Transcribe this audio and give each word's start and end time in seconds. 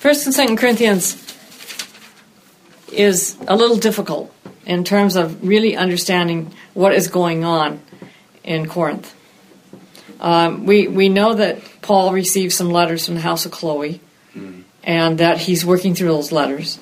First 0.00 0.24
and 0.24 0.34
Second 0.34 0.56
Corinthians 0.56 1.14
is 2.90 3.36
a 3.46 3.54
little 3.54 3.76
difficult 3.76 4.34
in 4.64 4.82
terms 4.82 5.14
of 5.14 5.46
really 5.46 5.76
understanding 5.76 6.54
what 6.72 6.94
is 6.94 7.08
going 7.08 7.44
on 7.44 7.82
in 8.42 8.66
Corinth. 8.66 9.14
Um, 10.18 10.64
we 10.64 10.88
we 10.88 11.10
know 11.10 11.34
that 11.34 11.58
Paul 11.82 12.14
received 12.14 12.54
some 12.54 12.70
letters 12.70 13.04
from 13.04 13.16
the 13.16 13.20
house 13.20 13.44
of 13.44 13.52
Chloe, 13.52 14.00
mm. 14.34 14.62
and 14.82 15.18
that 15.18 15.36
he's 15.36 15.66
working 15.66 15.94
through 15.94 16.08
those 16.08 16.32
letters 16.32 16.78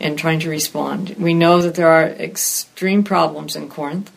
and 0.00 0.18
trying 0.18 0.40
to 0.40 0.48
respond. 0.48 1.10
We 1.18 1.34
know 1.34 1.60
that 1.60 1.74
there 1.74 1.88
are 1.88 2.06
extreme 2.06 3.04
problems 3.04 3.54
in 3.54 3.68
Corinth, 3.68 4.10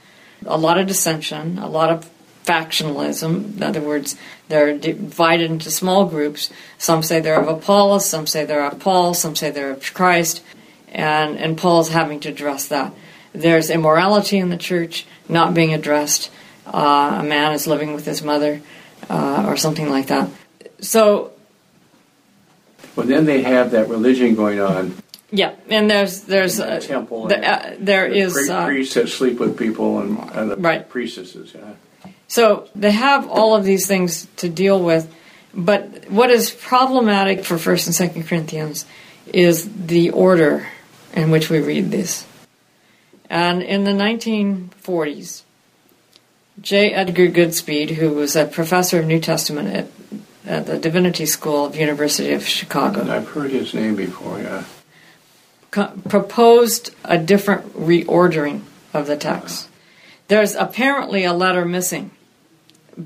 a 0.45 0.57
lot 0.57 0.79
of 0.79 0.87
dissension, 0.87 1.57
a 1.57 1.67
lot 1.67 1.89
of 1.89 2.09
factionalism. 2.45 3.57
In 3.57 3.63
other 3.63 3.81
words, 3.81 4.15
they're 4.47 4.77
divided 4.77 5.49
into 5.49 5.71
small 5.71 6.05
groups. 6.05 6.51
Some 6.77 7.03
say 7.03 7.19
they're 7.19 7.41
of 7.41 7.47
Apollos, 7.47 8.05
some 8.05 8.27
say 8.27 8.45
they're 8.45 8.65
of 8.65 8.79
Paul, 8.79 9.13
some 9.13 9.35
say 9.35 9.49
they're 9.49 9.71
of 9.71 9.93
Christ, 9.93 10.43
and 10.89 11.37
and 11.37 11.57
Paul's 11.57 11.89
having 11.89 12.19
to 12.21 12.29
address 12.29 12.67
that. 12.67 12.93
There's 13.33 13.69
immorality 13.69 14.37
in 14.37 14.49
the 14.49 14.57
church 14.57 15.05
not 15.27 15.53
being 15.53 15.73
addressed. 15.73 16.31
Uh, 16.65 17.17
a 17.19 17.23
man 17.23 17.51
is 17.53 17.67
living 17.67 17.93
with 17.93 18.05
his 18.05 18.23
mother, 18.23 18.61
uh, 19.09 19.45
or 19.47 19.57
something 19.57 19.89
like 19.89 20.07
that. 20.07 20.29
So. 20.81 21.31
Well, 22.95 23.05
then 23.05 23.25
they 23.25 23.41
have 23.41 23.71
that 23.71 23.89
religion 23.89 24.35
going 24.35 24.59
on. 24.61 24.95
Yeah, 25.31 25.55
and 25.69 25.89
there's 25.89 26.21
there's 26.21 26.59
a 26.59 26.79
temple. 26.79 27.27
The, 27.27 27.45
uh, 27.45 27.75
there 27.77 28.09
the 28.09 28.15
is 28.15 28.49
uh, 28.49 28.65
priests 28.65 28.93
that 28.93 29.09
sleep 29.09 29.39
with 29.39 29.57
people 29.57 29.99
and, 29.99 30.17
and 30.31 30.51
the 30.51 30.55
right. 30.55 30.87
priestesses. 30.87 31.53
Yeah. 31.53 31.73
So 32.27 32.67
they 32.75 32.91
have 32.91 33.29
all 33.29 33.55
of 33.55 33.63
these 33.63 33.87
things 33.87 34.27
to 34.37 34.49
deal 34.49 34.81
with, 34.81 35.13
but 35.53 36.09
what 36.09 36.31
is 36.31 36.51
problematic 36.51 37.45
for 37.45 37.57
First 37.57 37.87
and 37.87 37.95
Second 37.95 38.27
Corinthians 38.27 38.85
is 39.27 39.69
the 39.87 40.09
order 40.11 40.67
in 41.13 41.31
which 41.31 41.49
we 41.49 41.59
read 41.59 41.91
this. 41.91 42.25
And 43.29 43.63
in 43.63 43.83
the 43.83 43.91
1940s, 43.91 45.43
J. 46.61 46.91
Edgar 46.91 47.27
Goodspeed, 47.27 47.91
who 47.91 48.11
was 48.11 48.35
a 48.35 48.45
professor 48.45 48.99
of 48.99 49.07
New 49.07 49.19
Testament 49.19 49.75
at, 49.75 49.87
at 50.45 50.65
the 50.67 50.77
Divinity 50.77 51.25
School 51.25 51.65
of 51.65 51.75
University 51.75 52.33
of 52.33 52.47
Chicago, 52.47 53.01
And 53.01 53.11
I've 53.11 53.29
heard 53.29 53.51
his 53.51 53.73
name 53.73 53.95
before. 53.95 54.39
Yeah, 54.39 54.63
co- 55.71 55.93
proposed 56.07 56.95
a 57.03 57.17
different 57.17 57.73
reordering 57.73 58.61
of 58.93 59.07
the 59.07 59.17
text. 59.17 59.69
There's 60.27 60.55
apparently 60.55 61.23
a 61.23 61.33
letter 61.33 61.65
missing 61.65 62.11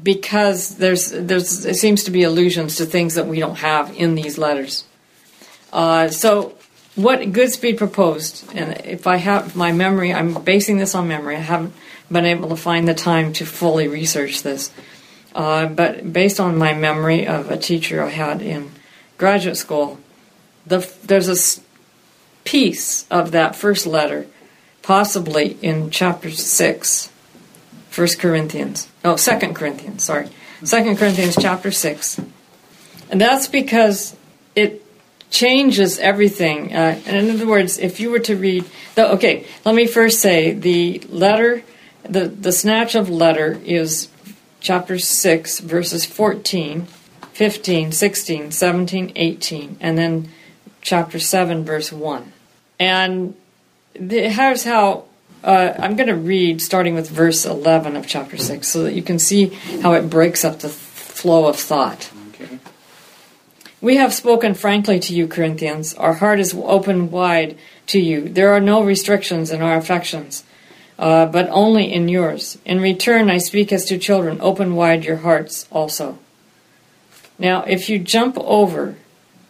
because 0.04 0.76
there's 0.76 1.12
there's 1.12 1.80
seems 1.80 2.04
to 2.04 2.12
be 2.12 2.24
allusions 2.24 2.78
to 2.78 2.86
things 2.86 3.16
that 3.16 3.28
we 3.28 3.40
don't 3.40 3.58
have 3.58 3.96
in 3.96 4.16
these 4.16 4.38
letters. 4.38 4.86
Uh, 5.74 6.08
so 6.10 6.56
what 6.96 7.20
Goodspeed 7.20 7.78
proposed, 7.78 8.46
and 8.54 8.82
if 8.86 9.08
I 9.08 9.18
have 9.18 9.56
my 9.56 9.72
memory, 9.72 10.14
I'm 10.14 10.44
basing 10.44 10.78
this 10.78 10.96
on 10.96 11.08
memory. 11.08 11.36
I 11.36 11.40
haven't 11.40 11.74
been 12.12 12.26
able 12.26 12.50
to 12.50 12.56
find 12.56 12.88
the 12.88 12.94
time 12.94 13.34
to 13.34 13.46
fully 13.46 13.88
research 13.88 14.44
this, 14.44 14.72
uh, 15.36 15.68
but 15.68 16.12
based 16.12 16.40
on 16.40 16.58
my 16.58 16.74
memory 16.74 17.28
of 17.28 17.52
a 17.52 17.58
teacher 17.58 18.04
I 18.04 18.10
had 18.10 18.42
in 18.42 18.72
graduate 19.18 19.58
school, 19.58 20.00
the, 20.66 20.92
there's 21.04 21.30
a 21.30 21.62
piece 22.44 23.08
of 23.10 23.32
that 23.32 23.56
first 23.56 23.86
letter, 23.86 24.28
possibly 24.90 25.56
in 25.62 25.92
chapter 25.92 26.32
six 26.32 27.12
First 27.92 28.18
Corinthians. 28.18 28.88
Oh, 29.06 29.18
Second 29.18 29.54
Corinthians, 29.54 30.04
sorry. 30.04 30.30
Second 30.64 30.98
Corinthians 30.98 31.38
chapter 31.40 31.70
6. 31.70 32.20
And 33.12 33.22
that's 33.22 33.48
because 33.48 34.16
it 34.56 34.84
changes 35.30 36.00
everything. 36.00 36.74
Uh, 36.74 37.00
and 37.06 37.18
in 37.18 37.36
other 37.36 37.46
words, 37.46 37.78
if 37.78 38.00
you 38.00 38.10
were 38.10 38.20
to 38.22 38.36
read, 38.36 38.66
the, 38.96 39.14
okay, 39.14 39.46
let 39.64 39.76
me 39.76 39.86
first 39.86 40.22
say 40.22 40.54
the 40.54 40.98
letter, 41.10 41.62
the, 42.02 42.28
the 42.28 42.52
snatch 42.52 42.96
of 42.96 43.12
letter 43.12 43.62
is 43.64 44.08
chapter 44.60 44.98
6, 44.98 45.60
verses 45.60 46.04
14, 46.04 46.88
15, 47.34 47.92
16, 47.92 48.52
17, 48.52 49.12
18, 49.16 49.78
and 49.82 49.98
then 50.00 50.30
chapter 50.82 51.20
7, 51.20 51.64
verse 51.64 51.92
1. 51.92 52.34
And 52.80 53.36
here's 53.94 54.64
how 54.64 55.06
uh, 55.44 55.74
I'm 55.80 55.96
going 55.96 56.08
to 56.08 56.16
read 56.16 56.62
starting 56.62 56.96
with 56.96 57.10
verse 57.10 57.46
11 57.46 57.96
of 57.96 58.08
chapter 58.08 58.38
6 58.38 58.68
so 58.68 58.84
that 58.84 58.94
you 58.94 59.02
can 59.02 59.20
see 59.20 59.48
how 59.82 59.94
it 59.94 60.10
breaks 60.10 60.44
up 60.44 60.60
the 60.60 60.70
flow 60.70 61.48
of 61.48 61.56
thought. 61.58 62.12
Okay. 62.30 62.60
We 63.82 63.96
have 63.96 64.14
spoken 64.14 64.54
frankly 64.54 65.00
to 65.00 65.14
you, 65.14 65.28
Corinthians. 65.28 65.94
Our 65.94 66.14
heart 66.14 66.40
is 66.40 66.54
open 66.54 67.12
wide 67.12 67.58
to 67.88 68.00
you. 68.00 68.28
There 68.28 68.54
are 68.54 68.60
no 68.60 68.84
restrictions 68.84 69.52
in 69.52 69.62
our 69.62 69.78
affections, 69.78 70.44
uh, 70.98 71.28
but 71.28 71.48
only 71.50 71.92
in 71.92 72.10
yours. 72.10 72.58
In 72.66 72.82
return, 72.82 73.30
I 73.30 73.38
speak 73.38 73.72
as 73.72 73.86
to 73.86 73.98
children. 73.98 74.40
Open 74.42 74.76
wide 74.76 75.06
your 75.06 75.18
hearts 75.18 75.68
also. 75.72 76.20
Now, 77.38 77.64
if 77.64 77.90
you 77.90 78.00
jump 78.00 78.38
over 78.38 78.96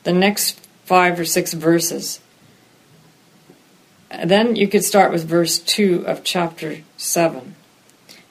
the 0.03 0.13
next 0.13 0.59
five 0.85 1.19
or 1.19 1.25
six 1.25 1.53
verses, 1.53 2.19
then 4.25 4.55
you 4.55 4.67
could 4.67 4.83
start 4.83 5.11
with 5.11 5.25
verse 5.25 5.59
2 5.59 6.05
of 6.07 6.23
chapter 6.23 6.77
7. 6.97 7.55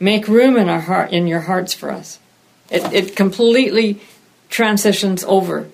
Make 0.01 0.29
room 0.29 0.57
in 0.57 0.69
our 0.69 0.81
heart 0.81 1.13
in 1.13 1.27
your 1.27 1.41
hearts 1.41 1.75
for 1.75 1.91
us. 1.91 2.19
It, 2.71 2.93
it 2.93 3.17
completely 3.17 4.01
transitions 4.49 5.25
over. 5.25 5.69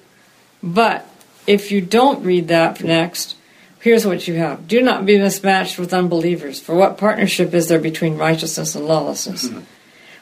But 0.62 1.09
if 1.47 1.70
you 1.70 1.81
don't 1.81 2.25
read 2.25 2.48
that 2.48 2.82
next, 2.82 3.37
here's 3.81 4.06
what 4.06 4.26
you 4.26 4.34
have. 4.34 4.66
Do 4.66 4.81
not 4.81 5.04
be 5.04 5.19
mismatched 5.19 5.78
with 5.78 5.92
unbelievers. 5.92 6.60
For 6.60 6.75
what 6.75 6.98
partnership 6.98 7.53
is 7.53 7.69
there 7.69 7.78
between 7.78 8.16
righteousness 8.16 8.75
and 8.75 8.86
lawlessness? 8.86 9.48
Mm-hmm. 9.48 9.60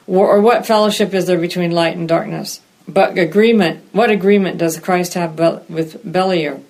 Or, 0.08 0.28
or 0.28 0.40
what 0.40 0.66
fellowship 0.66 1.14
is 1.14 1.26
there 1.26 1.38
between 1.38 1.70
light 1.70 1.96
and 1.96 2.08
darkness? 2.08 2.60
But 2.88 3.16
agreement, 3.16 3.84
what 3.92 4.10
agreement 4.10 4.58
does 4.58 4.80
Christ 4.80 5.14
have 5.14 5.38
with 5.68 6.04
Beliar? 6.04 6.60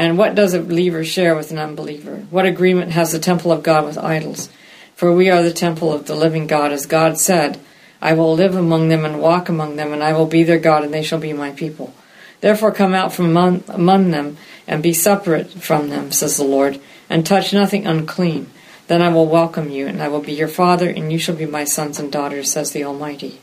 And 0.00 0.16
what 0.16 0.34
does 0.34 0.54
a 0.54 0.62
believer 0.62 1.04
share 1.04 1.36
with 1.36 1.50
an 1.50 1.58
unbeliever? 1.58 2.24
What 2.30 2.46
agreement 2.46 2.92
has 2.92 3.12
the 3.12 3.18
temple 3.18 3.52
of 3.52 3.62
God 3.62 3.84
with 3.84 3.98
idols? 3.98 4.48
For 4.96 5.12
we 5.12 5.28
are 5.28 5.42
the 5.42 5.52
temple 5.52 5.92
of 5.92 6.06
the 6.06 6.14
living 6.14 6.46
God, 6.46 6.72
as 6.72 6.86
God 6.86 7.18
said, 7.18 7.60
I 8.00 8.14
will 8.14 8.32
live 8.32 8.56
among 8.56 8.88
them 8.88 9.04
and 9.04 9.20
walk 9.20 9.50
among 9.50 9.76
them, 9.76 9.92
and 9.92 10.02
I 10.02 10.14
will 10.14 10.24
be 10.24 10.42
their 10.42 10.58
God, 10.58 10.84
and 10.84 10.94
they 10.94 11.02
shall 11.02 11.18
be 11.18 11.34
my 11.34 11.50
people. 11.50 11.92
Therefore 12.40 12.72
come 12.72 12.94
out 12.94 13.12
from 13.12 13.26
among, 13.26 13.62
among 13.68 14.10
them, 14.10 14.38
and 14.66 14.82
be 14.82 14.94
separate 14.94 15.50
from 15.50 15.90
them, 15.90 16.12
says 16.12 16.38
the 16.38 16.44
Lord, 16.44 16.80
and 17.10 17.26
touch 17.26 17.52
nothing 17.52 17.86
unclean. 17.86 18.48
Then 18.86 19.02
I 19.02 19.10
will 19.10 19.26
welcome 19.26 19.68
you, 19.68 19.86
and 19.86 20.02
I 20.02 20.08
will 20.08 20.22
be 20.22 20.32
your 20.32 20.48
father, 20.48 20.88
and 20.88 21.12
you 21.12 21.18
shall 21.18 21.36
be 21.36 21.44
my 21.44 21.64
sons 21.64 22.00
and 22.00 22.10
daughters, 22.10 22.50
says 22.50 22.70
the 22.70 22.84
Almighty. 22.84 23.38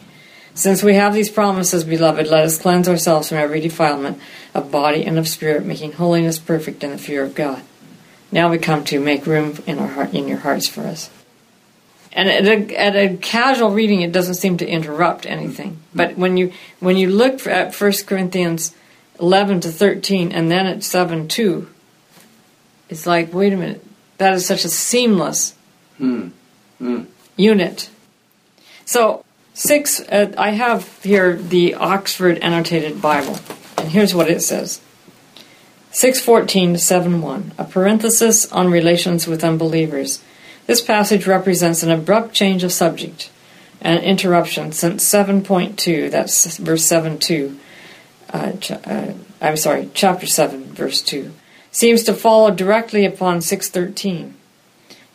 Since 0.58 0.82
we 0.82 0.96
have 0.96 1.14
these 1.14 1.30
promises, 1.30 1.84
beloved, 1.84 2.26
let 2.26 2.44
us 2.44 2.58
cleanse 2.58 2.90
ourselves 2.90 3.30
from 3.30 3.38
every 3.38 3.60
defilement 3.60 4.20
of 4.56 4.72
body 4.72 5.06
and 5.06 5.20
of 5.20 5.28
spirit, 5.28 5.64
making 5.64 5.92
holiness 5.92 6.40
perfect 6.40 6.84
in 6.84 6.90
the 6.90 6.98
fear 6.98 7.24
of 7.24 7.36
God. 7.36 7.62
Now 8.32 8.50
we 8.50 8.58
come 8.58 8.84
to 8.86 9.00
make 9.00 9.28
room 9.28 9.62
in 9.68 9.78
our 9.78 9.88
heart, 9.88 10.16
in 10.16 10.28
your 10.28 10.40
hearts 10.40 10.68
for 10.68 10.82
us. 10.82 11.12
And 12.12 12.28
at 12.28 12.48
a, 12.48 12.76
at 12.76 12.96
a 12.96 13.18
casual 13.18 13.70
reading, 13.70 14.02
it 14.02 14.12
doesn't 14.12 14.34
seem 14.34 14.58
to 14.58 14.68
interrupt 14.68 15.28
anything. 15.28 15.78
But 15.94 16.18
when 16.18 16.38
you 16.38 16.52
when 16.80 16.98
you 16.98 17.12
look 17.12 17.46
at 17.46 17.80
1 17.80 17.94
Corinthians 18.08 18.74
11 19.20 19.60
to 19.62 19.72
13, 19.72 20.32
and 20.32 20.50
then 20.50 20.66
at 20.66 20.84
7 20.84 21.28
2, 21.28 21.70
it's 22.90 23.06
like, 23.06 23.32
wait 23.32 23.54
a 23.54 23.58
minute, 23.58 23.86
that 24.18 24.34
is 24.34 24.48
such 24.48 24.66
a 24.66 24.70
seamless 24.70 25.54
mm. 26.00 26.32
Mm. 26.82 27.06
unit. 27.36 27.92
So 28.86 29.24
Six, 29.58 30.00
uh, 30.02 30.34
I 30.38 30.52
have 30.52 31.02
here 31.02 31.36
the 31.36 31.74
Oxford 31.74 32.38
Annotated 32.44 33.02
Bible, 33.02 33.40
and 33.76 33.90
here's 33.90 34.14
what 34.14 34.30
it 34.30 34.44
says 34.44 34.80
614 35.90 36.74
to 36.74 36.80
71, 36.80 37.54
a 37.58 37.64
parenthesis 37.64 38.52
on 38.52 38.70
relations 38.70 39.26
with 39.26 39.44
unbelievers. 39.44 40.22
This 40.68 40.84
passage 40.84 41.26
represents 41.26 41.82
an 41.82 41.90
abrupt 41.90 42.36
change 42.36 42.64
of 42.64 42.72
subject, 42.72 43.32
an 43.82 43.98
interruption, 44.04 44.74
since 44.74 45.04
7.2, 45.04 46.12
that's 46.12 46.58
verse 46.58 46.86
7 46.86 47.18
2, 47.18 47.60
uh, 48.30 48.52
ch- 48.52 48.72
uh, 48.72 49.14
I'm 49.42 49.58
sorry, 49.58 49.90
chapter 49.96 50.28
7, 50.28 50.66
verse 50.66 51.02
2, 51.02 51.34
seems 51.72 52.04
to 52.04 52.14
follow 52.14 52.52
directly 52.52 53.06
upon 53.06 53.42
613. 53.42 54.37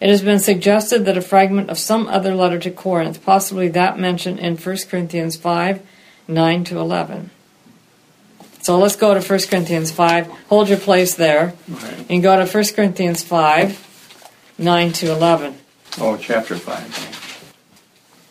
It 0.02 0.10
has 0.10 0.20
been 0.20 0.40
suggested 0.40 1.04
that 1.04 1.16
a 1.16 1.20
fragment 1.20 1.70
of 1.70 1.78
some 1.78 2.08
other 2.08 2.34
letter 2.34 2.58
to 2.58 2.72
Corinth, 2.72 3.25
possibly 3.25 3.69
that 3.69 4.00
mentioned 4.00 4.40
in 4.40 4.56
1 4.56 4.76
Corinthians 4.90 5.37
5 5.37 5.81
9 6.26 6.64
to 6.64 6.78
11. 6.81 7.31
So 8.62 8.81
let's 8.81 8.96
go 8.96 9.14
to 9.14 9.20
1 9.20 9.40
Corinthians 9.49 9.93
5. 9.93 10.26
Hold 10.49 10.69
your 10.69 10.78
place 10.78 11.14
there. 11.14 11.54
Okay. 11.72 12.06
And 12.10 12.20
go 12.20 12.34
to 12.34 12.52
1 12.52 12.64
Corinthians 12.75 13.22
5 13.22 14.50
9 14.58 14.93
to 14.93 15.12
11. 15.12 15.54
Oh, 16.00 16.16
chapter 16.16 16.56
5. 16.56 17.52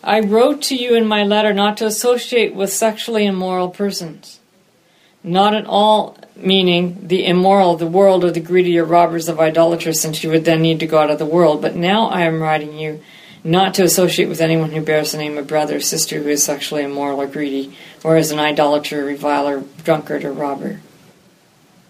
I 0.03 0.19
wrote 0.19 0.61
to 0.63 0.75
you 0.75 0.95
in 0.95 1.07
my 1.07 1.23
letter 1.23 1.53
not 1.53 1.77
to 1.77 1.85
associate 1.85 2.53
with 2.53 2.73
sexually 2.73 3.25
immoral 3.25 3.69
persons 3.69 4.41
Not 5.23 5.55
at 5.55 5.65
all 5.67 6.17
meaning 6.43 7.07
the 7.07 7.25
immoral 7.25 7.73
of 7.73 7.79
the 7.79 7.87
world 7.87 8.23
or 8.23 8.31
the 8.31 8.39
greedy 8.39 8.77
or 8.77 8.85
robbers 8.85 9.29
of 9.29 9.39
idolaters, 9.39 9.99
since 10.01 10.23
you 10.23 10.29
would 10.29 10.45
then 10.45 10.61
need 10.61 10.79
to 10.79 10.87
go 10.87 10.99
out 10.99 11.09
of 11.09 11.19
the 11.19 11.25
world. 11.25 11.61
But 11.61 11.75
now 11.75 12.07
I 12.07 12.21
am 12.21 12.41
writing 12.41 12.77
you 12.77 13.01
not 13.43 13.73
to 13.75 13.83
associate 13.83 14.29
with 14.29 14.41
anyone 14.41 14.71
who 14.71 14.81
bears 14.81 15.11
the 15.11 15.17
name 15.17 15.37
of 15.37 15.47
brother 15.47 15.77
or 15.77 15.79
sister 15.79 16.21
who 16.21 16.29
is 16.29 16.43
sexually 16.43 16.83
immoral 16.83 17.21
or 17.21 17.27
greedy, 17.27 17.75
or 18.03 18.17
is 18.17 18.31
an 18.31 18.39
idolater, 18.39 19.03
reviler, 19.03 19.63
drunkard, 19.83 20.23
or 20.23 20.31
robber. 20.31 20.79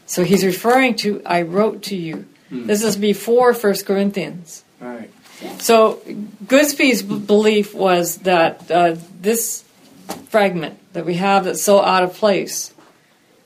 So 0.06 0.24
he's 0.24 0.45
referring 0.45 0.95
to, 0.98 1.21
I 1.25 1.42
wrote 1.42 1.83
to 1.83 1.95
you. 1.95 2.25
This 2.50 2.83
is 2.83 2.98
before 2.98 3.53
First 3.53 3.86
Corinthians. 3.86 4.65
Right. 4.81 5.09
So 5.59 6.01
Goodspeed's 6.45 7.01
b- 7.01 7.18
belief 7.18 7.74
was 7.74 8.18
that 8.19 8.69
uh, 8.69 8.98
this 9.21 9.63
fragment 10.27 10.77
that 10.94 11.06
we 11.06 11.15
have 11.15 11.45
that's 11.45 11.63
so 11.63 11.81
out 11.81 12.03
of 12.03 12.13
place 12.13 12.70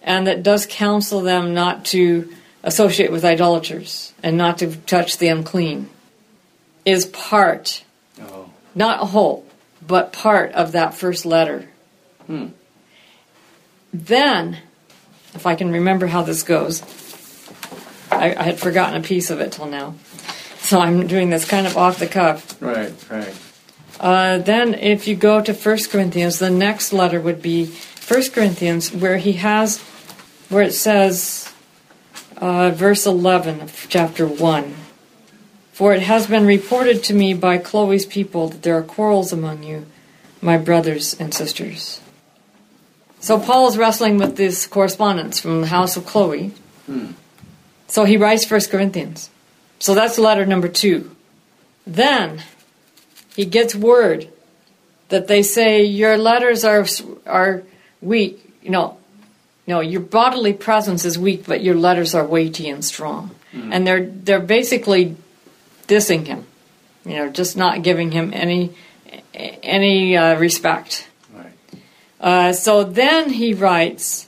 and 0.05 0.27
that 0.27 0.43
does 0.43 0.65
counsel 0.65 1.19
them 1.21 1.53
not 1.53 1.83
to 1.85 2.31
associate 2.63 3.11
with 3.11 3.25
idolaters 3.25 4.13
and 4.23 4.37
not 4.37 4.59
to 4.59 4.75
touch 4.75 5.17
the 5.17 5.27
unclean 5.27 5.89
is 6.85 7.05
part, 7.07 7.83
Oh. 8.21 8.49
not 8.73 9.01
a 9.01 9.05
whole, 9.07 9.45
but 9.85 10.13
part 10.13 10.51
of 10.53 10.71
that 10.71 10.93
first 10.93 11.25
letter. 11.25 11.67
Hmm. 12.27 12.47
Then, 13.93 14.59
if 15.33 15.45
I 15.45 15.55
can 15.55 15.71
remember 15.71 16.07
how 16.07 16.21
this 16.21 16.43
goes, 16.43 16.81
I, 18.11 18.35
I 18.35 18.43
had 18.43 18.59
forgotten 18.59 18.99
a 18.99 19.03
piece 19.03 19.29
of 19.31 19.39
it 19.41 19.51
till 19.51 19.65
now. 19.67 19.95
So 20.59 20.79
I'm 20.79 21.07
doing 21.07 21.29
this 21.29 21.45
kind 21.45 21.67
of 21.67 21.77
off 21.77 21.99
the 21.99 22.07
cuff. 22.07 22.61
Right, 22.61 22.93
right. 23.09 23.35
Uh, 23.99 24.37
then, 24.39 24.73
if 24.73 25.07
you 25.07 25.15
go 25.15 25.41
to 25.41 25.53
1 25.53 25.77
Corinthians, 25.89 26.39
the 26.39 26.49
next 26.49 26.91
letter 26.91 27.19
would 27.21 27.41
be 27.41 27.67
1 28.07 28.31
Corinthians, 28.31 28.91
where 28.91 29.17
he 29.17 29.33
has, 29.33 29.81
where 30.49 30.63
it 30.63 30.73
says, 30.73 31.51
uh, 32.37 32.69
verse 32.71 33.05
11 33.05 33.61
of 33.61 33.87
chapter 33.89 34.27
1. 34.27 34.75
For 35.73 35.93
it 35.93 36.03
has 36.03 36.27
been 36.27 36.45
reported 36.45 37.03
to 37.05 37.13
me 37.13 37.33
by 37.33 37.57
Chloe's 37.57 38.05
people 38.05 38.49
that 38.49 38.61
there 38.63 38.77
are 38.77 38.83
quarrels 38.83 39.33
among 39.33 39.63
you, 39.63 39.85
my 40.41 40.57
brothers 40.57 41.13
and 41.19 41.33
sisters. 41.33 41.99
So 43.19 43.39
Paul 43.39 43.67
is 43.67 43.77
wrestling 43.77 44.17
with 44.17 44.37
this 44.37 44.67
correspondence 44.67 45.39
from 45.39 45.61
the 45.61 45.67
house 45.67 45.97
of 45.97 46.05
Chloe. 46.05 46.51
Hmm. 46.85 47.11
So 47.87 48.05
he 48.05 48.17
writes 48.17 48.49
1 48.49 48.61
Corinthians. 48.69 49.29
So 49.79 49.93
that's 49.93 50.17
letter 50.17 50.45
number 50.45 50.67
two. 50.67 51.15
Then 51.85 52.43
he 53.35 53.45
gets 53.45 53.75
word 53.75 54.29
that 55.09 55.27
they 55.27 55.43
say 55.43 55.83
your 55.83 56.17
letters 56.17 56.63
are 56.63 56.85
are 57.25 57.63
weak. 58.01 58.39
You 58.61 58.71
know, 58.71 58.97
no, 59.67 59.79
your 59.79 60.01
bodily 60.01 60.53
presence 60.53 61.05
is 61.05 61.17
weak, 61.17 61.45
but 61.47 61.63
your 61.63 61.75
letters 61.75 62.13
are 62.13 62.25
weighty 62.25 62.69
and 62.69 62.85
strong. 62.85 63.31
And 63.71 63.87
they're 63.87 64.05
they're 64.05 64.39
basically 64.39 65.15
dissing 65.87 66.27
him. 66.27 66.45
You 67.05 67.15
know, 67.15 67.29
just 67.29 67.55
not 67.55 67.83
giving 67.83 68.11
him 68.11 68.31
any 68.33 68.73
any 69.33 70.17
uh, 70.17 70.37
respect. 70.37 71.07
Right. 71.33 71.53
Uh, 72.19 72.53
so 72.53 72.83
then 72.83 73.29
he 73.29 73.53
writes 73.53 74.27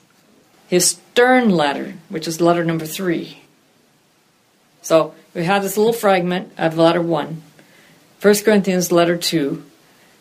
his 0.67 0.91
stern 0.91 1.49
letter, 1.49 1.95
which 2.09 2.27
is 2.27 2.41
letter 2.41 2.63
number 2.63 2.85
three. 2.85 3.41
So 4.81 5.13
we 5.33 5.43
have 5.43 5.63
this 5.63 5.77
little 5.77 5.93
fragment 5.93 6.53
of 6.57 6.77
letter 6.77 7.01
one, 7.01 7.41
1 8.21 8.35
Corinthians 8.43 8.91
letter 8.91 9.17
two, 9.17 9.65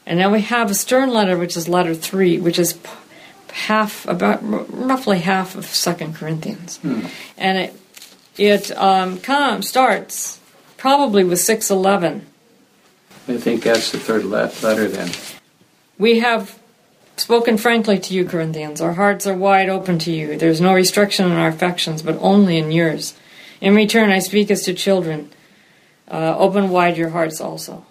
and 0.04 0.18
then 0.18 0.32
we 0.32 0.40
have 0.42 0.70
a 0.70 0.74
stern 0.74 1.10
letter, 1.12 1.36
which 1.36 1.56
is 1.56 1.68
letter 1.68 1.94
three, 1.94 2.38
which 2.38 2.58
is 2.58 2.78
half, 3.50 4.06
about 4.06 4.42
r- 4.42 4.64
roughly 4.68 5.20
half 5.20 5.54
of 5.54 5.64
Second 5.66 6.14
Corinthians, 6.14 6.78
and 7.36 7.58
it 7.58 7.80
it 8.36 8.76
um, 8.76 9.18
come, 9.18 9.62
starts 9.62 10.40
probably 10.76 11.24
with 11.24 11.40
six 11.40 11.70
eleven. 11.70 12.26
I 13.28 13.36
think 13.38 13.62
that's 13.62 13.90
the 13.90 13.98
third 13.98 14.24
le- 14.24 14.52
letter 14.62 14.88
then. 14.88 15.10
We 15.98 16.20
have 16.20 16.58
spoken 17.16 17.56
frankly 17.56 17.98
to 17.98 18.14
you, 18.14 18.24
Corinthians. 18.24 18.80
Our 18.80 18.92
hearts 18.92 19.26
are 19.26 19.34
wide 19.34 19.68
open 19.68 19.98
to 20.00 20.12
you. 20.12 20.36
There's 20.36 20.60
no 20.60 20.74
restriction 20.74 21.26
in 21.26 21.32
our 21.32 21.48
affections, 21.48 22.02
but 22.02 22.18
only 22.20 22.58
in 22.58 22.70
yours. 22.70 23.14
In 23.60 23.74
return, 23.74 24.10
I 24.10 24.18
speak 24.18 24.50
as 24.50 24.62
to 24.62 24.74
children. 24.74 25.30
Uh, 26.08 26.36
open 26.38 26.70
wide 26.70 26.96
your 26.96 27.08
hearts 27.08 27.40
also. 27.40 27.84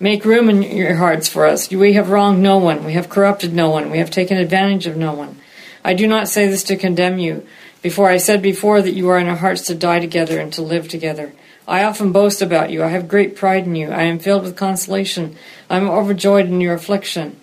Make 0.00 0.24
room 0.24 0.48
in 0.48 0.62
your 0.62 0.94
hearts 0.94 1.28
for 1.28 1.44
us. 1.44 1.70
We 1.70 1.94
have 1.94 2.10
wronged 2.10 2.40
no 2.40 2.58
one. 2.58 2.84
We 2.84 2.92
have 2.92 3.08
corrupted 3.08 3.52
no 3.52 3.70
one. 3.70 3.90
We 3.90 3.98
have 3.98 4.10
taken 4.10 4.38
advantage 4.38 4.86
of 4.86 4.96
no 4.96 5.12
one. 5.12 5.40
I 5.84 5.94
do 5.94 6.06
not 6.06 6.28
say 6.28 6.46
this 6.46 6.62
to 6.64 6.76
condemn 6.76 7.18
you. 7.18 7.46
Before 7.82 8.08
I 8.08 8.18
said 8.18 8.42
before 8.42 8.82
that 8.82 8.94
you 8.94 9.08
are 9.08 9.18
in 9.18 9.28
our 9.28 9.36
hearts 9.36 9.62
to 9.62 9.74
die 9.74 10.00
together 10.00 10.38
and 10.38 10.52
to 10.52 10.62
live 10.62 10.88
together. 10.88 11.32
I 11.66 11.84
often 11.84 12.12
boast 12.12 12.40
about 12.42 12.70
you. 12.70 12.82
I 12.82 12.88
have 12.88 13.08
great 13.08 13.36
pride 13.36 13.66
in 13.66 13.74
you. 13.74 13.90
I 13.90 14.02
am 14.02 14.18
filled 14.18 14.44
with 14.44 14.56
consolation. 14.56 15.36
I 15.68 15.76
am 15.76 15.88
overjoyed 15.88 16.46
in 16.46 16.60
your 16.60 16.74
affliction. 16.74 17.38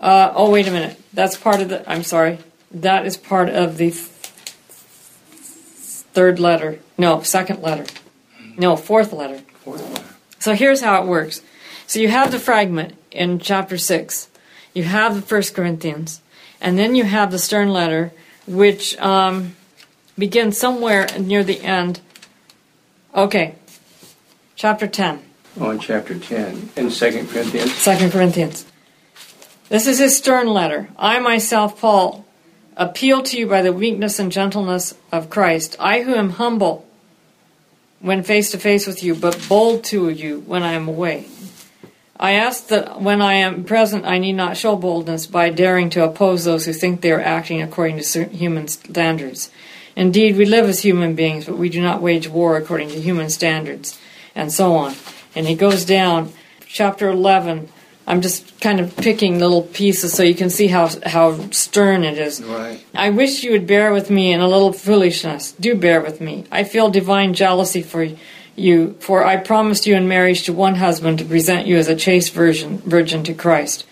Uh, 0.00 0.32
oh, 0.34 0.50
wait 0.50 0.68
a 0.68 0.70
minute. 0.70 1.00
That's 1.12 1.36
part 1.36 1.60
of 1.60 1.68
the. 1.68 1.88
I'm 1.90 2.02
sorry. 2.02 2.38
That 2.70 3.06
is 3.06 3.16
part 3.16 3.48
of 3.48 3.78
the 3.78 3.90
th- 3.90 4.08
third 6.12 6.38
letter. 6.38 6.80
No, 6.98 7.22
second 7.22 7.62
letter. 7.62 7.86
No, 8.58 8.76
fourth 8.76 9.12
letter. 9.12 9.38
Fourth 9.64 9.88
letter. 9.88 10.15
So 10.46 10.54
here's 10.54 10.80
how 10.80 11.02
it 11.02 11.08
works. 11.08 11.42
So 11.88 11.98
you 11.98 12.06
have 12.06 12.30
the 12.30 12.38
fragment 12.38 12.96
in 13.10 13.40
chapter 13.40 13.76
6. 13.76 14.28
You 14.74 14.84
have 14.84 15.16
the 15.16 15.20
First 15.20 15.56
Corinthians. 15.56 16.20
And 16.60 16.78
then 16.78 16.94
you 16.94 17.02
have 17.02 17.32
the 17.32 17.38
stern 17.40 17.72
letter, 17.72 18.12
which 18.46 18.96
um, 18.98 19.56
begins 20.16 20.56
somewhere 20.56 21.08
near 21.18 21.42
the 21.42 21.60
end. 21.62 21.98
Okay. 23.12 23.56
Chapter 24.54 24.86
10. 24.86 25.20
Oh, 25.58 25.70
in 25.70 25.80
chapter 25.80 26.16
10. 26.16 26.70
In 26.76 26.90
2 26.90 27.26
Corinthians. 27.26 27.72
Second 27.72 28.12
Corinthians. 28.12 28.66
This 29.68 29.88
is 29.88 29.98
his 29.98 30.16
stern 30.16 30.46
letter. 30.46 30.90
I 30.96 31.18
myself, 31.18 31.80
Paul, 31.80 32.24
appeal 32.76 33.24
to 33.24 33.36
you 33.36 33.48
by 33.48 33.62
the 33.62 33.72
weakness 33.72 34.20
and 34.20 34.30
gentleness 34.30 34.94
of 35.10 35.28
Christ. 35.28 35.74
I 35.80 36.02
who 36.02 36.14
am 36.14 36.30
humble 36.30 36.85
when 38.06 38.22
face 38.22 38.52
to 38.52 38.58
face 38.58 38.86
with 38.86 39.02
you, 39.02 39.16
but 39.16 39.48
bold 39.48 39.82
to 39.82 40.08
you 40.08 40.38
when 40.46 40.62
I 40.62 40.74
am 40.74 40.86
away. 40.86 41.26
I 42.16 42.34
ask 42.34 42.68
that 42.68 43.02
when 43.02 43.20
I 43.20 43.34
am 43.34 43.64
present, 43.64 44.04
I 44.04 44.18
need 44.18 44.34
not 44.34 44.56
show 44.56 44.76
boldness 44.76 45.26
by 45.26 45.50
daring 45.50 45.90
to 45.90 46.04
oppose 46.04 46.44
those 46.44 46.66
who 46.66 46.72
think 46.72 47.00
they 47.00 47.10
are 47.10 47.20
acting 47.20 47.60
according 47.60 47.98
to 47.98 48.24
human 48.26 48.68
standards. 48.68 49.50
Indeed, 49.96 50.36
we 50.36 50.44
live 50.44 50.68
as 50.68 50.82
human 50.82 51.16
beings, 51.16 51.46
but 51.46 51.58
we 51.58 51.68
do 51.68 51.82
not 51.82 52.00
wage 52.00 52.28
war 52.28 52.56
according 52.56 52.90
to 52.90 53.00
human 53.00 53.28
standards, 53.28 53.98
and 54.36 54.52
so 54.52 54.76
on. 54.76 54.94
And 55.34 55.48
he 55.48 55.56
goes 55.56 55.84
down, 55.84 56.32
chapter 56.64 57.08
11. 57.08 57.68
I'm 58.06 58.22
just 58.22 58.60
kind 58.60 58.78
of 58.78 58.96
picking 58.96 59.40
little 59.40 59.62
pieces 59.62 60.12
so 60.12 60.22
you 60.22 60.34
can 60.34 60.48
see 60.48 60.68
how, 60.68 60.88
how 61.04 61.50
stern 61.50 62.04
it 62.04 62.18
is. 62.18 62.42
Right. 62.42 62.84
I 62.94 63.10
wish 63.10 63.42
you 63.42 63.50
would 63.50 63.66
bear 63.66 63.92
with 63.92 64.10
me 64.10 64.32
in 64.32 64.40
a 64.40 64.48
little 64.48 64.72
foolishness. 64.72 65.52
Do 65.52 65.74
bear 65.74 66.00
with 66.00 66.20
me. 66.20 66.44
I 66.52 66.62
feel 66.62 66.88
divine 66.88 67.34
jealousy 67.34 67.82
for 67.82 68.08
you, 68.54 68.94
for 69.00 69.24
I 69.24 69.36
promised 69.36 69.86
you 69.86 69.96
in 69.96 70.06
marriage 70.06 70.44
to 70.44 70.52
one 70.52 70.76
husband 70.76 71.18
to 71.18 71.24
present 71.24 71.66
you 71.66 71.76
as 71.78 71.88
a 71.88 71.96
chaste 71.96 72.32
virgin, 72.32 72.78
virgin 72.78 73.24
to 73.24 73.34
Christ. 73.34 73.84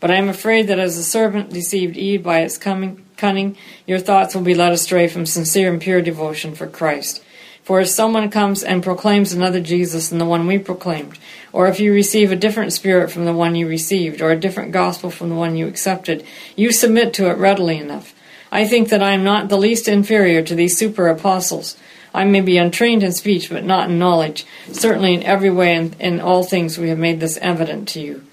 But 0.00 0.10
I 0.10 0.16
am 0.16 0.28
afraid 0.28 0.68
that 0.68 0.78
as 0.78 0.96
the 0.96 1.02
serpent 1.02 1.50
deceived 1.50 1.96
Eve 1.96 2.22
by 2.22 2.40
its 2.40 2.56
coming, 2.56 3.04
cunning, 3.16 3.56
your 3.86 3.98
thoughts 3.98 4.34
will 4.34 4.42
be 4.42 4.54
led 4.54 4.72
astray 4.72 5.08
from 5.08 5.26
sincere 5.26 5.70
and 5.70 5.80
pure 5.80 6.00
devotion 6.00 6.54
for 6.54 6.66
Christ. 6.66 7.22
For 7.68 7.82
if 7.82 7.88
someone 7.88 8.30
comes 8.30 8.62
and 8.62 8.82
proclaims 8.82 9.34
another 9.34 9.60
Jesus 9.60 10.08
than 10.08 10.16
the 10.16 10.24
one 10.24 10.46
we 10.46 10.56
proclaimed, 10.56 11.18
or 11.52 11.66
if 11.66 11.78
you 11.78 11.92
receive 11.92 12.32
a 12.32 12.34
different 12.34 12.72
spirit 12.72 13.10
from 13.10 13.26
the 13.26 13.34
one 13.34 13.56
you 13.56 13.68
received, 13.68 14.22
or 14.22 14.30
a 14.30 14.40
different 14.40 14.72
gospel 14.72 15.10
from 15.10 15.28
the 15.28 15.34
one 15.34 15.54
you 15.54 15.66
accepted, 15.66 16.24
you 16.56 16.72
submit 16.72 17.12
to 17.12 17.28
it 17.28 17.36
readily 17.36 17.76
enough. 17.76 18.14
I 18.50 18.66
think 18.66 18.88
that 18.88 19.02
I 19.02 19.10
am 19.10 19.22
not 19.22 19.50
the 19.50 19.58
least 19.58 19.86
inferior 19.86 20.40
to 20.44 20.54
these 20.54 20.78
super 20.78 21.08
apostles. 21.08 21.76
I 22.14 22.24
may 22.24 22.40
be 22.40 22.56
untrained 22.56 23.02
in 23.02 23.12
speech, 23.12 23.50
but 23.50 23.64
not 23.64 23.90
in 23.90 23.98
knowledge. 23.98 24.46
Certainly 24.72 25.12
in 25.12 25.22
every 25.24 25.50
way 25.50 25.74
and 25.74 25.94
in 26.00 26.20
all 26.22 26.44
things 26.44 26.78
we 26.78 26.88
have 26.88 26.98
made 26.98 27.20
this 27.20 27.36
evident 27.42 27.86
to 27.88 28.00
you. 28.00 28.24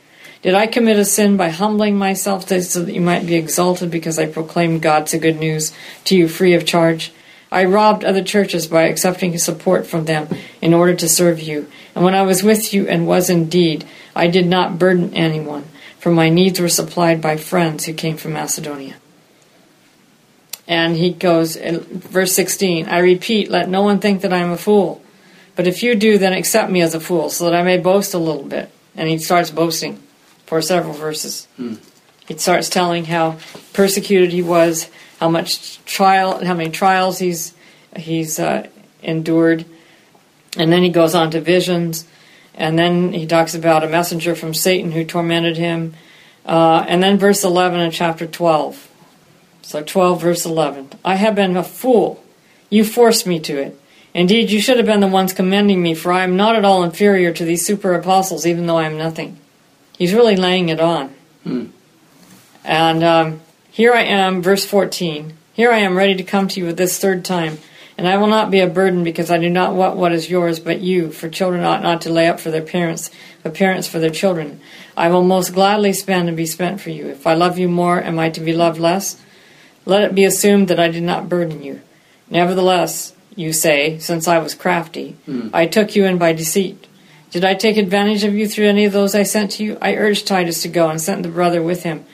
Did 0.43 0.53
I 0.53 0.65
commit 0.65 0.97
a 0.97 1.03
sin 1.03 1.35
by 1.35 1.49
humbling 1.49 1.97
myself 1.97 2.47
so 2.47 2.83
that 2.83 2.93
you 2.93 3.01
might 3.01 3.27
be 3.27 3.35
exalted 3.35 3.91
because 3.91 4.17
I 4.17 4.27
proclaimed 4.27 4.81
God's 4.81 5.13
good 5.13 5.37
news 5.37 5.73
to 6.05 6.15
you 6.15 6.29
free 6.29 6.53
of 6.53 6.65
charge? 6.65 7.11
I 7.55 7.63
robbed 7.63 8.03
other 8.03 8.21
churches 8.21 8.67
by 8.67 8.83
accepting 8.83 9.37
support 9.37 9.87
from 9.87 10.03
them 10.03 10.27
in 10.61 10.73
order 10.73 10.93
to 10.93 11.07
serve 11.07 11.39
you. 11.39 11.71
And 11.95 12.03
when 12.03 12.13
I 12.13 12.23
was 12.23 12.43
with 12.43 12.73
you 12.73 12.85
and 12.85 13.07
was 13.07 13.29
indeed, 13.29 13.85
I 14.13 14.27
did 14.27 14.45
not 14.45 14.77
burden 14.77 15.13
anyone, 15.13 15.63
for 15.97 16.11
my 16.11 16.27
needs 16.27 16.59
were 16.59 16.67
supplied 16.67 17.21
by 17.21 17.37
friends 17.37 17.85
who 17.85 17.93
came 17.93 18.17
from 18.17 18.33
Macedonia. 18.33 18.95
And 20.67 20.97
he 20.97 21.11
goes, 21.11 21.55
in 21.55 21.79
verse 21.79 22.33
16, 22.33 22.89
I 22.89 22.97
repeat, 22.99 23.49
let 23.49 23.69
no 23.69 23.83
one 23.83 23.99
think 23.99 24.21
that 24.23 24.33
I 24.33 24.39
am 24.39 24.51
a 24.51 24.57
fool. 24.57 25.01
But 25.55 25.65
if 25.65 25.81
you 25.81 25.95
do, 25.95 26.17
then 26.17 26.33
accept 26.33 26.69
me 26.69 26.81
as 26.81 26.93
a 26.93 26.99
fool, 26.99 27.29
so 27.29 27.45
that 27.45 27.55
I 27.55 27.63
may 27.63 27.77
boast 27.77 28.13
a 28.13 28.17
little 28.17 28.43
bit. 28.43 28.69
And 28.97 29.07
he 29.07 29.17
starts 29.17 29.49
boasting 29.49 30.03
for 30.45 30.61
several 30.61 30.93
verses. 30.93 31.47
Hmm. 31.55 31.75
He 32.27 32.37
starts 32.37 32.67
telling 32.67 33.05
how 33.05 33.37
persecuted 33.71 34.33
he 34.33 34.41
was, 34.41 34.89
how 35.19 35.29
much 35.29 35.83
trial, 35.85 36.43
how 36.45 36.53
many 36.53 36.69
trials 36.69 37.19
he's 37.19 37.53
he's 37.95 38.39
uh, 38.39 38.67
endured, 39.01 39.65
and 40.57 40.71
then 40.71 40.83
he 40.83 40.89
goes 40.89 41.15
on 41.15 41.31
to 41.31 41.41
visions, 41.41 42.05
and 42.53 42.77
then 42.77 43.13
he 43.13 43.25
talks 43.25 43.55
about 43.55 43.83
a 43.83 43.89
messenger 43.89 44.35
from 44.35 44.53
Satan 44.53 44.91
who 44.91 45.05
tormented 45.05 45.57
him, 45.57 45.93
uh, 46.45 46.85
and 46.87 47.01
then 47.01 47.17
verse 47.17 47.43
eleven 47.43 47.79
in 47.79 47.91
chapter 47.91 48.27
twelve. 48.27 48.89
So 49.61 49.81
twelve 49.81 50.21
verse 50.21 50.45
eleven. 50.45 50.89
I 51.03 51.15
have 51.15 51.35
been 51.35 51.57
a 51.57 51.63
fool. 51.63 52.23
You 52.69 52.83
forced 52.83 53.25
me 53.25 53.39
to 53.41 53.57
it. 53.57 53.79
Indeed, 54.13 54.49
you 54.49 54.61
should 54.61 54.77
have 54.77 54.85
been 54.85 55.01
the 55.01 55.07
ones 55.07 55.33
commending 55.33 55.81
me, 55.81 55.93
for 55.93 56.11
I 56.11 56.23
am 56.23 56.37
not 56.37 56.55
at 56.55 56.63
all 56.63 56.83
inferior 56.83 57.33
to 57.33 57.43
these 57.43 57.65
super 57.65 57.93
apostles, 57.93 58.45
even 58.45 58.65
though 58.65 58.77
I 58.77 58.85
am 58.85 58.97
nothing. 58.97 59.37
He's 59.97 60.13
really 60.13 60.35
laying 60.35 60.69
it 60.69 60.79
on. 60.79 61.13
Hmm. 61.43 61.65
And 62.63 63.03
um, 63.03 63.41
here 63.75 63.91
I 63.91 64.03
am, 64.03 64.41
verse 64.41 64.65
14. 64.65 65.33
Here 65.51 65.69
I 65.69 65.79
am 65.79 65.97
ready 65.97 66.15
to 66.15 66.23
come 66.23 66.47
to 66.47 66.61
you 66.61 66.69
at 66.69 66.77
this 66.77 66.97
third 66.97 67.25
time, 67.25 67.57
and 67.97 68.07
I 68.07 68.15
will 68.15 68.27
not 68.27 68.49
be 68.49 68.61
a 68.61 68.67
burden 68.67 69.03
because 69.03 69.29
I 69.29 69.37
do 69.37 69.49
not 69.49 69.73
want 69.75 69.97
what 69.97 70.13
is 70.13 70.29
yours 70.29 70.61
but 70.61 70.79
you, 70.79 71.11
for 71.11 71.27
children 71.27 71.65
ought 71.65 71.83
not 71.83 71.99
to 72.03 72.09
lay 72.09 72.29
up 72.29 72.39
for 72.39 72.51
their 72.51 72.61
parents, 72.61 73.11
but 73.43 73.53
parents 73.53 73.85
for 73.85 73.99
their 73.99 74.09
children. 74.09 74.61
I 74.95 75.09
will 75.09 75.25
most 75.25 75.53
gladly 75.53 75.91
spend 75.91 76.29
and 76.29 76.37
be 76.37 76.45
spent 76.45 76.79
for 76.79 76.89
you. 76.89 77.09
If 77.09 77.27
I 77.27 77.33
love 77.33 77.59
you 77.59 77.67
more, 77.67 78.01
am 78.01 78.17
I 78.17 78.29
to 78.29 78.39
be 78.39 78.53
loved 78.53 78.79
less? 78.79 79.21
Let 79.83 80.03
it 80.03 80.15
be 80.15 80.23
assumed 80.23 80.69
that 80.69 80.79
I 80.79 80.87
did 80.87 81.03
not 81.03 81.27
burden 81.27 81.61
you. 81.61 81.81
Nevertheless, 82.29 83.13
you 83.35 83.51
say, 83.51 83.99
since 83.99 84.25
I 84.25 84.37
was 84.37 84.55
crafty, 84.55 85.17
hmm. 85.25 85.49
I 85.53 85.65
took 85.65 85.97
you 85.97 86.05
in 86.05 86.17
by 86.17 86.31
deceit. 86.31 86.87
Did 87.29 87.43
I 87.43 87.55
take 87.55 87.75
advantage 87.75 88.23
of 88.23 88.35
you 88.35 88.47
through 88.47 88.69
any 88.69 88.85
of 88.85 88.93
those 88.93 89.15
I 89.15 89.23
sent 89.23 89.51
to 89.51 89.65
you? 89.65 89.77
I 89.81 89.95
urged 89.95 90.27
Titus 90.27 90.61
to 90.61 90.69
go 90.69 90.89
and 90.89 91.01
sent 91.01 91.23
the 91.23 91.27
brother 91.27 91.61
with 91.61 91.83
him. 91.83 92.05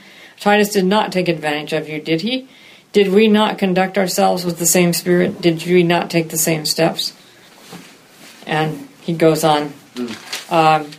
Titus 0.41 0.69
did 0.73 0.85
not 0.85 1.11
take 1.13 1.29
advantage 1.29 1.71
of 1.71 1.87
you, 1.87 2.01
did 2.01 2.21
he? 2.21 2.49
Did 2.91 3.13
we 3.13 3.27
not 3.29 3.57
conduct 3.57 3.97
ourselves 3.97 4.43
with 4.43 4.59
the 4.59 4.65
same 4.65 4.91
spirit? 4.91 5.39
Did 5.39 5.63
we 5.65 5.83
not 5.83 6.09
take 6.09 6.27
the 6.29 6.37
same 6.37 6.65
steps? 6.65 7.13
And 8.45 8.89
he 9.01 9.13
goes 9.13 9.43
on. 9.45 9.71
Um, 10.49 10.91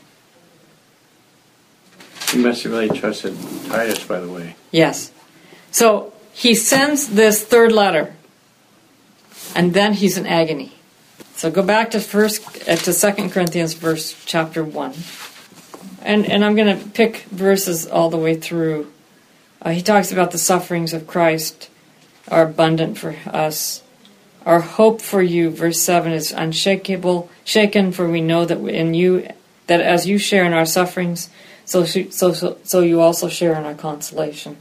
He 2.31 2.39
must 2.39 2.63
have 2.63 2.73
really 2.73 2.89
trusted 2.89 3.37
Titus, 3.67 4.05
by 4.05 4.21
the 4.21 4.29
way. 4.29 4.57
yes. 4.71 5.11
So 5.71 6.13
he 6.33 6.55
sends 6.55 7.09
this 7.09 7.43
third 7.45 7.73
letter, 7.73 8.15
and 9.55 9.75
then 9.75 9.93
he's 9.95 10.17
in 10.17 10.27
agony. 10.27 10.73
So 11.37 11.51
go 11.51 11.63
back 11.63 11.91
to 11.93 12.01
first 12.01 12.41
uh, 12.69 12.77
to 12.77 12.93
Second 12.93 13.31
Corinthians, 13.33 13.75
verse 13.75 14.15
chapter 14.25 14.63
one, 14.65 14.93
and 16.03 16.25
and 16.27 16.45
I'm 16.45 16.55
going 16.57 16.79
to 16.79 16.89
pick 16.91 17.23
verses 17.33 17.87
all 17.87 18.09
the 18.11 18.19
way 18.19 18.35
through. 18.37 18.92
Uh, 19.63 19.71
he 19.71 19.81
talks 19.81 20.11
about 20.11 20.33
the 20.33 20.39
sufferings 20.39 20.93
of 20.93 21.07
Christ 21.07 21.71
are 22.29 22.43
abundant 22.43 22.99
for 22.99 23.15
us. 23.27 23.83
Our 24.45 24.61
hope 24.61 25.01
for 25.01 25.23
you, 25.23 25.51
verse 25.51 25.81
seven, 25.81 26.13
is 26.13 26.33
unshakable, 26.33 27.31
shaken. 27.45 27.93
For 27.93 28.09
we 28.09 28.21
know 28.21 28.45
that 28.45 28.59
in 28.59 28.93
you, 28.93 29.29
that 29.69 29.81
as 29.81 30.07
you 30.07 30.19
share 30.19 30.45
in 30.45 30.53
our 30.53 30.67
sufferings, 30.67 31.31
so 31.65 31.85
so 31.85 32.33
so, 32.33 32.59
so 32.65 32.81
you 32.81 33.01
also 33.01 33.29
share 33.29 33.55
in 33.55 33.65
our 33.65 33.75
consolation. 33.75 34.57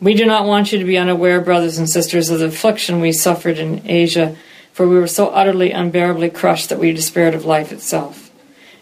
We 0.00 0.14
do 0.14 0.24
not 0.24 0.46
want 0.46 0.70
you 0.70 0.78
to 0.78 0.84
be 0.84 0.98
unaware, 0.98 1.40
brothers 1.40 1.78
and 1.78 1.88
sisters, 1.88 2.30
of 2.30 2.38
the 2.38 2.46
affliction 2.46 3.00
we 3.00 3.12
suffered 3.12 3.58
in 3.58 3.82
Asia, 3.88 4.36
for 4.72 4.86
we 4.86 4.96
were 4.96 5.08
so 5.08 5.30
utterly 5.30 5.72
unbearably 5.72 6.30
crushed 6.30 6.68
that 6.68 6.78
we 6.78 6.92
despaired 6.92 7.34
of 7.34 7.44
life 7.44 7.72
itself. 7.72 8.30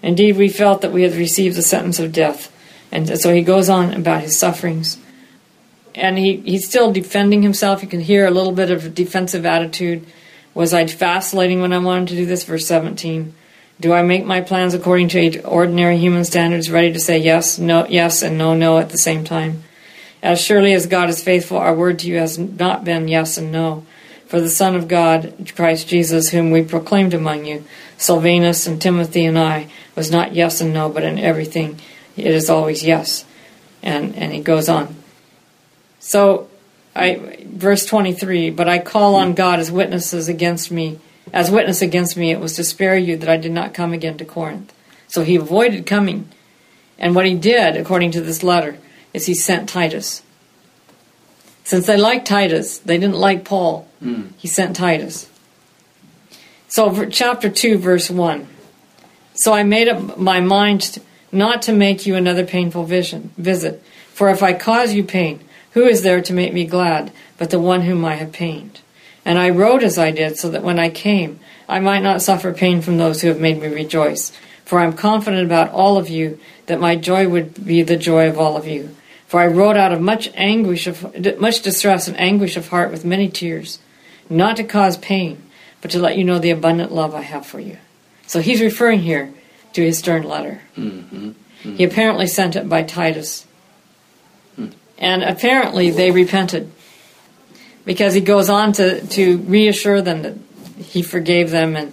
Indeed, 0.02 0.36
we 0.36 0.48
felt 0.48 0.82
that 0.82 0.92
we 0.92 1.02
had 1.02 1.14
received 1.14 1.56
the 1.56 1.62
sentence 1.62 1.98
of 1.98 2.12
death. 2.12 2.50
And 2.92 3.18
so 3.18 3.32
he 3.32 3.42
goes 3.42 3.68
on 3.70 3.94
about 3.94 4.22
his 4.22 4.38
sufferings. 4.38 4.98
And 5.94 6.18
he, 6.18 6.38
he's 6.38 6.66
still 6.66 6.92
defending 6.92 7.42
himself. 7.42 7.82
You 7.82 7.88
can 7.88 8.00
hear 8.00 8.26
a 8.26 8.30
little 8.30 8.52
bit 8.52 8.70
of 8.70 8.86
a 8.86 8.88
defensive 8.88 9.46
attitude. 9.46 10.06
Was 10.54 10.74
I 10.74 10.84
vacillating 10.84 11.60
when 11.60 11.72
I 11.72 11.78
wanted 11.78 12.08
to 12.08 12.16
do 12.16 12.26
this? 12.26 12.44
Verse 12.44 12.66
17. 12.66 13.34
Do 13.80 13.92
I 13.92 14.02
make 14.02 14.24
my 14.24 14.40
plans 14.40 14.74
according 14.74 15.08
to 15.10 15.42
ordinary 15.42 15.98
human 15.98 16.24
standards, 16.24 16.70
ready 16.70 16.92
to 16.92 17.00
say 17.00 17.18
yes, 17.18 17.58
no, 17.58 17.86
yes, 17.86 18.22
and 18.22 18.38
no, 18.38 18.54
no 18.54 18.78
at 18.78 18.90
the 18.90 18.98
same 18.98 19.24
time? 19.24 19.64
As 20.22 20.40
surely 20.40 20.72
as 20.72 20.86
God 20.86 21.10
is 21.10 21.22
faithful, 21.22 21.58
our 21.58 21.74
word 21.74 21.98
to 22.00 22.08
you 22.08 22.18
has 22.18 22.38
not 22.38 22.84
been 22.84 23.08
yes 23.08 23.36
and 23.36 23.50
no. 23.50 23.84
For 24.26 24.40
the 24.40 24.48
Son 24.48 24.74
of 24.74 24.88
God, 24.88 25.52
Christ 25.54 25.88
Jesus, 25.88 26.30
whom 26.30 26.50
we 26.50 26.62
proclaimed 26.62 27.14
among 27.14 27.44
you, 27.44 27.64
Silvanus 27.98 28.66
and 28.66 28.80
Timothy 28.80 29.24
and 29.24 29.38
I, 29.38 29.68
was 29.96 30.10
not 30.10 30.34
yes 30.34 30.60
and 30.60 30.72
no, 30.72 30.88
but 30.88 31.02
in 31.04 31.18
everything 31.18 31.80
it 32.16 32.26
is 32.26 32.48
always 32.48 32.82
yes. 32.84 33.24
And 33.82 34.14
and 34.16 34.32
he 34.32 34.40
goes 34.40 34.68
on. 34.68 34.96
So 36.06 36.48
I 36.94 37.44
verse 37.46 37.86
twenty 37.86 38.12
three, 38.12 38.50
but 38.50 38.68
I 38.68 38.78
call 38.78 39.14
on 39.14 39.28
hmm. 39.28 39.34
God 39.34 39.58
as 39.58 39.70
witnesses 39.70 40.28
against 40.28 40.70
me 40.70 40.98
as 41.32 41.50
witness 41.50 41.82
against 41.82 42.16
me, 42.16 42.30
it 42.30 42.40
was 42.40 42.54
to 42.54 42.64
spare 42.64 42.96
you 42.96 43.16
that 43.16 43.28
I 43.28 43.36
did 43.36 43.52
not 43.52 43.74
come 43.74 43.92
again 43.92 44.16
to 44.18 44.24
Corinth. 44.24 44.72
So 45.08 45.24
he 45.24 45.36
avoided 45.36 45.86
coming. 45.86 46.28
And 46.98 47.14
what 47.14 47.26
he 47.26 47.34
did, 47.34 47.76
according 47.76 48.12
to 48.12 48.20
this 48.20 48.42
letter, 48.42 48.78
is 49.12 49.26
he 49.26 49.34
sent 49.34 49.68
Titus. 49.68 50.22
Since 51.64 51.86
they 51.86 51.96
liked 51.96 52.26
Titus, 52.26 52.78
they 52.78 52.98
didn't 52.98 53.16
like 53.16 53.44
Paul. 53.44 53.88
Hmm. 54.00 54.28
He 54.36 54.48
sent 54.48 54.76
Titus. 54.76 55.28
So, 56.68 57.06
chapter 57.06 57.48
2, 57.48 57.78
verse 57.78 58.10
1. 58.10 58.48
So 59.34 59.52
I 59.52 59.62
made 59.62 59.88
up 59.88 60.18
my 60.18 60.40
mind 60.40 60.98
not 61.32 61.62
to 61.62 61.72
make 61.72 62.06
you 62.06 62.14
another 62.14 62.44
painful 62.44 62.84
vision, 62.84 63.32
visit. 63.36 63.82
For 64.12 64.28
if 64.28 64.42
I 64.42 64.52
cause 64.52 64.92
you 64.92 65.02
pain, 65.02 65.40
who 65.74 65.84
is 65.84 66.02
there 66.02 66.22
to 66.22 66.32
make 66.32 66.52
me 66.52 66.64
glad 66.64 67.12
but 67.36 67.50
the 67.50 67.60
one 67.60 67.82
whom 67.82 68.04
I 68.04 68.14
have 68.14 68.32
pained? 68.32 68.80
And 69.24 69.38
I 69.38 69.50
wrote 69.50 69.82
as 69.82 69.98
I 69.98 70.10
did, 70.10 70.38
so 70.38 70.50
that 70.50 70.62
when 70.62 70.78
I 70.78 70.90
came, 70.90 71.40
I 71.68 71.80
might 71.80 72.02
not 72.02 72.22
suffer 72.22 72.52
pain 72.52 72.82
from 72.82 72.98
those 72.98 73.22
who 73.22 73.28
have 73.28 73.40
made 73.40 73.60
me 73.60 73.68
rejoice. 73.68 74.32
For 74.64 74.78
I 74.78 74.84
am 74.84 74.92
confident 74.92 75.44
about 75.44 75.70
all 75.70 75.96
of 75.96 76.08
you 76.08 76.38
that 76.66 76.80
my 76.80 76.96
joy 76.96 77.28
would 77.28 77.64
be 77.64 77.82
the 77.82 77.96
joy 77.96 78.28
of 78.28 78.38
all 78.38 78.56
of 78.56 78.66
you. 78.66 78.94
For 79.26 79.40
I 79.40 79.46
wrote 79.46 79.76
out 79.76 79.92
of 79.92 80.00
much 80.00 80.30
anguish 80.34 80.86
of 80.86 81.40
much 81.40 81.62
distress 81.62 82.06
and 82.06 82.18
anguish 82.20 82.56
of 82.56 82.68
heart 82.68 82.90
with 82.90 83.04
many 83.04 83.28
tears, 83.28 83.78
not 84.28 84.56
to 84.56 84.64
cause 84.64 84.96
pain, 84.98 85.42
but 85.80 85.90
to 85.90 85.98
let 85.98 86.16
you 86.16 86.24
know 86.24 86.38
the 86.38 86.50
abundant 86.50 86.92
love 86.92 87.14
I 87.14 87.22
have 87.22 87.46
for 87.46 87.60
you. 87.60 87.78
So 88.26 88.40
he's 88.40 88.60
referring 88.60 89.00
here 89.00 89.32
to 89.72 89.84
his 89.84 89.98
stern 89.98 90.22
letter. 90.22 90.60
Mm-hmm. 90.76 91.32
He 91.76 91.84
apparently 91.84 92.26
sent 92.26 92.56
it 92.56 92.68
by 92.68 92.82
Titus. 92.82 93.46
And 94.98 95.22
apparently 95.22 95.90
they 95.90 96.10
repented. 96.10 96.70
Because 97.84 98.14
he 98.14 98.20
goes 98.20 98.48
on 98.48 98.72
to, 98.74 99.06
to 99.08 99.38
reassure 99.38 100.00
them 100.00 100.22
that 100.22 100.34
he 100.78 101.02
forgave 101.02 101.50
them 101.50 101.76
and 101.76 101.92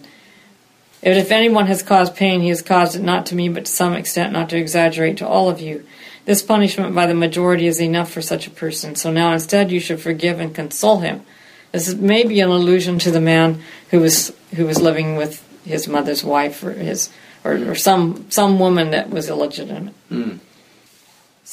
if 1.04 1.32
anyone 1.32 1.66
has 1.68 1.82
caused 1.82 2.16
pain, 2.16 2.42
he 2.42 2.50
has 2.50 2.62
caused 2.62 2.96
it 2.96 3.02
not 3.02 3.26
to 3.28 3.36
me, 3.36 3.50
but 3.50 3.66
to 3.66 3.72
some 3.72 3.94
extent, 3.94 4.34
not 4.34 4.50
to 4.50 4.58
exaggerate, 4.58 5.18
to 5.18 5.28
all 5.28 5.50
of 5.50 5.60
you. 5.60 5.86
This 6.26 6.44
punishment 6.44 6.94
by 6.94 7.08
the 7.08 7.16
majority 7.16 7.66
is 7.66 7.82
enough 7.82 8.12
for 8.12 8.22
such 8.22 8.46
a 8.46 8.52
person. 8.52 8.96
So 8.96 9.12
now 9.12 9.34
instead 9.34 9.72
you 9.72 9.80
should 9.80 10.00
forgive 10.00 10.40
and 10.40 10.54
console 10.54 11.00
him. 11.00 11.24
This 11.72 11.88
is 11.88 11.96
maybe 11.96 12.40
an 12.42 12.50
allusion 12.50 13.00
to 13.00 13.12
the 13.12 13.22
man 13.22 13.62
who 13.90 14.00
was 14.00 14.32
who 14.56 14.66
was 14.66 14.80
living 14.80 15.16
with 15.16 15.44
his 15.66 15.88
mother's 15.88 16.24
wife 16.24 16.64
or 16.64 16.74
his 16.74 17.10
or, 17.44 17.54
or 17.72 17.76
some 17.76 18.30
some 18.30 18.60
woman 18.60 18.92
that 18.92 19.10
was 19.10 19.30
illegitimate. 19.30 19.94
Mm. 20.12 20.40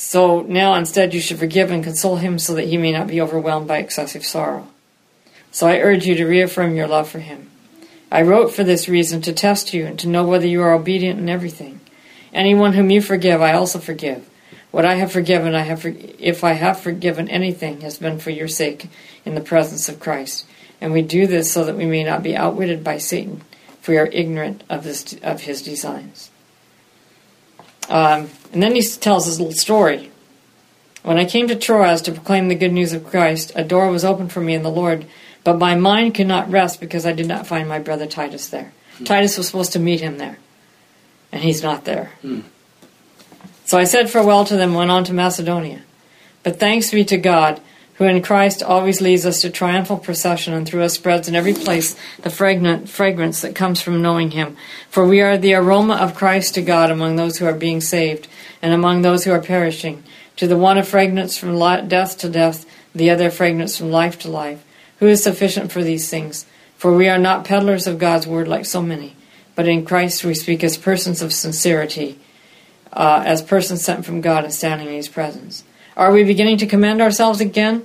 So 0.01 0.43
now 0.43 0.75
instead 0.77 1.13
you 1.13 1.21
should 1.21 1.41
forgive 1.41 1.73
and 1.73 1.83
console 1.83 2.19
him 2.19 2.39
so 2.39 2.55
that 2.55 2.69
he 2.69 2.77
may 2.77 2.93
not 2.93 3.09
be 3.09 3.21
overwhelmed 3.21 3.67
by 3.67 3.79
excessive 3.79 4.25
sorrow. 4.25 4.69
So 5.51 5.67
I 5.67 5.81
urge 5.81 6.07
you 6.07 6.15
to 6.15 6.25
reaffirm 6.25 6.77
your 6.77 6.87
love 6.87 7.09
for 7.09 7.19
him. 7.19 7.51
I 8.09 8.23
wrote 8.23 8.55
for 8.55 8.63
this 8.63 8.89
reason 8.89 9.23
to 9.23 9.33
test 9.33 9.75
you 9.75 9.87
and 9.87 9.99
to 9.99 10.09
know 10.09 10.25
whether 10.25 10.47
you 10.47 10.63
are 10.63 10.73
obedient 10.73 11.19
in 11.19 11.29
everything. 11.29 11.81
Anyone 12.33 12.75
whom 12.75 12.91
you 12.91 13.03
forgive, 13.03 13.43
I 13.43 13.55
also 13.55 13.81
forgive. 13.81 14.25
What 14.71 14.85
I 14.85 14.95
have 14.95 15.11
forgiven, 15.11 15.57
I 15.57 15.63
have, 15.63 15.83
for- 15.83 15.93
if 16.21 16.45
I 16.45 16.53
have 16.53 16.79
forgiven 16.79 17.29
anything, 17.29 17.81
has 17.81 17.99
been 17.99 18.21
for 18.21 18.31
your 18.31 18.47
sake 18.47 18.87
in 19.25 19.35
the 19.35 19.41
presence 19.41 19.89
of 19.89 19.99
Christ. 19.99 20.47
And 20.81 20.93
we 20.93 21.03
do 21.03 21.27
this 21.27 21.51
so 21.51 21.65
that 21.65 21.77
we 21.77 21.87
may 21.87 22.05
not 22.05 22.23
be 22.23 22.37
outwitted 22.37 22.85
by 22.85 22.99
Satan, 22.99 23.43
for 23.81 23.91
we 23.91 23.99
are 23.99 24.07
ignorant 24.07 24.63
of 24.71 24.85
his, 24.85 25.19
of 25.25 25.41
his 25.41 25.61
designs. 25.61 26.31
Um, 27.89 28.31
and 28.53 28.63
then 28.63 28.75
he 28.75 28.83
tells 28.83 29.27
his 29.27 29.41
little 29.41 29.55
story. 29.55 30.11
When 31.03 31.19
I 31.19 31.25
came 31.25 31.49
to 31.49 31.57
Troas 31.57 32.03
to 32.03 32.13
proclaim 32.13 32.49
the 32.49 32.55
good 32.55 32.73
news 32.73 32.93
of 32.93 33.07
Christ, 33.07 33.53
a 33.55 33.65
door 33.65 33.91
was 33.91 34.05
opened 34.05 34.33
for 34.33 34.41
me 34.41 34.55
in 34.55 34.63
the 34.63 34.71
Lord, 34.71 35.07
but 35.45 35.59
my 35.59 35.75
mind 35.75 36.15
could 36.15 36.27
not 36.27 36.51
rest 36.51 36.81
because 36.81 37.07
I 37.07 37.13
did 37.13 37.27
not 37.27 37.47
find 37.47 37.69
my 37.69 37.79
brother 37.79 38.07
Titus 38.07 38.49
there. 38.49 38.73
Titus 39.05 39.39
was 39.39 39.47
supposed 39.47 39.73
to 39.73 39.79
meet 39.79 40.01
him 40.01 40.19
there, 40.19 40.39
and 41.33 41.43
he's 41.43 41.63
not 41.63 41.85
there. 41.85 42.11
Hmm. 42.21 42.41
So 43.65 43.79
I 43.79 43.85
said 43.85 44.11
farewell 44.11 44.45
to 44.47 44.57
them 44.57 44.71
and 44.71 44.79
went 44.79 44.91
on 44.91 45.05
to 45.05 45.13
Macedonia. 45.13 45.83
But 46.43 46.59
thanks 46.59 46.91
be 46.91 47.05
to 47.05 47.19
God, 47.19 47.61
who 47.99 48.05
in 48.05 48.23
Christ 48.23 48.63
always 48.63 49.01
leads 49.01 49.27
us 49.27 49.41
to 49.41 49.51
triumphal 49.51 49.99
procession 49.99 50.55
and 50.55 50.67
through 50.67 50.85
us 50.85 50.95
spreads 50.95 51.29
in 51.29 51.35
every 51.35 51.53
place 51.53 51.97
the 52.23 52.31
fragrant 52.31 52.89
fragrance 52.89 53.41
that 53.41 53.57
comes 53.57 53.81
from 53.81 54.01
knowing 54.01 54.31
him. 54.31 54.57
For 54.89 55.05
we 55.05 55.21
are 55.21 55.37
the 55.37 55.55
aroma 55.55 55.97
of 55.97 56.15
Christ 56.15 56.55
to 56.55 56.63
God 56.63 56.93
among 56.93 57.17
those 57.17 57.39
who 57.39 57.47
are 57.47 57.55
being 57.55 57.81
saved 57.81 58.29
and 58.63 58.73
among 58.73 59.03
those 59.03 59.25
who 59.25 59.33
are 59.33 59.43
perishing. 59.43 60.05
To 60.37 60.47
the 60.47 60.57
one 60.57 60.79
a 60.79 60.85
fragrance 60.85 61.37
from 61.37 61.59
death 61.89 62.17
to 62.19 62.29
death, 62.29 62.65
the 62.95 63.11
other 63.11 63.27
a 63.27 63.31
fragrance 63.33 63.77
from 63.77 63.91
life 63.91 64.17
to 64.21 64.31
life. 64.31 64.65
Who 65.01 65.09
is 65.09 65.23
sufficient 65.23 65.73
for 65.73 65.83
these 65.83 66.09
things? 66.09 66.47
For 66.77 66.95
we 66.95 67.09
are 67.09 67.19
not 67.19 67.45
peddlers 67.45 67.89
of 67.89 67.99
God's 67.99 68.29
word 68.29 68.47
like 68.47 68.65
so 68.65 68.81
many, 68.81 69.17
but 69.57 69.67
in 69.67 69.85
Christ 69.85 70.25
we 70.25 70.35
speak 70.35 70.63
as 70.63 70.77
persons 70.77 71.21
of 71.21 71.33
sincerity, 71.33 72.21
uh, 72.93 73.25
as 73.27 73.43
persons 73.43 73.85
sent 73.85 74.07
from 74.07 74.21
God 74.21 74.45
and 74.45 74.55
standing 74.55 74.87
in 74.87 74.95
His 74.95 75.09
presence. 75.09 75.65
Are 75.99 76.13
we 76.13 76.23
beginning 76.23 76.59
to 76.59 76.67
commend 76.67 77.03
ourselves 77.03 77.41
again? 77.41 77.85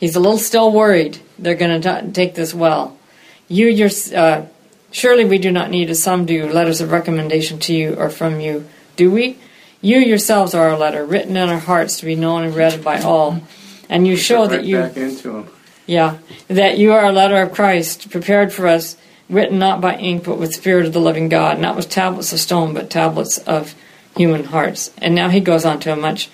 He's 0.00 0.16
a 0.16 0.20
little 0.20 0.36
still 0.36 0.72
worried 0.72 1.20
they're 1.38 1.54
going 1.54 1.80
to 1.80 2.10
take 2.10 2.34
this 2.34 2.52
well. 2.52 2.98
You, 3.46 3.68
your, 3.68 3.88
uh, 4.14 4.46
surely 4.90 5.24
we 5.24 5.38
do 5.38 5.52
not 5.52 5.70
need, 5.70 5.90
as 5.90 6.02
some 6.02 6.26
do, 6.26 6.50
letters 6.50 6.80
of 6.80 6.90
recommendation 6.90 7.60
to 7.60 7.72
you 7.72 7.94
or 7.94 8.10
from 8.10 8.40
you, 8.40 8.68
do 8.96 9.12
we? 9.12 9.38
You 9.80 9.98
yourselves 9.98 10.54
are 10.54 10.70
our 10.70 10.76
letter, 10.76 11.04
written 11.04 11.36
in 11.36 11.48
our 11.48 11.58
hearts 11.58 12.00
to 12.00 12.04
be 12.04 12.16
known 12.16 12.42
and 12.44 12.54
read 12.54 12.82
by 12.82 13.00
all, 13.00 13.40
and 13.88 14.06
you 14.06 14.16
show 14.16 14.42
Right 14.42 14.50
that 14.50 14.64
you. 14.64 14.76
back 14.78 14.96
into 14.96 15.32
them. 15.32 15.48
Yeah, 15.86 16.18
that 16.48 16.78
you 16.78 16.92
are 16.92 17.04
a 17.04 17.12
letter 17.12 17.40
of 17.40 17.52
Christ, 17.52 18.10
prepared 18.10 18.52
for 18.52 18.66
us, 18.66 18.96
written 19.28 19.58
not 19.58 19.80
by 19.80 19.96
ink, 19.96 20.24
but 20.24 20.38
with 20.38 20.54
spirit 20.54 20.84
of 20.84 20.92
the 20.92 21.00
living 21.00 21.28
God, 21.28 21.58
not 21.58 21.76
with 21.76 21.88
tablets 21.88 22.32
of 22.32 22.40
stone, 22.40 22.74
but 22.74 22.90
tablets 22.90 23.38
of 23.38 23.74
human 24.16 24.44
hearts. 24.44 24.90
And 24.98 25.14
now 25.14 25.28
he 25.28 25.40
goes 25.40 25.64
on 25.64 25.80
to 25.80 25.92
a 25.92 25.96
much 25.96 26.28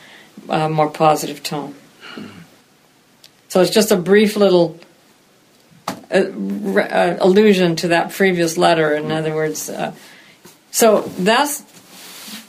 uh, 0.48 0.68
more 0.68 0.90
positive 0.90 1.42
tone. 1.42 1.74
So 3.48 3.60
it's 3.60 3.70
just 3.70 3.92
a 3.92 3.96
brief 3.96 4.36
little 4.36 4.78
uh, 5.88 6.30
re- 6.30 6.88
uh, 6.88 7.16
allusion 7.24 7.76
to 7.76 7.88
that 7.88 8.10
previous 8.10 8.56
letter. 8.56 8.94
In 8.94 9.10
other 9.10 9.34
words, 9.34 9.70
uh, 9.70 9.94
so 10.70 11.02
that's, 11.18 11.62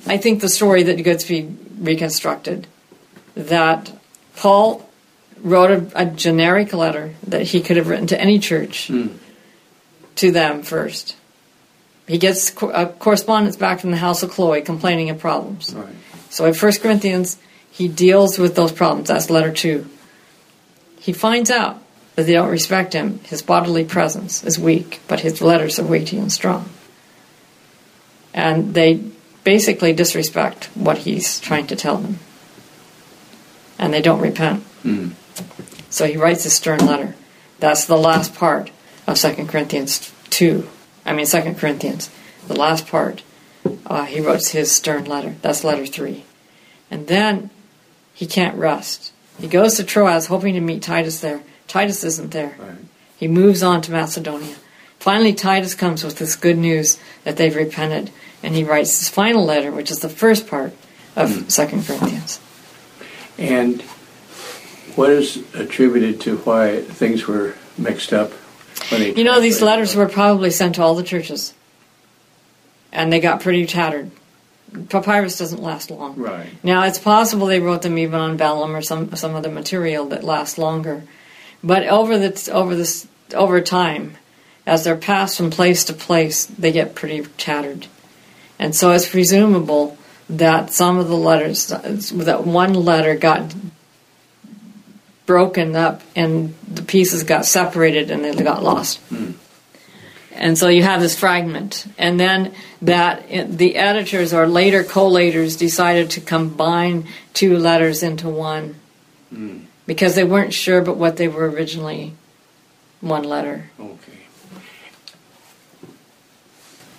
I 0.05 0.17
think, 0.17 0.41
the 0.41 0.49
story 0.49 0.83
that 0.83 0.95
gets 1.03 1.25
to 1.25 1.29
be 1.29 1.57
reconstructed. 1.79 2.67
That 3.35 3.91
Paul 4.35 4.87
wrote 5.41 5.71
a, 5.71 6.01
a 6.01 6.05
generic 6.07 6.73
letter 6.73 7.13
that 7.27 7.43
he 7.43 7.61
could 7.61 7.77
have 7.77 7.87
written 7.87 8.07
to 8.07 8.19
any 8.19 8.39
church 8.39 8.91
to 10.15 10.31
them 10.31 10.63
first. 10.63 11.15
He 12.07 12.17
gets 12.17 12.49
co- 12.49 12.69
a 12.69 12.87
correspondence 12.87 13.55
back 13.55 13.79
from 13.79 13.91
the 13.91 13.97
house 13.97 14.23
of 14.23 14.31
Chloe 14.31 14.61
complaining 14.61 15.09
of 15.09 15.19
problems. 15.19 15.73
Right. 15.73 15.93
So 16.29 16.45
in 16.45 16.53
1 16.53 16.71
Corinthians, 16.81 17.37
he 17.77 17.87
deals 17.87 18.39
with 18.39 18.55
those 18.55 18.71
problems. 18.71 19.09
That's 19.09 19.29
letter 19.29 19.53
2. 19.53 19.87
He 20.99 21.13
finds 21.13 21.51
out 21.51 21.79
that 22.15 22.25
they 22.25 22.33
don't 22.33 22.49
respect 22.49 22.93
him. 22.93 23.19
His 23.19 23.43
bodily 23.43 23.85
presence 23.85 24.43
is 24.43 24.57
weak, 24.57 24.99
but 25.07 25.19
his 25.19 25.43
letters 25.43 25.77
are 25.77 25.85
weighty 25.85 26.17
and 26.17 26.31
strong. 26.31 26.69
And 28.33 28.73
they 28.73 29.03
basically 29.43 29.93
disrespect 29.93 30.65
what 30.73 30.97
he's 30.99 31.39
trying 31.39 31.67
to 31.67 31.75
tell 31.75 31.97
them. 31.97 32.17
And 33.77 33.93
they 33.93 34.01
don't 34.01 34.21
repent. 34.21 34.63
Mm. 34.83 35.11
So 35.91 36.07
he 36.07 36.17
writes 36.17 36.45
a 36.45 36.49
stern 36.49 36.79
letter. 36.79 37.15
That's 37.59 37.85
the 37.85 37.95
last 37.95 38.33
part 38.33 38.71
of 39.05 39.17
2 39.17 39.45
Corinthians 39.45 40.11
2. 40.31 40.67
I 41.05 41.13
mean, 41.13 41.27
2 41.27 41.53
Corinthians. 41.53 42.09
The 42.47 42.55
last 42.55 42.87
part, 42.87 43.21
uh, 43.85 44.05
he 44.05 44.19
wrote 44.19 44.47
his 44.47 44.71
stern 44.71 45.05
letter. 45.05 45.35
That's 45.43 45.63
letter 45.63 45.85
3. 45.85 46.23
And 46.89 47.05
then 47.07 47.51
he 48.17 48.25
can't 48.25 48.57
rest. 48.57 49.11
He 49.39 49.47
goes 49.47 49.75
to 49.75 49.83
Troas 49.83 50.25
hoping 50.25 50.55
to 50.55 50.59
meet 50.59 50.81
Titus 50.81 51.19
there. 51.19 51.43
Titus 51.67 52.03
isn't 52.03 52.31
there. 52.31 52.55
Right. 52.57 52.79
He 53.15 53.27
moves 53.27 53.61
on 53.61 53.83
to 53.83 53.91
Macedonia. 53.91 54.55
Finally, 54.97 55.35
Titus 55.35 55.75
comes 55.75 56.03
with 56.03 56.17
this 56.17 56.35
good 56.35 56.57
news 56.57 56.99
that 57.25 57.37
they've 57.37 57.55
repented, 57.55 58.09
and 58.41 58.55
he 58.55 58.63
writes 58.63 58.97
his 58.97 59.07
final 59.07 59.45
letter, 59.45 59.71
which 59.71 59.91
is 59.91 59.99
the 59.99 60.09
first 60.09 60.47
part 60.47 60.73
of 61.15 61.31
hmm. 61.31 61.47
Second 61.47 61.85
Corinthians. 61.85 62.39
And 63.37 63.83
what 64.95 65.11
is 65.11 65.43
attributed 65.53 66.19
to 66.21 66.37
why 66.37 66.81
things 66.81 67.27
were 67.27 67.53
mixed 67.77 68.13
up 68.13 68.31
You 68.91 69.23
know, 69.23 69.39
these 69.39 69.61
letters 69.61 69.95
were 69.95 70.09
probably 70.09 70.49
sent 70.49 70.73
to 70.75 70.81
all 70.81 70.95
the 70.95 71.03
churches, 71.03 71.53
and 72.91 73.13
they 73.13 73.19
got 73.19 73.41
pretty 73.41 73.67
tattered. 73.67 74.09
Papyrus 74.89 75.37
doesn't 75.37 75.61
last 75.61 75.89
long. 75.89 76.15
Right. 76.17 76.47
Now, 76.63 76.83
it's 76.83 76.99
possible 76.99 77.47
they 77.47 77.59
wrote 77.59 77.81
them 77.81 77.97
even 77.97 78.19
on 78.19 78.37
vellum 78.37 78.75
or 78.75 78.81
some 78.81 79.15
some 79.15 79.35
other 79.35 79.51
material 79.51 80.07
that 80.07 80.23
lasts 80.23 80.57
longer, 80.57 81.03
but 81.63 81.87
over 81.87 82.17
the 82.17 82.51
over 82.51 82.75
this 82.75 83.07
over 83.33 83.61
time, 83.61 84.17
as 84.65 84.83
they're 84.83 84.97
passed 84.97 85.37
from 85.37 85.51
place 85.51 85.85
to 85.85 85.93
place, 85.93 86.45
they 86.45 86.71
get 86.71 86.95
pretty 86.95 87.23
tattered, 87.37 87.87
and 88.59 88.75
so 88.75 88.91
it's 88.91 89.09
presumable 89.09 89.97
that 90.29 90.73
some 90.73 90.97
of 90.97 91.07
the 91.07 91.15
letters 91.15 91.67
that 91.67 92.43
one 92.45 92.73
letter 92.73 93.15
got 93.15 93.55
broken 95.25 95.75
up 95.75 96.01
and 96.15 96.55
the 96.67 96.81
pieces 96.81 97.23
got 97.23 97.45
separated 97.45 98.09
and 98.11 98.23
they 98.23 98.43
got 98.43 98.63
lost. 98.63 98.99
And 100.37 100.57
so 100.57 100.67
you 100.69 100.83
have 100.83 101.01
this 101.01 101.17
fragment, 101.17 101.87
and 101.97 102.19
then 102.19 102.53
that 102.83 103.27
the 103.29 103.75
editors 103.75 104.33
or 104.33 104.47
later 104.47 104.83
collators 104.83 105.57
decided 105.57 106.11
to 106.11 106.21
combine 106.21 107.07
two 107.33 107.57
letters 107.57 108.03
into 108.03 108.29
one 108.29 108.75
hmm. 109.29 109.59
because 109.87 110.13
they 110.13 110.23
weren't 110.23 110.53
sure 110.53 110.81
but 110.81 110.95
what 110.95 111.17
they 111.17 111.27
were 111.27 111.49
originally 111.49 112.13
one 113.01 113.23
letter. 113.23 113.71
Okay. 113.79 114.11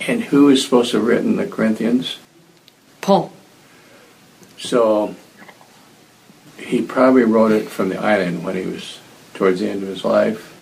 And 0.00 0.24
who 0.24 0.48
is 0.48 0.64
supposed 0.64 0.90
to 0.92 0.98
have 0.98 1.06
written 1.06 1.36
the 1.36 1.46
Corinthians? 1.46 2.18
Paul. 3.00 3.32
So 4.58 5.14
he 6.58 6.82
probably 6.82 7.22
wrote 7.22 7.52
it 7.52 7.68
from 7.68 7.88
the 7.88 8.00
island 8.00 8.44
when 8.44 8.56
he 8.56 8.66
was 8.66 8.98
towards 9.34 9.60
the 9.60 9.68
end 9.68 9.82
of 9.82 9.88
his 9.88 10.04
life. 10.04 10.57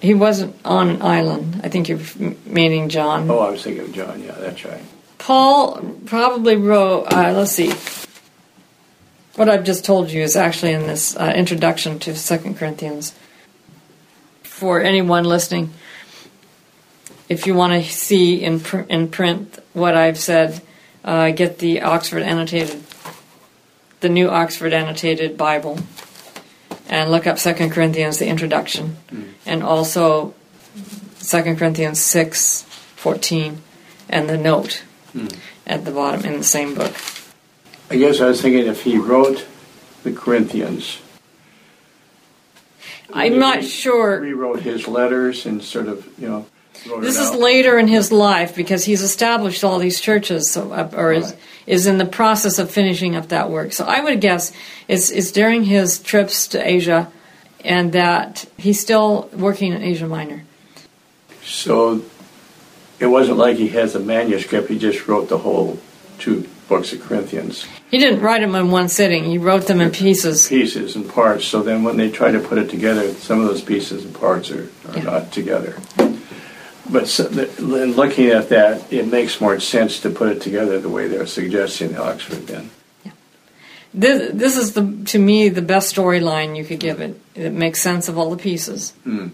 He 0.00 0.14
wasn't 0.14 0.54
on 0.64 0.88
an 0.90 1.02
island. 1.02 1.60
I 1.64 1.68
think 1.68 1.88
you're 1.88 2.00
meaning 2.46 2.88
John. 2.88 3.30
Oh, 3.30 3.40
I 3.40 3.50
was 3.50 3.62
thinking 3.64 3.84
of 3.84 3.92
John. 3.92 4.22
Yeah, 4.22 4.32
that's 4.32 4.64
right. 4.64 4.82
Paul 5.18 5.82
probably 6.06 6.56
wrote, 6.56 7.12
uh, 7.12 7.32
let's 7.32 7.52
see, 7.52 7.72
what 9.34 9.48
I've 9.48 9.64
just 9.64 9.84
told 9.84 10.10
you 10.10 10.22
is 10.22 10.36
actually 10.36 10.72
in 10.72 10.86
this 10.86 11.16
uh, 11.16 11.32
introduction 11.34 11.98
to 12.00 12.16
Second 12.16 12.56
Corinthians. 12.56 13.14
For 14.42 14.80
anyone 14.80 15.24
listening, 15.24 15.72
if 17.28 17.46
you 17.46 17.54
want 17.54 17.72
to 17.72 17.88
see 17.88 18.42
in, 18.42 18.60
pr- 18.60 18.80
in 18.88 19.08
print 19.08 19.58
what 19.72 19.96
I've 19.96 20.18
said, 20.18 20.60
uh, 21.04 21.30
get 21.30 21.58
the 21.58 21.82
Oxford 21.82 22.22
Annotated, 22.22 22.82
the 24.00 24.08
new 24.08 24.28
Oxford 24.28 24.72
Annotated 24.72 25.36
Bible, 25.36 25.78
and 26.88 27.10
look 27.10 27.26
up 27.26 27.38
Second 27.38 27.70
Corinthians, 27.70 28.18
the 28.18 28.26
introduction, 28.26 28.96
mm. 29.10 29.32
and 29.46 29.62
also 29.62 30.34
Second 31.16 31.58
Corinthians 31.58 32.00
six 32.00 32.62
fourteen, 32.96 33.62
and 34.08 34.28
the 34.28 34.38
note 34.38 34.82
mm. 35.14 35.36
at 35.66 35.84
the 35.84 35.90
bottom 35.90 36.24
in 36.24 36.38
the 36.38 36.44
same 36.44 36.74
book. 36.74 36.94
I 37.90 37.96
guess 37.96 38.20
I 38.20 38.26
was 38.26 38.42
thinking 38.42 38.66
if 38.66 38.82
he 38.82 38.98
wrote 38.98 39.46
the 40.02 40.12
Corinthians, 40.12 41.00
I'm 43.12 43.38
not 43.38 43.64
sure. 43.64 44.20
rewrote 44.20 44.60
his 44.60 44.86
letters 44.86 45.46
and 45.46 45.62
sort 45.62 45.88
of, 45.88 46.06
you 46.18 46.28
know, 46.28 46.46
This 47.00 47.18
is 47.18 47.30
out. 47.32 47.38
later 47.40 47.78
in 47.78 47.88
his 47.88 48.10
life 48.12 48.54
because 48.54 48.84
he's 48.84 49.02
established 49.02 49.64
all 49.64 49.78
these 49.78 50.00
churches, 50.00 50.50
so, 50.50 50.72
uh, 50.72 50.88
or 50.96 51.12
is, 51.12 51.24
Right. 51.26 51.36
is 51.66 51.86
in 51.86 51.98
the 51.98 52.06
process 52.06 52.58
of 52.58 52.70
finishing 52.70 53.16
up 53.16 53.28
that 53.28 53.50
work. 53.50 53.72
So 53.72 53.84
I 53.84 54.00
would 54.00 54.20
guess 54.20 54.52
it's, 54.86 55.10
it's 55.10 55.32
during 55.32 55.64
his 55.64 55.98
trips 55.98 56.46
to 56.48 56.66
Asia, 56.66 57.08
and 57.64 57.92
that 57.92 58.46
he's 58.56 58.78
still 58.80 59.28
working 59.36 59.72
in 59.72 59.82
Asia 59.82 60.06
Minor. 60.06 60.44
So 61.44 62.02
it 63.00 63.06
wasn't 63.06 63.38
like 63.38 63.56
he 63.56 63.68
has 63.68 63.94
a 63.94 64.00
manuscript, 64.00 64.68
he 64.68 64.78
just 64.78 65.08
wrote 65.08 65.28
the 65.28 65.38
whole 65.38 65.78
two 66.18 66.46
books 66.68 66.92
of 66.92 67.00
Corinthians, 67.00 67.64
He 67.90 67.96
didn't 67.96 68.20
write 68.20 68.42
them 68.42 68.54
in 68.54 68.70
one 68.70 68.88
sitting; 68.90 69.24
he 69.24 69.38
wrote 69.38 69.66
them 69.66 69.80
in 69.80 69.90
pieces. 69.90 70.46
pieces 70.48 70.94
and 70.96 71.08
parts. 71.08 71.46
So 71.46 71.62
then 71.62 71.82
when 71.82 71.96
they 71.96 72.10
try 72.10 72.30
to 72.30 72.38
put 72.40 72.58
it 72.58 72.68
together, 72.68 73.10
some 73.14 73.40
of 73.40 73.46
those 73.48 73.62
pieces 73.62 74.04
and 74.04 74.14
parts 74.14 74.50
are, 74.50 74.68
are 74.88 74.96
Yeah. 74.96 75.02
not 75.04 75.32
together. 75.32 75.76
But 76.90 77.06
so, 77.08 77.24
the, 77.24 77.48
in 77.82 77.92
looking 77.92 78.28
at 78.28 78.48
that, 78.48 78.90
it 78.92 79.06
makes 79.06 79.40
more 79.40 79.60
sense 79.60 80.00
to 80.00 80.10
put 80.10 80.28
it 80.30 80.40
together 80.40 80.80
the 80.80 80.88
way 80.88 81.06
they're 81.08 81.26
suggesting 81.26 81.90
in 81.90 81.96
Oxford 81.98 82.46
then. 82.46 82.70
This, 83.94 84.32
this 84.34 84.56
is 84.56 84.74
the 84.74 84.96
to 85.06 85.18
me 85.18 85.48
the 85.48 85.62
best 85.62 85.94
storyline 85.94 86.56
you 86.56 86.64
could 86.64 86.78
give 86.80 87.00
it. 87.00 87.18
It 87.34 87.52
makes 87.52 87.80
sense 87.80 88.08
of 88.08 88.18
all 88.18 88.30
the 88.30 88.36
pieces, 88.36 88.92
Mm. 89.06 89.30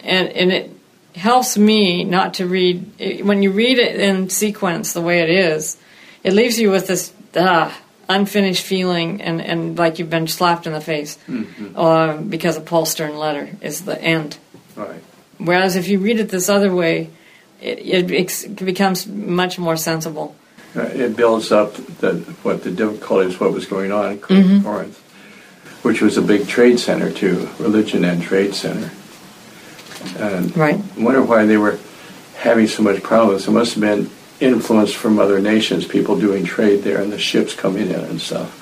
and 0.00 0.28
and 0.28 0.52
it 0.52 0.70
helps 1.14 1.56
me 1.56 2.02
not 2.04 2.34
to 2.34 2.46
read 2.46 2.90
it, 2.98 3.24
when 3.24 3.42
you 3.42 3.52
read 3.52 3.78
it 3.78 4.00
in 4.00 4.30
sequence 4.30 4.92
the 4.92 5.00
way 5.00 5.20
it 5.20 5.30
is. 5.30 5.76
It 6.24 6.32
leaves 6.32 6.58
you 6.58 6.70
with 6.72 6.86
this 6.88 7.12
ah, 7.36 7.76
unfinished 8.08 8.64
feeling, 8.64 9.22
and, 9.22 9.40
and 9.40 9.78
like 9.78 9.98
you've 10.00 10.10
been 10.10 10.26
slapped 10.26 10.66
in 10.66 10.72
the 10.72 10.80
face 10.80 11.16
Mhm. 11.28 11.72
uh, 11.76 12.16
because 12.20 12.56
a 12.56 12.60
Paul 12.60 12.84
Stern 12.84 13.16
letter 13.16 13.48
is 13.60 13.82
the 13.82 14.00
end. 14.02 14.38
Right. 14.74 15.02
Whereas 15.44 15.76
if 15.76 15.88
you 15.88 15.98
read 15.98 16.18
it 16.20 16.28
this 16.28 16.48
other 16.48 16.74
way, 16.74 17.10
it, 17.60 18.10
it, 18.10 18.64
becomes 18.64 19.06
much 19.06 19.58
more 19.58 19.76
sensible. 19.76 20.34
Uh, 20.74 20.82
It 20.82 21.16
builds 21.16 21.52
up 21.52 21.74
the, 22.00 22.14
what 22.42 22.62
the 22.64 22.70
difficulties, 22.70 23.38
what 23.38 23.52
was 23.52 23.66
going 23.66 23.92
on 23.92 24.12
in 24.12 24.18
Mm-hmm. 24.18 24.62
Corinth, 24.64 24.98
which 25.82 26.00
was 26.00 26.16
a 26.16 26.22
big 26.22 26.46
trade 26.48 26.78
center 26.78 27.10
too, 27.10 27.48
religion 27.58 28.04
and 28.04 28.22
trade 28.22 28.54
center. 28.54 28.90
And 30.18 30.56
Right. 30.56 30.80
I 30.96 31.02
wonder 31.02 31.22
why 31.22 31.46
they 31.46 31.56
were 31.56 31.78
having 32.36 32.66
so 32.66 32.82
much 32.82 33.02
problems. 33.02 33.46
It 33.46 33.52
must 33.52 33.74
have 33.74 33.80
been 33.80 34.10
influence 34.40 34.92
from 34.92 35.18
other 35.20 35.40
nations, 35.40 35.86
people 35.86 36.18
doing 36.18 36.44
trade 36.44 36.82
there, 36.82 37.00
and 37.00 37.12
the 37.12 37.18
ships 37.18 37.54
coming 37.54 37.88
in 37.88 38.00
and 38.00 38.20
stuff. 38.20 38.58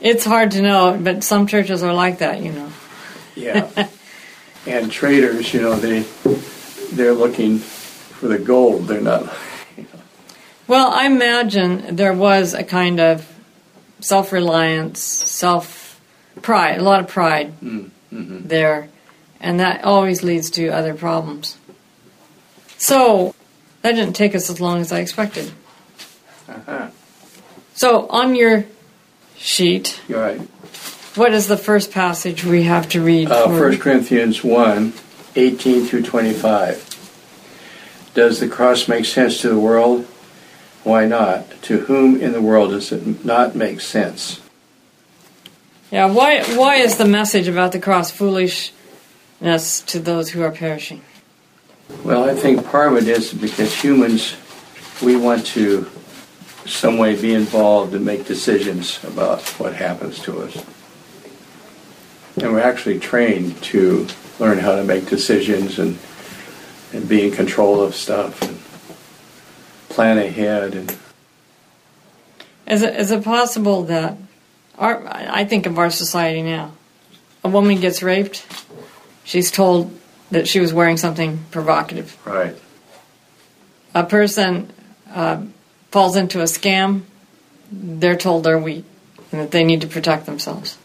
It's 0.00 0.24
hard 0.24 0.52
to 0.52 0.62
know, 0.62 0.98
but 1.02 1.24
some 1.24 1.46
churches 1.46 1.82
are 1.82 1.92
like 1.92 2.18
that, 2.18 2.42
you 2.42 2.52
know. 2.52 2.70
Yeah. 3.34 3.88
and 4.66 4.90
traders, 4.90 5.52
you 5.54 5.60
know, 5.60 5.76
they 5.76 6.02
they're 6.92 7.12
looking 7.14 7.58
for 7.58 8.28
the 8.28 8.38
gold. 8.38 8.86
They're 8.86 9.00
not. 9.00 9.34
Well, 10.68 10.90
I 10.92 11.06
imagine 11.06 11.96
there 11.96 12.12
was 12.12 12.54
a 12.54 12.64
kind 12.64 12.98
of 13.00 13.30
self 14.00 14.32
reliance, 14.32 15.00
self 15.00 16.00
pride, 16.42 16.78
a 16.78 16.82
lot 16.82 17.00
of 17.00 17.08
pride 17.08 17.54
there, 18.10 18.88
and 19.40 19.60
that 19.60 19.84
always 19.84 20.22
leads 20.22 20.50
to 20.50 20.68
other 20.68 20.94
problems. 20.94 21.56
So, 22.78 23.34
that 23.82 23.92
didn't 23.92 24.14
take 24.14 24.34
us 24.34 24.50
as 24.50 24.60
long 24.60 24.80
as 24.80 24.92
I 24.92 25.00
expected. 25.00 25.50
Uh-huh. 26.48 26.90
So, 27.74 28.06
on 28.08 28.34
your 28.34 28.66
sheet, 29.36 30.00
You're 30.08 30.20
right. 30.20 30.40
What 31.16 31.32
is 31.32 31.46
the 31.48 31.56
first 31.56 31.90
passage 31.92 32.44
we 32.44 32.64
have 32.64 32.88
to 32.90 33.02
read? 33.02 33.30
Uh, 33.30 33.48
1 33.48 33.78
Corinthians 33.78 34.44
1, 34.44 34.92
18 35.34 35.86
through 35.86 36.02
25. 36.02 36.82
Does 38.14 38.40
the 38.40 38.48
cross 38.48 38.88
make 38.88 39.04
sense 39.04 39.40
to 39.40 39.48
the 39.48 39.58
world? 39.58 40.04
Why 40.84 41.06
not? 41.06 41.62
To 41.62 41.80
whom 41.80 42.20
in 42.20 42.32
the 42.32 42.40
world 42.40 42.70
does 42.70 42.92
it 42.92 43.24
not 43.24 43.54
make 43.54 43.80
sense? 43.80 44.40
Yeah, 45.90 46.06
why, 46.06 46.42
why 46.56 46.76
is 46.76 46.96
the 46.96 47.04
message 47.04 47.48
about 47.48 47.72
the 47.72 47.78
cross 47.78 48.10
foolishness 48.10 49.80
to 49.82 49.98
those 49.98 50.30
who 50.30 50.42
are 50.42 50.50
perishing? 50.50 51.02
Well, 52.04 52.28
I 52.28 52.34
think 52.34 52.66
part 52.66 52.92
of 52.92 52.98
it 52.98 53.08
is 53.08 53.32
because 53.32 53.74
humans, 53.74 54.36
we 55.02 55.16
want 55.16 55.46
to 55.48 55.88
some 56.66 56.98
way 56.98 57.20
be 57.20 57.32
involved 57.32 57.94
and 57.94 58.04
make 58.04 58.26
decisions 58.26 59.02
about 59.04 59.42
what 59.60 59.74
happens 59.74 60.18
to 60.20 60.42
us. 60.42 60.64
And 62.36 62.52
we're 62.52 62.60
actually 62.60 62.98
trained 62.98 63.62
to 63.64 64.06
learn 64.38 64.58
how 64.58 64.76
to 64.76 64.84
make 64.84 65.08
decisions 65.08 65.78
and, 65.78 65.98
and 66.92 67.08
be 67.08 67.26
in 67.26 67.32
control 67.32 67.80
of 67.80 67.94
stuff 67.94 68.42
and 68.42 68.58
plan 69.88 70.18
ahead 70.18 70.74
and 70.74 70.96
Is 72.66 72.82
it, 72.82 72.96
is 72.96 73.10
it 73.10 73.24
possible 73.24 73.84
that 73.84 74.18
our, 74.78 75.02
I 75.06 75.44
think 75.46 75.64
of 75.66 75.78
our 75.78 75.90
society 75.90 76.42
now, 76.42 76.72
a 77.42 77.48
woman 77.48 77.80
gets 77.80 78.02
raped, 78.02 78.46
she's 79.24 79.50
told 79.50 79.98
that 80.30 80.46
she 80.46 80.60
was 80.60 80.74
wearing 80.74 80.96
something 80.96 81.44
provocative. 81.50 82.16
right. 82.26 82.56
A 83.94 84.04
person 84.04 84.70
uh, 85.10 85.42
falls 85.90 86.16
into 86.16 86.40
a 86.40 86.44
scam, 86.44 87.02
they're 87.72 88.16
told 88.16 88.44
they're 88.44 88.58
weak 88.58 88.84
and 89.32 89.40
that 89.40 89.50
they 89.50 89.64
need 89.64 89.80
to 89.80 89.86
protect 89.86 90.26
themselves. 90.26 90.76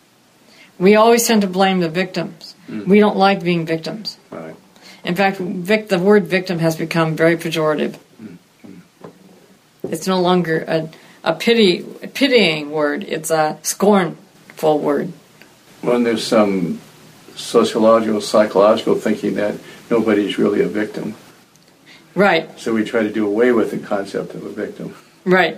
We 0.81 0.95
always 0.95 1.27
tend 1.27 1.41
to 1.43 1.47
blame 1.47 1.79
the 1.79 1.89
victims. 1.89 2.55
Mm. 2.67 2.87
We 2.87 2.99
don't 2.99 3.15
like 3.15 3.43
being 3.43 3.67
victims. 3.67 4.17
Right. 4.31 4.55
In 5.03 5.15
fact, 5.15 5.37
vic- 5.37 5.89
the 5.89 5.99
word 5.99 6.25
victim 6.25 6.57
has 6.57 6.75
become 6.75 7.15
very 7.15 7.37
pejorative. 7.37 7.97
Mm, 8.21 8.37
mm. 8.65 9.11
It's 9.83 10.07
no 10.07 10.19
longer 10.19 10.65
a, 10.67 10.89
a 11.23 11.33
pity 11.35 11.85
a 12.01 12.07
pitying 12.07 12.71
word, 12.71 13.03
it's 13.03 13.29
a 13.29 13.59
scornful 13.61 14.79
word. 14.79 15.13
Well, 15.83 16.01
there's 16.01 16.25
some 16.25 16.81
sociological, 17.35 18.19
psychological 18.21 18.95
thinking 18.95 19.35
that 19.35 19.55
nobody's 19.91 20.39
really 20.39 20.61
a 20.61 20.67
victim. 20.67 21.13
Right, 22.15 22.59
So 22.59 22.73
we 22.73 22.83
try 22.83 23.03
to 23.03 23.11
do 23.11 23.25
away 23.25 23.51
with 23.53 23.71
the 23.71 23.77
concept 23.79 24.33
of 24.35 24.43
a 24.43 24.49
victim. 24.49 24.95
right, 25.25 25.55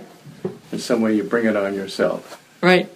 In 0.72 0.80
some 0.80 1.02
way, 1.02 1.16
you 1.16 1.24
bring 1.24 1.46
it 1.48 1.56
on 1.56 1.74
yourself. 1.74 2.40
right. 2.62 2.90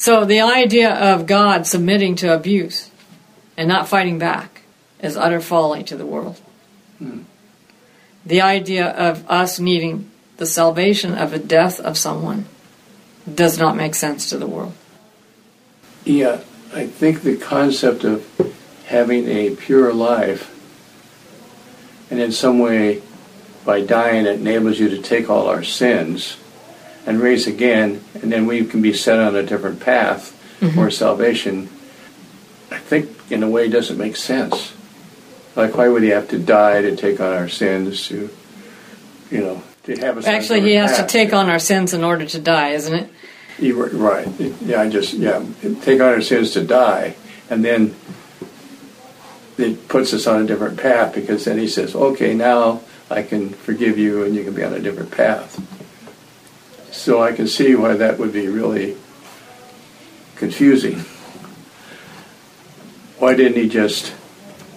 So 0.00 0.24
the 0.24 0.40
idea 0.40 0.94
of 0.94 1.26
God 1.26 1.66
submitting 1.66 2.14
to 2.16 2.32
abuse 2.32 2.90
and 3.58 3.68
not 3.68 3.86
fighting 3.86 4.18
back 4.18 4.62
is 5.02 5.14
utter 5.14 5.42
folly 5.42 5.84
to 5.84 5.94
the 5.94 6.06
world. 6.06 6.40
Hmm. 6.96 7.24
The 8.24 8.40
idea 8.40 8.88
of 8.88 9.30
us 9.30 9.60
needing 9.60 10.10
the 10.38 10.46
salvation 10.46 11.12
of 11.12 11.34
a 11.34 11.38
death 11.38 11.78
of 11.78 11.98
someone 11.98 12.46
does 13.32 13.58
not 13.58 13.76
make 13.76 13.94
sense 13.94 14.30
to 14.30 14.38
the 14.38 14.46
world. 14.46 14.72
Yeah, 16.06 16.40
I 16.72 16.86
think 16.86 17.20
the 17.20 17.36
concept 17.36 18.02
of 18.02 18.26
having 18.86 19.28
a 19.28 19.54
pure 19.54 19.92
life, 19.92 20.48
and 22.10 22.18
in 22.18 22.32
some 22.32 22.58
way, 22.58 23.02
by 23.66 23.82
dying, 23.82 24.24
it 24.24 24.40
enables 24.40 24.80
you 24.80 24.88
to 24.88 25.02
take 25.02 25.28
all 25.28 25.46
our 25.48 25.62
sins 25.62 26.38
and 27.06 27.20
raise 27.20 27.46
again, 27.46 28.02
and 28.14 28.30
then 28.30 28.46
we 28.46 28.64
can 28.64 28.82
be 28.82 28.92
set 28.92 29.18
on 29.18 29.34
a 29.34 29.42
different 29.42 29.80
path 29.80 30.32
mm-hmm. 30.60 30.74
for 30.74 30.90
salvation. 30.90 31.68
I 32.70 32.78
think, 32.78 33.10
in 33.30 33.42
a 33.42 33.48
way, 33.48 33.68
doesn't 33.68 33.98
make 33.98 34.16
sense. 34.16 34.74
Like, 35.56 35.76
why 35.76 35.88
would 35.88 36.02
he 36.02 36.10
have 36.10 36.28
to 36.28 36.38
die 36.38 36.82
to 36.82 36.94
take 36.94 37.20
on 37.20 37.32
our 37.32 37.48
sins? 37.48 38.06
To, 38.08 38.30
you 39.30 39.40
know, 39.40 39.62
to 39.84 39.96
have 39.96 40.18
us. 40.18 40.26
Actually, 40.26 40.60
he 40.60 40.74
has 40.74 40.96
to 40.98 41.06
take 41.06 41.32
on 41.32 41.48
our 41.50 41.58
sins 41.58 41.92
in 41.92 42.04
order 42.04 42.26
to 42.26 42.38
die, 42.38 42.70
isn't 42.70 42.94
it? 42.94 43.10
You 43.58 43.76
were- 43.76 43.88
Right. 43.88 44.28
Yeah, 44.64 44.80
I 44.80 44.88
just 44.88 45.14
yeah 45.14 45.42
take 45.82 46.00
on 46.00 46.08
our 46.08 46.22
sins 46.22 46.52
to 46.52 46.64
die, 46.64 47.16
and 47.50 47.64
then 47.64 47.94
it 49.58 49.88
puts 49.88 50.14
us 50.14 50.26
on 50.26 50.42
a 50.42 50.46
different 50.46 50.78
path 50.78 51.14
because 51.14 51.44
then 51.44 51.58
he 51.58 51.68
says, 51.68 51.94
"Okay, 51.94 52.34
now 52.34 52.80
I 53.10 53.22
can 53.22 53.50
forgive 53.50 53.98
you, 53.98 54.24
and 54.24 54.34
you 54.34 54.44
can 54.44 54.54
be 54.54 54.64
on 54.64 54.72
a 54.72 54.80
different 54.80 55.10
path." 55.10 55.60
So 57.00 57.22
I 57.22 57.32
can 57.32 57.48
see 57.48 57.74
why 57.74 57.94
that 57.94 58.18
would 58.18 58.30
be 58.30 58.46
really 58.48 58.94
confusing. 60.36 60.98
Why 63.18 63.34
didn't 63.34 63.56
he 63.56 63.70
just 63.70 64.12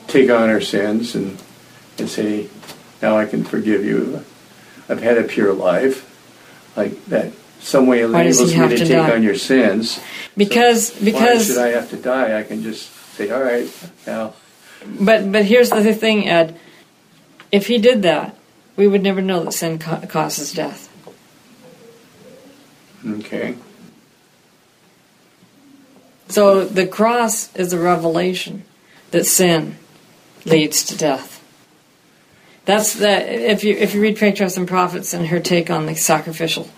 take 0.07 0.29
on 0.29 0.49
our 0.49 0.61
sins 0.61 1.15
and 1.15 1.37
and 1.97 2.09
say, 2.09 2.47
"Now 3.01 3.17
I 3.17 3.25
can 3.25 3.43
forgive 3.43 3.83
you. 3.83 4.23
I've 4.87 5.01
had 5.03 5.17
a 5.17 5.23
pure 5.23 5.51
life." 5.51 6.09
Like 6.77 7.03
that, 7.07 7.33
some 7.59 7.87
way 7.87 8.05
Why 8.05 8.21
enables 8.21 8.39
he 8.39 8.45
me 8.45 8.53
have 8.53 8.69
to 8.69 8.77
to 8.77 8.85
take 8.85 8.95
die? 9.05 9.11
on 9.11 9.21
your 9.21 9.35
sins. 9.35 9.99
Because 10.37 10.93
Why 10.95 11.03
because 11.03 11.47
should 11.47 11.57
I 11.57 11.71
have 11.75 11.89
to 11.89 11.97
die? 11.97 12.39
I 12.39 12.43
can 12.43 12.63
just 12.63 12.89
say, 13.17 13.31
"All 13.31 13.43
right, 13.43 13.67
now." 14.07 14.31
but 14.97 15.29
but 15.29 15.43
here's 15.43 15.71
the 15.71 15.93
thing, 15.93 16.29
Ed. 16.29 16.57
If 17.51 17.67
he 17.67 17.79
did 17.79 18.03
that, 18.03 18.37
we 18.77 18.87
would 18.87 19.03
never 19.03 19.21
know 19.21 19.43
that 19.43 19.51
sin 19.51 19.77
ca- 19.77 20.05
causes 20.07 20.53
death. 20.53 20.87
Okay. 23.05 23.55
So 26.29 26.65
the 26.65 26.87
cross 26.87 27.53
is 27.55 27.73
a 27.73 27.79
revelation 27.79 28.63
that 29.11 29.25
sin 29.25 29.77
leads 30.45 30.83
to 30.85 30.97
death. 30.97 31.43
That's 32.65 32.93
the 32.93 33.51
if 33.51 33.63
you 33.63 33.75
if 33.75 33.93
you 33.93 34.01
read 34.01 34.17
Patriarchs 34.17 34.57
and 34.57 34.67
Prophets 34.67 35.13
and 35.13 35.27
her 35.27 35.39
take 35.39 35.69
on 35.69 35.85
the 35.85 35.95
sacrificial 35.95 36.69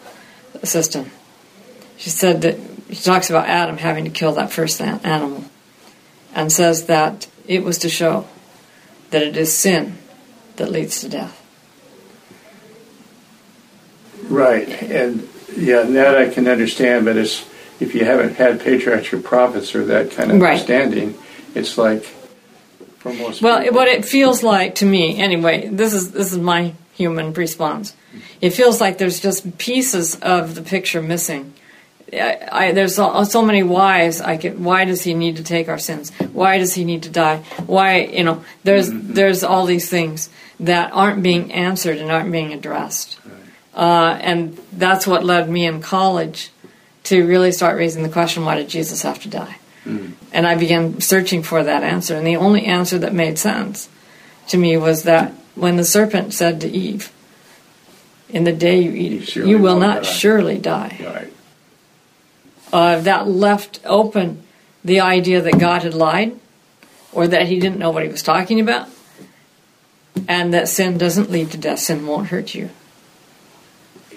system, 0.63 1.11
she 1.97 2.09
said 2.09 2.41
that 2.41 2.57
she 2.89 3.03
talks 3.03 3.29
about 3.29 3.47
Adam 3.47 3.77
having 3.77 4.05
to 4.05 4.09
kill 4.09 4.33
that 4.33 4.51
first 4.51 4.81
animal, 4.81 5.45
and 6.33 6.51
says 6.51 6.87
that 6.87 7.27
it 7.47 7.63
was 7.63 7.77
to 7.79 7.89
show 7.89 8.27
that 9.11 9.21
it 9.21 9.37
is 9.37 9.53
sin 9.53 9.97
that 10.55 10.71
leads 10.71 11.01
to 11.01 11.09
death. 11.09 11.41
Right, 14.23 14.67
and 14.67 15.29
yeah, 15.55 15.81
that 15.81 16.17
I 16.17 16.29
can 16.29 16.47
understand, 16.47 17.05
but 17.05 17.17
it's 17.17 17.45
if 17.79 17.93
you 17.93 18.05
haven't 18.05 18.35
had 18.35 18.61
patriarchs 18.61 19.11
or 19.13 19.19
prophets 19.19 19.75
or 19.75 19.85
that 19.85 20.11
kind 20.11 20.31
of 20.31 20.39
Right. 20.41 20.51
understanding, 20.51 21.15
it's 21.53 21.77
like 21.77 22.03
for 22.99 23.13
most. 23.13 23.41
Well, 23.41 23.61
people, 23.61 23.75
what 23.75 23.87
it 23.87 24.05
feels 24.05 24.43
like 24.43 24.75
to 24.75 24.85
me, 24.85 25.19
anyway, 25.19 25.67
this 25.67 25.93
is 25.93 26.11
this 26.11 26.31
is 26.31 26.37
my 26.37 26.73
human 26.93 27.33
response. 27.33 27.93
It 28.41 28.51
feels 28.51 28.79
like 28.79 28.97
there's 28.97 29.19
just 29.19 29.57
pieces 29.57 30.15
of 30.15 30.55
the 30.55 30.61
picture 30.61 31.01
missing. 31.01 31.53
I, 32.13 32.39
I, 32.51 32.71
there's 32.71 32.95
so, 32.95 33.23
so 33.23 33.41
many 33.41 33.63
whys. 33.63 34.21
I 34.21 34.37
get, 34.37 34.57
why 34.59 34.85
does 34.85 35.03
he 35.03 35.13
need 35.13 35.37
to 35.37 35.43
take 35.43 35.67
our 35.67 35.79
sins? 35.79 36.11
Why 36.31 36.59
does 36.59 36.73
he 36.73 36.85
need 36.85 37.03
to 37.03 37.09
die? 37.09 37.37
Why, 37.65 38.01
you 38.01 38.23
know, 38.23 38.45
there's 38.63 38.89
mm-hmm. 38.89 39.13
there's 39.13 39.43
all 39.43 39.65
these 39.65 39.89
things 39.89 40.29
that 40.59 40.91
aren't 40.93 41.23
being 41.23 41.51
answered 41.51 41.97
and 41.97 42.11
aren't 42.11 42.31
being 42.31 42.53
addressed. 42.53 43.19
Uh, 43.75 44.17
and 44.21 44.57
that's 44.71 45.05
what 45.05 45.23
led 45.25 45.49
me 45.49 45.65
in 45.65 45.81
college 45.81 46.49
to 47.03 47.27
really 47.27 47.51
start 47.51 47.77
raising 47.77 48.03
the 48.03 48.09
question: 48.09 48.45
Why 48.45 48.55
did 48.55 48.69
Jesus 48.69 49.01
have 49.03 49.21
to 49.23 49.29
die? 49.29 49.57
And 49.85 50.47
I 50.47 50.55
began 50.55 50.99
searching 50.99 51.43
for 51.43 51.63
that 51.63 51.83
answer. 51.83 52.15
And 52.15 52.25
the 52.25 52.37
only 52.37 52.65
answer 52.65 52.97
that 52.97 53.13
made 53.13 53.37
sense 53.37 53.87
to 54.47 54.57
me 54.57 54.77
was 54.77 55.03
that 55.03 55.31
when 55.53 55.75
the 55.75 55.83
serpent 55.85 56.33
said 56.33 56.59
to 56.61 56.67
Eve, 56.67 57.11
in 58.29 58.45
the 58.45 58.51
day 58.51 58.81
you 58.81 58.91
eat 58.91 59.35
You 59.35 59.43
it, 59.43 59.47
you 59.47 59.57
will 59.59 59.79
won't 59.79 60.03
die. 60.03 60.09
surely 60.09 60.57
die. 60.57 60.97
Right. 60.99 61.33
Uh, 62.73 62.99
that 63.01 63.27
left 63.27 63.79
open 63.85 64.41
the 64.83 65.01
idea 65.01 65.39
that 65.41 65.59
God 65.59 65.83
had 65.83 65.93
lied 65.93 66.37
or 67.13 67.27
that 67.27 67.47
he 67.47 67.59
didn't 67.59 67.77
know 67.77 67.91
what 67.91 68.01
he 68.03 68.09
was 68.09 68.23
talking 68.23 68.59
about 68.59 68.89
and 70.27 70.51
that 70.53 70.67
sin 70.67 70.97
doesn't 70.97 71.29
lead 71.29 71.51
to 71.51 71.57
death. 71.57 71.79
Sin 71.79 72.07
won't 72.07 72.27
hurt 72.29 72.55
you. 72.55 72.71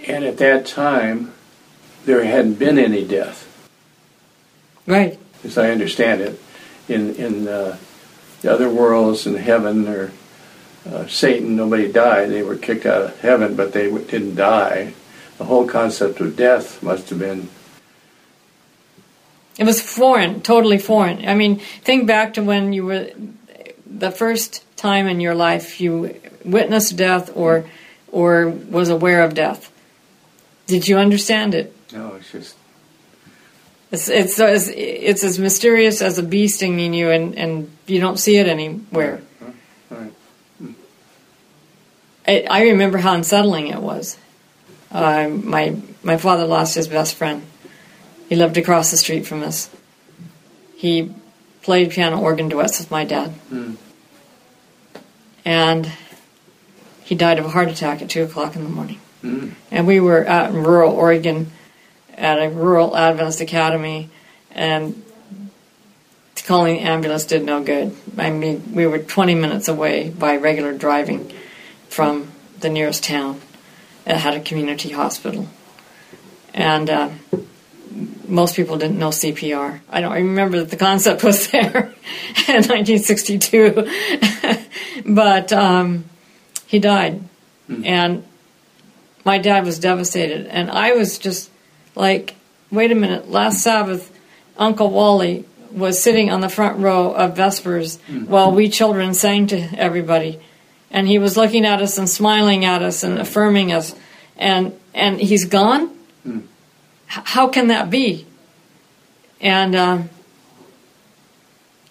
And 0.08 0.24
at 0.24 0.38
that 0.38 0.66
time, 0.66 1.32
there 2.06 2.24
hadn't 2.24 2.54
been 2.54 2.78
any 2.78 3.04
death, 3.04 3.44
Right. 4.86 5.18
as 5.44 5.58
I 5.58 5.70
understand 5.70 6.22
it. 6.22 6.40
In 6.88 7.14
in 7.16 7.46
uh, 7.46 7.76
the 8.40 8.50
other 8.52 8.70
worlds, 8.70 9.26
in 9.26 9.36
heaven 9.36 9.86
or 9.86 10.12
uh, 10.90 11.06
Satan, 11.06 11.56
nobody 11.56 11.92
died. 11.92 12.30
They 12.30 12.42
were 12.42 12.56
kicked 12.56 12.86
out 12.86 13.02
of 13.02 13.20
heaven, 13.20 13.54
but 13.54 13.72
they 13.74 13.84
w- 13.90 14.04
didn't 14.06 14.36
die. 14.36 14.94
The 15.36 15.44
whole 15.44 15.66
concept 15.66 16.20
of 16.20 16.34
death 16.36 16.82
must 16.82 17.10
have 17.10 17.18
been 17.18 17.48
It 19.58 19.64
was 19.66 19.80
foreign, 19.82 20.40
totally 20.40 20.78
foreign. 20.78 21.28
I 21.28 21.34
mean, 21.34 21.56
think 21.84 22.06
back 22.06 22.34
to 22.34 22.42
when 22.42 22.72
you 22.72 22.86
were 22.86 23.10
the 23.84 24.10
first 24.10 24.64
time 24.76 25.06
in 25.06 25.20
your 25.20 25.34
life 25.34 25.80
you 25.80 26.14
witnessed 26.44 26.96
death 26.96 27.30
or 27.36 27.64
or 28.10 28.48
was 28.48 28.88
aware 28.88 29.22
of 29.22 29.34
death. 29.34 29.70
Did 30.68 30.86
you 30.86 30.98
understand 30.98 31.54
it? 31.56 31.74
no. 31.92 32.14
It's 32.14 32.30
just 32.30 32.56
It's 33.90 34.08
it's 34.08 34.38
as 34.38 34.68
it's 34.68 35.24
as 35.24 35.38
mysterious 35.38 36.00
as 36.02 36.18
a 36.18 36.22
bee 36.22 36.46
stinging 36.48 36.92
you, 36.94 37.10
and, 37.10 37.34
and 37.36 37.70
you 37.86 38.00
don't 38.00 38.18
see 38.18 38.36
it 38.36 38.46
anywhere. 38.46 39.20
all 39.90 39.96
right. 39.98 40.12
I, 42.26 42.46
I 42.50 42.62
remember 42.68 42.98
how 42.98 43.14
unsettling 43.14 43.68
it 43.68 43.80
was. 43.80 44.18
Uh, 44.92 45.28
my 45.28 45.76
my 46.02 46.16
father 46.18 46.44
lost 46.46 46.74
his 46.74 46.86
best 46.88 47.14
friend. 47.14 47.42
He 48.28 48.36
lived 48.36 48.58
across 48.58 48.90
the 48.90 48.98
street 48.98 49.26
from 49.26 49.42
us. 49.42 49.70
He 50.76 51.10
played 51.62 51.90
piano 51.90 52.20
organ 52.20 52.48
duets 52.50 52.78
with 52.78 52.90
my 52.90 53.04
dad, 53.04 53.30
Hmm. 53.48 53.74
and 55.46 55.90
he 57.04 57.14
died 57.14 57.38
of 57.38 57.46
a 57.46 57.48
heart 57.48 57.68
attack 57.68 58.02
at 58.02 58.10
two 58.10 58.22
o'clock 58.22 58.54
in 58.54 58.62
the 58.64 58.68
morning. 58.68 59.00
Mm. 59.22 59.54
And 59.70 59.86
we 59.86 60.00
were 60.00 60.26
out 60.26 60.50
in 60.50 60.62
rural 60.62 60.92
Oregon 60.92 61.50
at 62.16 62.38
a 62.38 62.48
rural 62.48 62.96
Adventist 62.96 63.40
academy, 63.40 64.10
and 64.50 65.02
calling 66.48 66.76
the 66.76 66.82
ambulance 66.82 67.26
did 67.26 67.44
no 67.44 67.62
good. 67.62 67.94
I 68.16 68.30
mean, 68.30 68.72
we 68.74 68.86
were 68.86 68.98
20 68.98 69.34
minutes 69.34 69.68
away 69.68 70.08
by 70.08 70.36
regular 70.36 70.72
driving 70.72 71.30
from 71.88 72.32
the 72.60 72.70
nearest 72.70 73.04
town 73.04 73.40
that 74.04 74.16
had 74.16 74.34
a 74.34 74.40
community 74.40 74.90
hospital. 74.90 75.46
And 76.54 76.88
uh, 76.88 77.10
most 78.26 78.56
people 78.56 78.78
didn't 78.78 78.98
know 78.98 79.10
CPR. 79.10 79.80
I 79.90 80.00
don't 80.00 80.14
remember 80.14 80.58
that 80.60 80.70
the 80.70 80.76
concept 80.76 81.22
was 81.22 81.48
there 81.52 81.92
in 82.48 82.64
1962, 82.64 83.86
but 85.06 85.52
um, 85.52 86.04
he 86.66 86.78
died. 86.78 87.22
And 87.84 88.24
my 89.28 89.36
dad 89.36 89.62
was 89.64 89.78
devastated. 89.78 90.46
And 90.46 90.70
I 90.70 90.92
was 90.92 91.18
just 91.18 91.50
like, 91.94 92.34
wait 92.70 92.90
a 92.90 92.94
minute, 92.94 93.28
last 93.30 93.62
Sabbath, 93.62 94.10
Uncle 94.56 94.90
Wally 94.90 95.44
was 95.70 96.02
sitting 96.02 96.30
on 96.30 96.40
the 96.40 96.48
front 96.48 96.78
row 96.78 97.12
of 97.12 97.36
Vespers 97.36 97.98
while 98.26 98.50
we 98.52 98.70
children 98.70 99.12
sang 99.12 99.46
to 99.48 99.58
everybody. 99.76 100.40
And 100.90 101.06
he 101.06 101.18
was 101.18 101.36
looking 101.36 101.66
at 101.66 101.82
us 101.82 101.98
and 101.98 102.08
smiling 102.08 102.64
at 102.64 102.80
us 102.82 103.04
and 103.04 103.18
affirming 103.18 103.70
us. 103.78 103.94
And, 104.38 104.72
and 104.94 105.20
he's 105.20 105.44
gone? 105.44 105.90
H- 106.26 106.42
How 107.34 107.48
can 107.48 107.66
that 107.68 107.90
be? 107.90 108.26
And 109.42 109.74
um, 109.76 110.08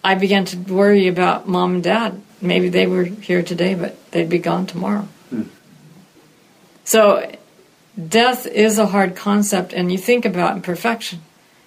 I 0.04 0.15
began 0.15 0.45
to 0.45 0.58
worry 0.73 1.08
about 1.08 1.47
mom 1.47 1.76
and 1.76 1.84
dad. 1.84 2.19
Maybe 2.41 2.69
they 2.69 2.88
were 2.88 3.04
here 3.04 3.43
today, 3.43 3.76
but 3.76 3.93
they'd 4.12 4.28
be 4.30 4.39
gone 4.39 4.65
tomorrow. 4.65 5.08
So, 6.88 7.30
death 8.08 8.47
is 8.47 8.80
a 8.80 8.86
hard 8.86 9.17
concept, 9.17 9.73
and 9.73 9.91
you 9.91 9.97
think 9.97 10.23
about 10.23 10.56
imperfection. 10.56 11.19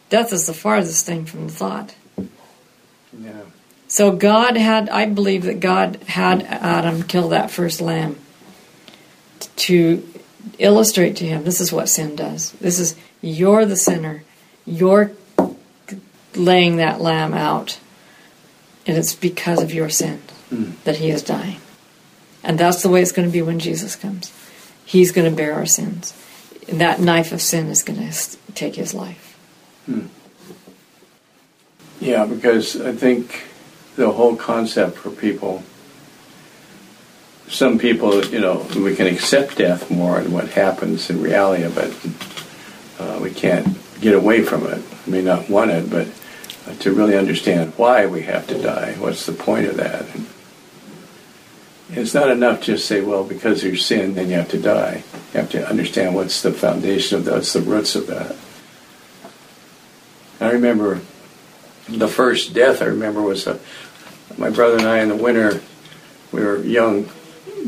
Death 0.08 0.32
is 0.32 0.46
the 0.46 0.54
farthest 0.54 1.04
thing 1.04 1.26
from 1.26 1.46
the 1.46 1.52
thought. 1.52 1.94
Yeah. 2.16 3.42
So, 3.86 4.12
God 4.12 4.56
had, 4.56 4.88
I 4.88 5.04
believe 5.04 5.42
that 5.42 5.60
God 5.60 5.96
had 6.04 6.42
Adam 6.44 7.02
kill 7.02 7.28
that 7.28 7.50
first 7.50 7.82
lamb 7.82 8.16
to 9.56 10.08
illustrate 10.58 11.16
to 11.16 11.26
him 11.26 11.44
this 11.44 11.60
is 11.60 11.70
what 11.70 11.90
sin 11.90 12.16
does. 12.16 12.52
This 12.52 12.78
is, 12.78 12.96
you're 13.20 13.66
the 13.66 13.76
sinner. 13.76 14.24
You're 14.64 15.12
laying 16.34 16.76
that 16.76 16.98
lamb 16.98 17.34
out. 17.34 17.78
And 18.86 18.96
it's 18.96 19.14
because 19.14 19.62
of 19.62 19.74
your 19.74 19.90
sin 19.90 20.22
hmm. 20.48 20.70
that 20.84 20.96
he 20.96 21.10
is 21.10 21.22
dying. 21.22 21.60
And 22.42 22.58
that's 22.58 22.82
the 22.82 22.88
way 22.88 23.02
it's 23.02 23.12
going 23.12 23.28
to 23.28 23.32
be 23.32 23.42
when 23.42 23.58
Jesus 23.58 23.96
comes. 23.96 24.32
He's 24.90 25.12
going 25.12 25.30
to 25.30 25.36
bear 25.36 25.54
our 25.54 25.66
sins. 25.66 26.12
That 26.66 26.98
knife 26.98 27.30
of 27.30 27.40
sin 27.40 27.68
is 27.68 27.84
going 27.84 28.00
to 28.10 28.36
take 28.56 28.74
his 28.74 28.92
life. 28.92 29.38
Yeah, 32.00 32.26
because 32.26 32.80
I 32.80 32.90
think 32.90 33.44
the 33.94 34.10
whole 34.10 34.34
concept 34.34 34.96
for 34.96 35.10
people, 35.10 35.62
some 37.46 37.78
people, 37.78 38.24
you 38.24 38.40
know, 38.40 38.66
we 38.74 38.96
can 38.96 39.06
accept 39.06 39.58
death 39.58 39.92
more 39.92 40.18
and 40.18 40.32
what 40.32 40.48
happens 40.48 41.08
in 41.08 41.22
reality, 41.22 41.72
but 41.72 41.94
uh, 42.98 43.20
we 43.22 43.30
can't 43.30 43.78
get 44.00 44.16
away 44.16 44.42
from 44.42 44.66
it. 44.66 44.82
We 45.06 45.12
may 45.12 45.22
not 45.22 45.48
want 45.48 45.70
it, 45.70 45.88
but 45.88 46.08
to 46.80 46.92
really 46.92 47.16
understand 47.16 47.74
why 47.76 48.06
we 48.06 48.22
have 48.22 48.48
to 48.48 48.60
die, 48.60 48.96
what's 48.98 49.24
the 49.24 49.34
point 49.34 49.66
of 49.66 49.76
that? 49.76 50.12
And 50.16 50.26
it's 51.92 52.14
not 52.14 52.30
enough 52.30 52.62
just 52.62 52.86
say, 52.86 53.00
well, 53.00 53.24
because 53.24 53.62
there's 53.62 53.84
sin, 53.84 54.14
then 54.14 54.28
you 54.28 54.36
have 54.36 54.50
to 54.50 54.60
die. 54.60 55.02
You 55.32 55.40
have 55.40 55.50
to 55.50 55.68
understand 55.68 56.14
what's 56.14 56.42
the 56.42 56.52
foundation 56.52 57.18
of 57.18 57.24
that, 57.24 57.34
what's 57.34 57.52
the 57.52 57.60
roots 57.60 57.94
of 57.94 58.06
that. 58.06 58.36
I 60.40 60.52
remember 60.52 61.00
the 61.88 62.08
first 62.08 62.54
death 62.54 62.82
I 62.82 62.86
remember 62.86 63.20
was 63.20 63.46
uh, 63.46 63.58
my 64.38 64.50
brother 64.50 64.78
and 64.78 64.86
I 64.86 65.00
in 65.00 65.08
the 65.08 65.16
winter. 65.16 65.60
We 66.32 66.42
were 66.44 66.62
young, 66.62 67.10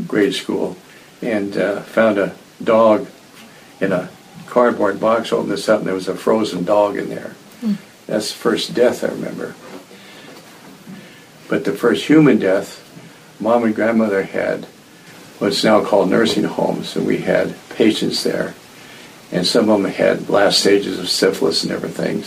grade 0.06 0.34
school, 0.34 0.76
and 1.20 1.56
uh, 1.56 1.80
found 1.82 2.18
a 2.18 2.34
dog 2.62 3.08
in 3.80 3.92
a 3.92 4.08
cardboard 4.46 5.00
box. 5.00 5.32
Opened 5.32 5.50
this 5.50 5.68
up, 5.68 5.80
and 5.80 5.88
there 5.88 5.94
was 5.94 6.08
a 6.08 6.14
frozen 6.14 6.64
dog 6.64 6.96
in 6.96 7.08
there. 7.08 7.34
That's 8.06 8.32
the 8.32 8.38
first 8.38 8.74
death 8.74 9.04
I 9.04 9.08
remember. 9.08 9.54
But 11.48 11.64
the 11.64 11.72
first 11.72 12.06
human 12.06 12.38
death, 12.38 12.81
mom 13.42 13.64
and 13.64 13.74
grandmother 13.74 14.22
had 14.22 14.64
what's 15.38 15.64
now 15.64 15.84
called 15.84 16.08
nursing 16.08 16.44
homes, 16.44 16.94
and 16.94 17.04
we 17.04 17.18
had 17.18 17.54
patients 17.70 18.22
there, 18.22 18.54
and 19.32 19.44
some 19.44 19.68
of 19.68 19.82
them 19.82 19.90
had 19.90 20.28
last 20.28 20.60
stages 20.60 20.98
of 20.98 21.08
syphilis 21.08 21.64
and 21.64 21.72
everything. 21.72 22.22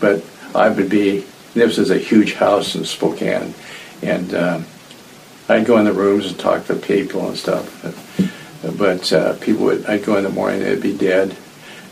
But 0.00 0.24
I 0.54 0.68
would 0.68 0.90
be. 0.90 1.24
This 1.54 1.78
is 1.78 1.90
a 1.90 1.96
huge 1.96 2.34
house 2.34 2.74
in 2.74 2.84
Spokane, 2.84 3.54
and 4.02 4.34
um, 4.34 4.66
I'd 5.48 5.64
go 5.64 5.78
in 5.78 5.86
the 5.86 5.92
rooms 5.94 6.26
and 6.26 6.38
talk 6.38 6.66
to 6.66 6.74
people 6.74 7.26
and 7.26 7.38
stuff. 7.38 7.82
But, 8.62 8.76
but 8.76 9.12
uh, 9.12 9.36
people 9.38 9.64
would. 9.64 9.86
I'd 9.86 10.04
go 10.04 10.16
in 10.16 10.24
the 10.24 10.30
morning; 10.30 10.60
they'd 10.60 10.82
be 10.82 10.96
dead. 10.96 11.34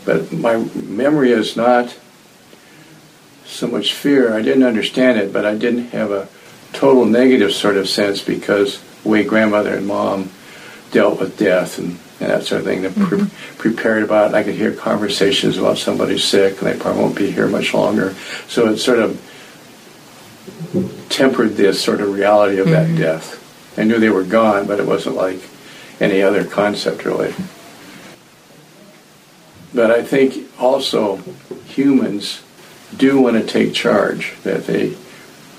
But 0.05 0.31
my 0.31 0.57
memory 0.75 1.31
is 1.31 1.57
not 1.57 1.97
so 3.45 3.65
much 3.65 3.93
fear. 3.93 4.35
I 4.35 4.43
didn't 4.43 4.63
understand 4.63 5.17
it, 5.17 5.33
but 5.33 5.45
I 5.45 5.55
didn't 5.55 5.87
have 5.87 6.11
a 6.11 6.27
total 6.75 7.05
negative 7.05 7.53
sort 7.53 7.77
of 7.77 7.89
sense 7.89 8.21
because 8.21 8.81
the 9.03 9.09
way 9.09 9.23
grandmother 9.23 9.75
and 9.75 9.87
mom 9.87 10.29
dealt 10.91 11.19
with 11.19 11.37
death 11.37 11.79
and, 11.79 11.97
and 12.19 12.29
that 12.29 12.43
sort 12.43 12.61
of 12.61 12.67
thing. 12.67 12.81
They 12.81 12.89
pre- 12.89 13.19
mm-hmm. 13.19 13.57
prepared 13.57 14.03
about 14.03 14.31
it. 14.31 14.35
I 14.35 14.43
could 14.43 14.55
hear 14.55 14.73
conversations 14.73 15.57
about 15.57 15.77
somebody 15.77 16.17
sick 16.17 16.61
and 16.61 16.69
they 16.69 16.77
probably 16.77 17.01
won't 17.01 17.15
be 17.15 17.31
here 17.31 17.47
much 17.47 17.73
longer. 17.73 18.13
So 18.47 18.69
it 18.69 18.77
sort 18.77 18.99
of 18.99 19.21
tempered 21.09 21.51
this 21.51 21.81
sort 21.81 22.01
of 22.01 22.13
reality 22.13 22.59
of 22.59 22.69
that 22.69 22.87
mm-hmm. 22.87 22.97
death. 22.97 23.41
I 23.77 23.83
knew 23.83 23.99
they 23.99 24.09
were 24.09 24.23
gone, 24.23 24.67
but 24.67 24.79
it 24.79 24.85
wasn't 24.85 25.15
like 25.15 25.39
any 25.99 26.21
other 26.21 26.45
concept 26.45 27.05
really. 27.05 27.33
But 29.73 29.91
I 29.91 30.03
think 30.03 30.49
also 30.59 31.17
humans 31.67 32.41
do 32.95 33.19
want 33.19 33.35
to 33.35 33.45
take 33.45 33.73
charge, 33.73 34.33
that 34.43 34.67
they 34.67 34.95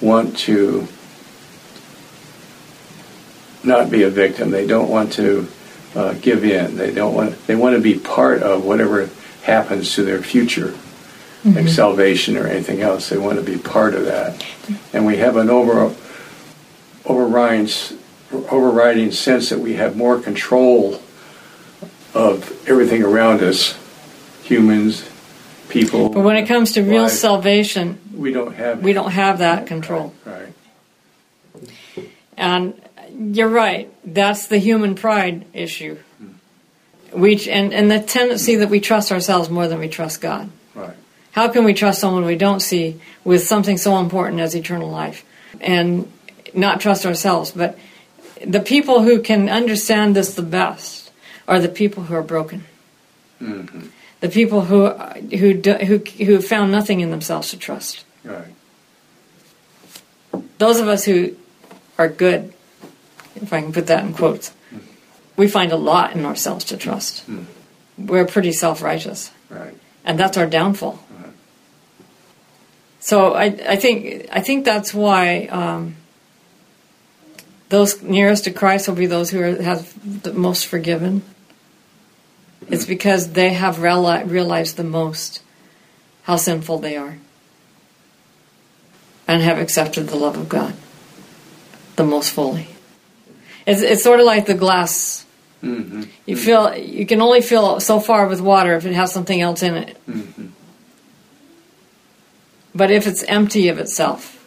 want 0.01 0.37
to 0.39 0.89
not 3.67 3.91
be 3.91 4.03
a 4.03 4.11
victim. 4.11 4.51
They 4.51 4.67
don't 4.67 4.89
want 4.89 5.13
to 5.15 5.49
uh, 5.95 6.15
give 6.15 6.45
in. 6.45 6.77
They 6.77 6.93
don't 6.93 7.15
want. 7.15 7.47
They 7.47 7.57
want 7.57 7.77
to 7.77 7.83
be 7.83 7.99
part 7.99 8.43
of 8.43 8.65
whatever 8.65 9.11
happens 9.43 9.95
to 9.95 10.03
their 10.03 10.23
future, 10.23 10.75
like 11.45 11.69
salvation 11.69 12.37
or 12.37 12.47
anything 12.47 12.81
else. 12.81 13.09
They 13.09 13.19
want 13.19 13.39
to 13.39 13.45
be 13.45 13.59
part 13.59 13.95
of 13.95 14.05
that, 14.05 14.45
and 14.93 15.07
we 15.07 15.17
have 15.19 15.37
an 15.37 15.51
over 15.51 15.95
overriding 17.05 17.69
overriding 18.33 19.13
sense 19.13 19.51
that 19.51 19.61
we 19.61 19.75
have 19.75 19.97
more 19.97 20.21
control 20.21 21.01
of 22.15 22.69
everything 22.69 23.03
around 23.03 23.43
us, 23.43 23.79
humans, 24.43 25.09
people. 25.69 26.09
But 26.09 26.25
when 26.25 26.37
it 26.37 26.47
comes 26.47 26.73
to 26.73 26.83
real 26.83 27.09
salvation, 27.09 27.99
we 28.15 28.33
don't 28.33 28.55
have 28.55 28.83
we 28.83 28.93
don't 28.93 29.13
have 29.13 29.39
that 29.39 29.67
control. 29.67 30.15
Right. 30.25 30.53
And 32.37 32.81
you're 33.19 33.49
right. 33.49 33.93
That's 34.05 34.47
the 34.47 34.59
human 34.59 34.95
pride 34.95 35.47
issue. 35.53 35.99
We 37.13 37.49
and 37.49 37.73
and 37.73 37.91
the 37.91 38.01
tendency 38.01 38.57
that 38.57 38.69
we 38.69 38.81
trust 38.81 39.11
ourselves 39.13 39.49
more 39.49 39.69
than 39.69 39.79
we 39.79 39.89
trust 39.89 40.21
God. 40.21 40.51
Right. 40.75 40.97
How 41.33 41.49
can 41.49 41.65
we 41.65 41.75
trust 41.75 42.01
someone 42.01 42.25
we 42.25 42.37
don't 42.37 42.61
see 42.61 43.01
with 43.25 43.43
something 43.43 43.79
so 43.79 43.99
important 43.99 44.41
as 44.41 44.55
eternal 44.55 44.91
life, 44.91 45.25
and 45.61 46.11
not 46.53 46.81
trust 46.81 47.07
ourselves? 47.07 47.53
But 47.53 47.79
the 48.45 48.61
people 48.61 49.03
who 49.03 49.23
can 49.23 49.49
understand 49.49 50.15
this 50.15 50.35
the 50.35 50.43
best 50.43 51.11
are 51.49 51.61
the 51.61 51.69
people 51.69 52.05
who 52.05 52.15
are 52.15 52.23
broken. 52.23 52.65
Mm-hmm. 53.41 53.87
The 54.21 54.29
people 54.29 54.63
who 54.63 54.91
who 54.91 55.55
do, 55.55 55.75
who 55.75 55.99
who 55.99 56.41
found 56.43 56.73
nothing 56.73 57.01
in 57.01 57.11
themselves 57.11 57.51
to 57.51 57.57
trust. 57.57 58.05
Right. 58.25 58.53
Those 60.59 60.81
of 60.81 60.89
us 60.89 61.05
who 61.05 61.37
are 61.99 62.09
good, 62.09 62.53
if 63.37 63.53
I 63.53 63.61
can 63.63 63.73
put 63.73 63.87
that 63.89 64.05
in 64.05 64.13
quotes, 64.15 64.53
we 65.37 65.49
find 65.49 65.73
a 65.73 65.77
lot 65.77 66.15
in 66.15 66.25
ourselves 66.25 66.65
to 66.67 66.77
trust. 66.77 67.29
Mm. 67.31 67.45
We're 67.99 68.27
pretty 68.27 68.53
self 68.53 68.83
righteous, 68.83 69.31
Right. 69.51 69.75
and 70.05 70.19
that's 70.19 70.37
our 70.37 70.47
downfall. 70.47 70.99
Right. 71.19 71.33
So 73.01 73.33
I, 73.35 73.45
I 73.45 73.77
think 73.77 74.29
I 74.33 74.41
think 74.41 74.65
that's 74.65 74.93
why 74.93 75.47
um, 75.47 75.97
those 77.69 78.03
nearest 78.03 78.45
to 78.45 78.51
Christ 78.51 78.89
will 78.89 78.95
be 78.97 79.07
those 79.07 79.31
who 79.31 79.41
are, 79.43 79.63
have 79.63 80.23
the 80.23 80.33
most 80.33 80.67
forgiven. 80.67 81.23
It's 82.69 82.85
because 82.87 83.33
they 83.33 83.53
have 83.53 83.77
reali- 83.77 84.29
realized 84.29 84.77
the 84.77 84.85
most 84.85 85.43
how 86.25 86.37
sinful 86.37 86.79
they 86.79 86.97
are 86.97 87.19
and 89.29 89.43
have 89.43 89.59
accepted 89.59 90.09
the 90.09 90.17
love 90.17 90.37
of 90.37 90.49
God 90.49 90.75
the 91.97 92.05
most 92.05 92.31
fully. 92.31 92.69
It's, 93.67 93.83
it's 93.83 94.03
sort 94.03 94.21
of 94.21 94.27
like 94.27 94.47
the 94.47 94.55
glass. 94.55 95.25
Mm-hmm. 95.63 96.05
You 96.27 96.37
feel 96.37 96.77
you 96.77 97.07
can 97.07 97.21
only 97.21 97.41
fill 97.41 97.81
so 97.81 97.99
far 97.99 98.29
with 98.29 98.41
water 98.41 98.75
if 98.77 98.87
it 98.87 98.95
has 98.95 99.13
something 99.13 99.41
else 99.41 99.63
in 99.63 99.75
it. 99.75 99.97
Mm-hmm. 100.07 100.47
But 102.75 102.91
if 102.91 103.07
it's 103.07 103.23
empty 103.25 103.69
of 103.69 103.79
itself, 103.79 104.47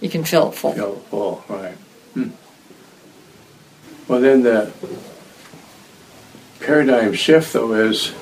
you 0.00 0.08
can 0.08 0.24
fill 0.24 0.48
it 0.50 0.54
full. 0.54 0.72
Feel 0.72 0.96
full. 1.10 1.44
Right. 1.48 1.74
Hmm. 2.14 2.30
Well, 4.08 4.20
then 4.20 4.42
the 4.42 4.72
paradigm 6.60 7.12
shift, 7.14 7.52
though, 7.52 7.72
is 7.74 8.14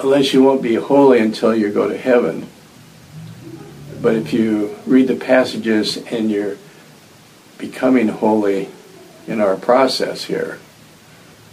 unless 0.00 0.32
you 0.32 0.42
won't 0.42 0.62
be 0.62 0.74
holy 0.74 1.20
until 1.20 1.54
you 1.54 1.70
go 1.70 1.88
to 1.88 1.96
heaven. 1.96 2.48
But 4.00 4.16
if 4.16 4.32
you 4.32 4.76
read 4.86 5.06
the 5.06 5.16
passages 5.16 5.96
and 5.96 6.30
you're 6.30 6.56
becoming 7.62 8.08
holy 8.08 8.68
in 9.28 9.40
our 9.40 9.56
process 9.56 10.24
here, 10.24 10.58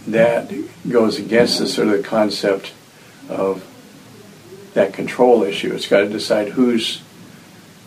that 0.08 0.52
goes 0.88 1.18
against 1.18 1.60
the 1.60 1.68
sort 1.68 1.86
of 1.86 1.98
the 1.98 2.02
concept 2.02 2.72
of 3.28 3.64
that 4.74 4.92
control 4.92 5.44
issue. 5.44 5.72
It's 5.72 5.86
got 5.86 6.00
to 6.00 6.08
decide 6.08 6.48
who's 6.48 7.00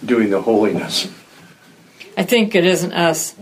doing 0.03 0.29
the 0.29 0.41
holiness. 0.41 1.11
I 2.15 2.23
think 2.23 2.55
it 2.55 2.65
isn't 2.65 2.93
us. 2.93 3.35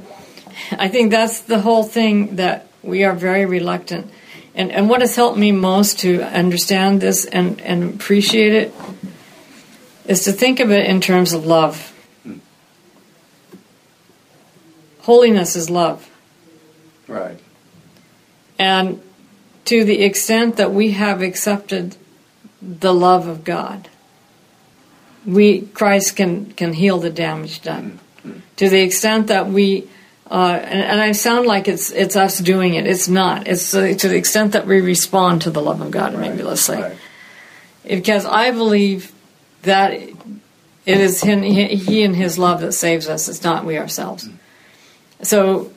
I 0.72 0.88
think 0.88 1.12
that's 1.12 1.41
the 1.41 1.60
whole 1.60 1.84
thing 1.84 2.38
that 2.38 2.67
we 2.82 3.04
are 3.04 3.13
very 3.13 3.46
reluctant. 3.46 4.10
And, 4.56 4.72
and 4.72 4.89
what 4.89 5.02
has 5.02 5.15
helped 5.15 5.38
me 5.38 5.52
most 5.52 6.00
to 6.00 6.24
understand 6.24 7.02
this 7.02 7.26
and, 7.26 7.62
and 7.62 7.94
appreciate 7.94 8.54
it 8.54 8.74
is 10.08 10.24
to 10.24 10.32
think 10.32 10.60
of 10.60 10.72
it 10.72 10.88
in 10.88 11.02
terms 11.02 11.34
of 11.34 11.46
love. 11.46 11.91
Holiness 15.02 15.56
is 15.56 15.70
love. 15.70 16.10
Right. 17.08 17.40
And 18.60 19.02
to 19.66 19.84
the 19.84 20.04
extent 20.04 20.58
that 20.58 20.72
we 20.72 20.92
have 20.92 21.22
accepted 21.22 21.96
the 22.62 22.94
love 22.94 23.28
of 23.28 23.44
God, 23.44 23.90
we 25.26 25.62
Christ 25.62 26.16
can 26.16 26.52
can 26.54 26.74
heal 26.74 27.00
the 27.00 27.10
damage 27.10 27.62
done. 27.62 28.00
To 28.58 28.70
the 28.70 28.82
extent 28.82 29.28
that 29.28 29.48
we, 29.48 29.88
uh, 30.30 30.60
and, 30.62 30.82
and 30.84 31.02
I 31.02 31.12
sound 31.14 31.48
like 31.48 31.68
it's 31.68 31.92
it's 31.92 32.16
us 32.16 32.38
doing 32.40 32.76
it. 32.76 32.86
It's 32.86 33.08
not. 33.08 33.48
It's 33.48 33.74
uh, 33.74 33.94
to 33.98 34.08
the 34.08 34.16
extent 34.16 34.54
that 34.54 34.68
we 34.68 34.82
respond 34.82 35.44
to 35.44 35.52
the 35.52 35.62
love 35.62 35.82
of 35.82 35.90
God. 35.90 36.16
Maybe 36.18 36.44
let's 36.44 36.62
say, 36.62 36.82
Right. 36.82 36.98
because 37.88 38.26
I 38.26 38.52
believe 38.52 39.12
that 39.64 39.94
it 39.94 40.18
is 40.86 41.22
him, 41.22 41.42
he, 41.42 41.76
he 41.76 42.04
and 42.04 42.16
His 42.16 42.38
love 42.38 42.62
that 42.62 42.74
saves 42.74 43.08
us. 43.08 43.28
It's 43.28 43.44
not 43.44 43.66
we 43.66 43.78
ourselves. 43.78 44.30
So, 45.24 45.72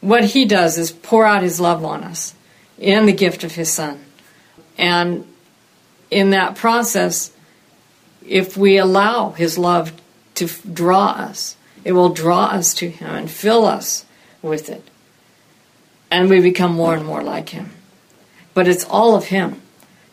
what 0.00 0.24
He 0.24 0.44
does 0.44 0.78
is 0.78 0.90
pour 0.90 1.24
out 1.24 1.42
His 1.42 1.60
love 1.60 1.84
on 1.84 2.04
us 2.04 2.34
in 2.78 3.06
the 3.06 3.12
gift 3.12 3.44
of 3.44 3.52
His 3.52 3.72
Son, 3.72 4.04
and 4.78 5.26
in 6.10 6.30
that 6.30 6.56
process, 6.56 7.32
if 8.26 8.56
we 8.56 8.78
allow 8.78 9.30
His 9.30 9.58
love 9.58 9.92
to 10.34 10.48
draw 10.72 11.08
us, 11.08 11.56
it 11.84 11.92
will 11.92 12.08
draw 12.08 12.46
us 12.46 12.74
to 12.74 12.90
Him 12.90 13.10
and 13.10 13.30
fill 13.30 13.64
us 13.64 14.04
with 14.42 14.68
it, 14.70 14.82
and 16.10 16.28
we 16.28 16.40
become 16.40 16.72
more 16.72 16.94
and 16.94 17.06
more 17.06 17.22
like 17.22 17.50
Him. 17.50 17.70
But 18.54 18.66
it's 18.66 18.84
all 18.84 19.14
of 19.14 19.26
Him. 19.26 19.60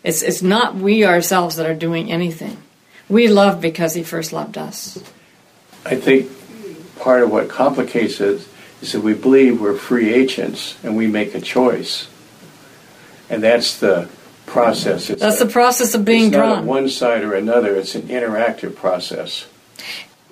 It's 0.04 0.22
it's 0.22 0.42
not 0.42 0.76
we 0.76 1.06
ourselves 1.06 1.56
that 1.56 1.66
are 1.66 1.76
doing 1.76 2.12
anything. 2.12 2.58
We 3.10 3.28
love 3.28 3.62
because 3.62 3.94
He 3.94 4.04
first 4.04 4.32
loved 4.34 4.58
us. 4.58 5.02
I 5.86 5.96
think 5.96 6.30
part 7.00 7.24
of 7.24 7.32
what 7.32 7.50
complicates 7.50 8.20
it 8.20 8.46
is 8.82 8.92
that 8.92 9.02
we 9.02 9.14
believe 9.14 9.60
we're 9.60 9.78
free 9.78 10.14
agents 10.14 10.78
and 10.84 10.96
we 10.96 11.08
make 11.08 11.34
a 11.36 11.42
choice. 11.42 12.08
And 13.30 13.44
that's 13.44 13.80
the 13.80 14.08
process. 14.46 15.10
It's 15.10 15.22
That's 15.22 15.42
a- 15.42 15.46
the 15.46 15.52
process 15.52 15.94
of 15.96 16.06
being 16.06 16.28
it's 16.28 16.36
not 16.38 16.46
drawn. 16.56 16.66
one 16.66 16.90
side 16.90 17.24
or 17.24 17.34
another, 17.34 17.76
it's 17.76 17.96
an 17.96 18.04
interactive 18.04 18.76
process. 18.76 19.46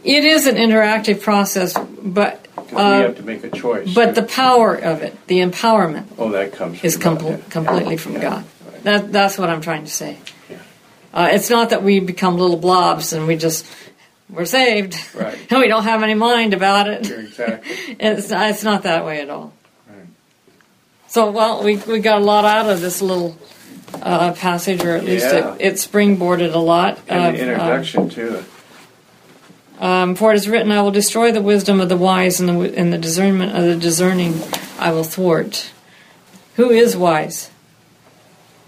It 0.03 0.23
is 0.23 0.45
an 0.47 0.55
interactive 0.55 1.21
process, 1.21 1.73
but 2.01 2.45
'Cause 2.55 2.71
we 2.71 2.77
uh, 2.77 3.01
have 3.01 3.17
to 3.17 3.23
make 3.23 3.43
a 3.43 3.49
choice. 3.49 3.93
but 3.93 4.13
the 4.15 4.21
power 4.23 4.75
of 4.75 5.01
it, 5.01 5.15
the 5.27 5.39
empowerment, 5.39 6.05
oh, 6.17 6.29
that 6.31 6.53
comes 6.53 6.84
is 6.84 6.95
com- 6.95 7.17
yeah. 7.25 7.38
completely 7.49 7.97
from 7.97 8.13
Yeah, 8.13 8.21
God. 8.21 8.43
right. 8.71 8.84
That, 8.84 9.12
that's 9.12 9.38
what 9.38 9.49
I'm 9.49 9.62
trying 9.62 9.84
to 9.86 9.91
say. 9.91 10.17
Yeah. 10.49 10.58
Uh, 11.13 11.29
it's 11.31 11.49
not 11.49 11.71
that 11.71 11.81
we 11.84 11.99
become 11.99 12.38
little 12.38 12.55
blobs 12.58 13.13
and 13.13 13.27
we 13.27 13.36
just 13.36 13.65
we're 14.29 14.45
saved 14.45 14.95
Right. 15.15 15.38
and 15.51 15.59
we 15.61 15.67
don't 15.67 15.83
have 15.83 16.03
any 16.03 16.13
mind 16.15 16.53
about 16.53 16.88
it. 16.88 17.09
Exactly. 17.09 17.95
It's 17.99 18.31
it's 18.31 18.63
not 18.63 18.83
that 18.83 19.05
way 19.05 19.21
at 19.21 19.29
all. 19.29 19.53
Right. 19.88 20.07
So 21.07 21.31
well, 21.31 21.63
we 21.63 21.77
we 21.77 21.99
got 21.99 22.21
a 22.21 22.25
lot 22.25 22.45
out 22.45 22.69
of 22.69 22.81
this 22.81 23.01
little 23.01 23.38
uh, 24.01 24.33
passage, 24.33 24.83
or 24.83 24.95
at 24.95 25.03
least 25.05 25.25
Yeah. 25.25 25.55
it, 25.55 25.61
it 25.61 25.73
springboarded 25.75 26.53
a 26.53 26.57
lot. 26.59 26.99
And 27.07 27.25
of, 27.25 27.33
the 27.35 27.41
introduction, 27.51 28.09
too. 28.09 28.43
Um, 29.79 30.15
for 30.15 30.31
it 30.31 30.35
is 30.35 30.47
written, 30.47 30.71
"I 30.71 30.81
will 30.81 30.91
destroy 30.91 31.31
the 31.31 31.41
wisdom 31.41 31.81
of 31.81 31.89
the 31.89 31.97
wise, 31.97 32.39
and 32.39 32.47
the 32.49 32.77
and 32.77 32.91
the 32.93 32.97
discernment 32.97 33.55
of 33.55 33.63
the 33.63 33.75
discerning 33.75 34.41
I 34.79 34.91
will 34.91 35.03
thwart." 35.03 35.71
Who 36.55 36.69
is 36.69 36.95
wise? 36.95 37.49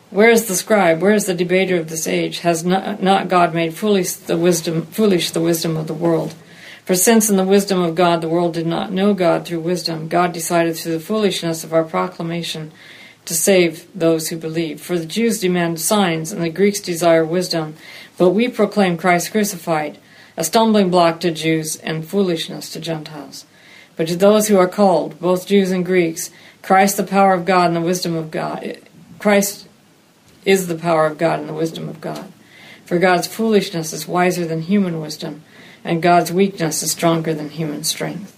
Where 0.09 0.29
is 0.29 0.47
the 0.47 0.55
scribe? 0.55 1.01
Where 1.01 1.13
is 1.13 1.25
the 1.25 1.33
debater 1.33 1.75
of 1.75 1.89
this 1.89 2.07
age? 2.07 2.39
Has 2.39 2.63
not, 2.63 3.03
not 3.03 3.27
God 3.27 3.53
made 3.53 3.73
foolish 3.73 4.13
the 4.13 4.37
wisdom 4.37 4.85
foolish 4.85 5.31
the 5.31 5.41
wisdom 5.41 5.75
of 5.75 5.87
the 5.87 5.93
world? 5.93 6.33
For 6.85 6.95
since 6.95 7.29
in 7.29 7.35
the 7.35 7.43
wisdom 7.43 7.81
of 7.81 7.95
God 7.95 8.21
the 8.21 8.29
world 8.29 8.53
did 8.53 8.65
not 8.65 8.93
know 8.93 9.13
God 9.13 9.45
through 9.45 9.59
wisdom, 9.59 10.07
God 10.07 10.31
decided 10.31 10.77
through 10.77 10.93
the 10.93 11.01
foolishness 11.01 11.65
of 11.65 11.73
our 11.73 11.83
proclamation 11.83 12.71
to 13.25 13.33
save 13.33 13.85
those 13.93 14.29
who 14.29 14.37
believe. 14.37 14.79
For 14.79 14.97
the 14.97 15.05
Jews 15.05 15.41
demand 15.41 15.81
signs, 15.81 16.31
and 16.31 16.41
the 16.41 16.49
Greeks 16.49 16.79
desire 16.79 17.25
wisdom, 17.25 17.75
but 18.17 18.29
we 18.29 18.47
proclaim 18.47 18.95
Christ 18.95 19.31
crucified, 19.31 19.97
a 20.37 20.45
stumbling 20.45 20.89
block 20.89 21.19
to 21.19 21.31
Jews 21.31 21.75
and 21.75 22.07
foolishness 22.07 22.71
to 22.71 22.79
Gentiles. 22.79 23.45
But 23.97 24.07
to 24.07 24.15
those 24.15 24.47
who 24.47 24.57
are 24.57 24.67
called, 24.67 25.19
both 25.19 25.47
Jews 25.47 25.71
and 25.71 25.85
Greeks, 25.85 26.31
Christ 26.61 26.95
the 26.95 27.03
power 27.03 27.33
of 27.33 27.45
God 27.45 27.67
and 27.67 27.75
the 27.75 27.81
wisdom 27.81 28.15
of 28.15 28.31
God. 28.31 28.77
Christ 29.19 29.66
is 30.47 30.67
the 30.67 30.75
power 30.75 31.05
of 31.05 31.17
God 31.17 31.41
and 31.41 31.49
the 31.49 31.53
wisdom 31.53 31.89
of 31.89 31.99
God. 31.99 32.31
For 32.85 32.97
God's 32.97 33.27
foolishness 33.27 33.91
is 33.91 34.07
wiser 34.07 34.47
than 34.47 34.61
human 34.61 35.01
wisdom, 35.01 35.43
and 35.83 36.01
God's 36.01 36.31
weakness 36.31 36.81
is 36.81 36.91
stronger 36.91 37.33
than 37.33 37.49
human 37.49 37.83
strength. 37.83 38.33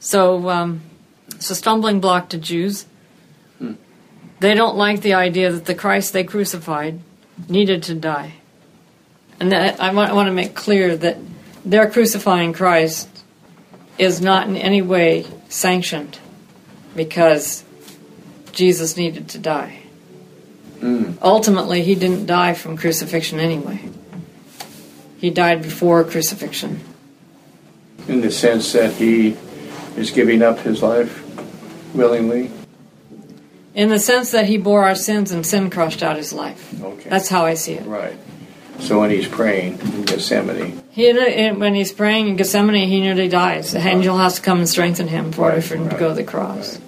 So, 0.00 0.50
um, 0.50 0.80
it's 1.28 1.48
a 1.48 1.54
stumbling 1.54 2.00
block 2.00 2.28
to 2.30 2.38
Jews. 2.38 2.86
They 4.40 4.54
don't 4.54 4.76
like 4.76 5.02
the 5.02 5.14
idea 5.14 5.52
that 5.52 5.66
the 5.66 5.74
Christ 5.76 6.12
they 6.12 6.24
crucified 6.24 6.98
needed 7.48 7.84
to 7.84 7.94
die. 7.94 8.34
And 9.38 9.52
that, 9.52 9.80
I, 9.80 9.94
want, 9.94 10.10
I 10.10 10.14
want 10.14 10.26
to 10.26 10.32
make 10.32 10.54
clear 10.54 10.96
that 10.96 11.18
their 11.64 11.88
crucifying 11.88 12.52
Christ 12.52 13.08
is 13.96 14.20
not 14.20 14.48
in 14.48 14.56
any 14.56 14.82
way 14.82 15.26
sanctioned 15.48 16.18
because 16.96 17.64
Jesus 18.50 18.96
needed 18.96 19.28
to 19.30 19.38
die. 19.38 19.79
Mm. 20.80 21.18
Ultimately, 21.22 21.82
he 21.82 21.94
didn't 21.94 22.26
die 22.26 22.54
from 22.54 22.76
crucifixion 22.76 23.38
anyway. 23.40 23.80
He 25.18 25.30
died 25.30 25.62
before 25.62 26.02
crucifixion. 26.04 26.80
In 28.08 28.22
the 28.22 28.30
sense 28.30 28.72
that 28.72 28.94
he 28.94 29.36
is 29.96 30.10
giving 30.10 30.42
up 30.42 30.58
his 30.60 30.82
life 30.82 31.22
willingly. 31.94 32.50
In 33.74 33.88
the 33.90 33.98
sense 33.98 34.30
that 34.32 34.46
he 34.46 34.56
bore 34.56 34.84
our 34.84 34.94
sins 34.94 35.30
and 35.32 35.44
sin 35.44 35.68
crushed 35.70 36.02
out 36.02 36.16
his 36.16 36.32
life. 36.32 36.82
Okay. 36.82 37.08
That's 37.10 37.28
how 37.28 37.44
I 37.44 37.54
see 37.54 37.74
it. 37.74 37.86
right. 37.86 38.16
So 38.78 38.98
when 39.00 39.10
he's 39.10 39.28
praying 39.28 39.78
in 39.80 40.04
Gethsemane, 40.04 40.82
He 40.90 41.12
when 41.52 41.74
he's 41.74 41.92
praying 41.92 42.28
in 42.28 42.36
Gethsemane, 42.36 42.88
he 42.88 43.00
nearly 43.00 43.28
dies. 43.28 43.72
The 43.72 43.78
angel 43.80 44.16
has 44.16 44.36
to 44.36 44.42
come 44.42 44.58
and 44.60 44.68
strengthen 44.68 45.06
him 45.06 45.32
for, 45.32 45.50
Right, 45.50 45.62
for 45.62 45.74
him 45.76 45.84
to 45.84 45.90
right, 45.90 45.98
go 46.00 46.08
to 46.08 46.14
the 46.14 46.24
cross. 46.24 46.78
right. 46.78 46.84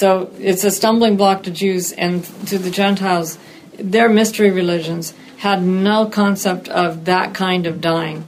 So 0.00 0.30
it's 0.38 0.64
a 0.64 0.70
stumbling 0.70 1.18
block 1.18 1.42
to 1.42 1.50
Jews 1.50 1.92
and 1.92 2.24
to 2.46 2.56
the 2.56 2.70
Gentiles. 2.70 3.36
Their 3.78 4.08
mystery 4.08 4.50
religions 4.50 5.12
had 5.36 5.62
no 5.62 6.06
concept 6.06 6.70
of 6.70 7.04
that 7.04 7.34
kind 7.34 7.66
of 7.66 7.82
dying. 7.82 8.24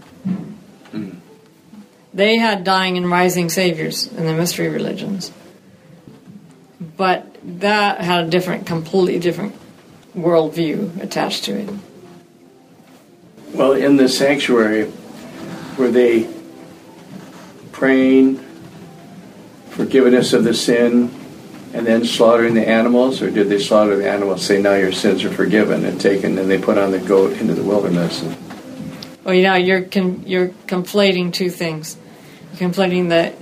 They 2.12 2.36
had 2.36 2.62
dying 2.64 2.98
and 2.98 3.10
rising 3.10 3.48
saviors 3.48 4.06
in 4.06 4.26
the 4.26 4.34
mystery 4.34 4.68
religions. 4.68 5.32
But 6.98 7.34
that 7.42 8.02
had 8.02 8.26
a 8.26 8.28
different, 8.28 8.66
completely 8.66 9.18
different 9.18 9.54
worldview 10.14 11.00
attached 11.02 11.44
to 11.44 11.58
it. 11.58 11.70
well, 13.54 13.72
in 13.72 13.96
the 13.96 14.10
sanctuary, 14.10 14.92
were 15.78 15.90
they 15.90 16.28
praying 17.72 18.36
forgiveness 19.70 20.34
of 20.34 20.44
the 20.44 20.52
sin 20.52 21.10
and 21.74 21.86
then 21.86 22.04
slaughtering 22.04 22.54
the 22.54 22.68
animals, 22.68 23.22
or 23.22 23.30
did 23.30 23.48
they 23.48 23.58
slaughter 23.58 23.96
the 23.96 24.08
animals, 24.10 24.44
say, 24.44 24.60
now 24.60 24.74
your 24.74 24.92
sins 24.92 25.24
are 25.24 25.30
forgiven 25.32 25.84
and 25.84 26.00
taken, 26.00 26.38
and 26.38 26.50
they 26.50 26.58
put 26.58 26.76
on 26.78 26.90
the 26.90 26.98
goat 26.98 27.32
into 27.38 27.54
the 27.54 27.62
wilderness? 27.62 28.22
Well, 29.24 29.34
you 29.34 29.42
know, 29.42 29.54
you're 29.54 29.82
con- 29.82 30.24
you're 30.26 30.48
conflating 30.66 31.32
two 31.32 31.48
things. 31.50 31.96
You're 32.58 32.68
conflating 32.70 33.08
the, 33.08 33.32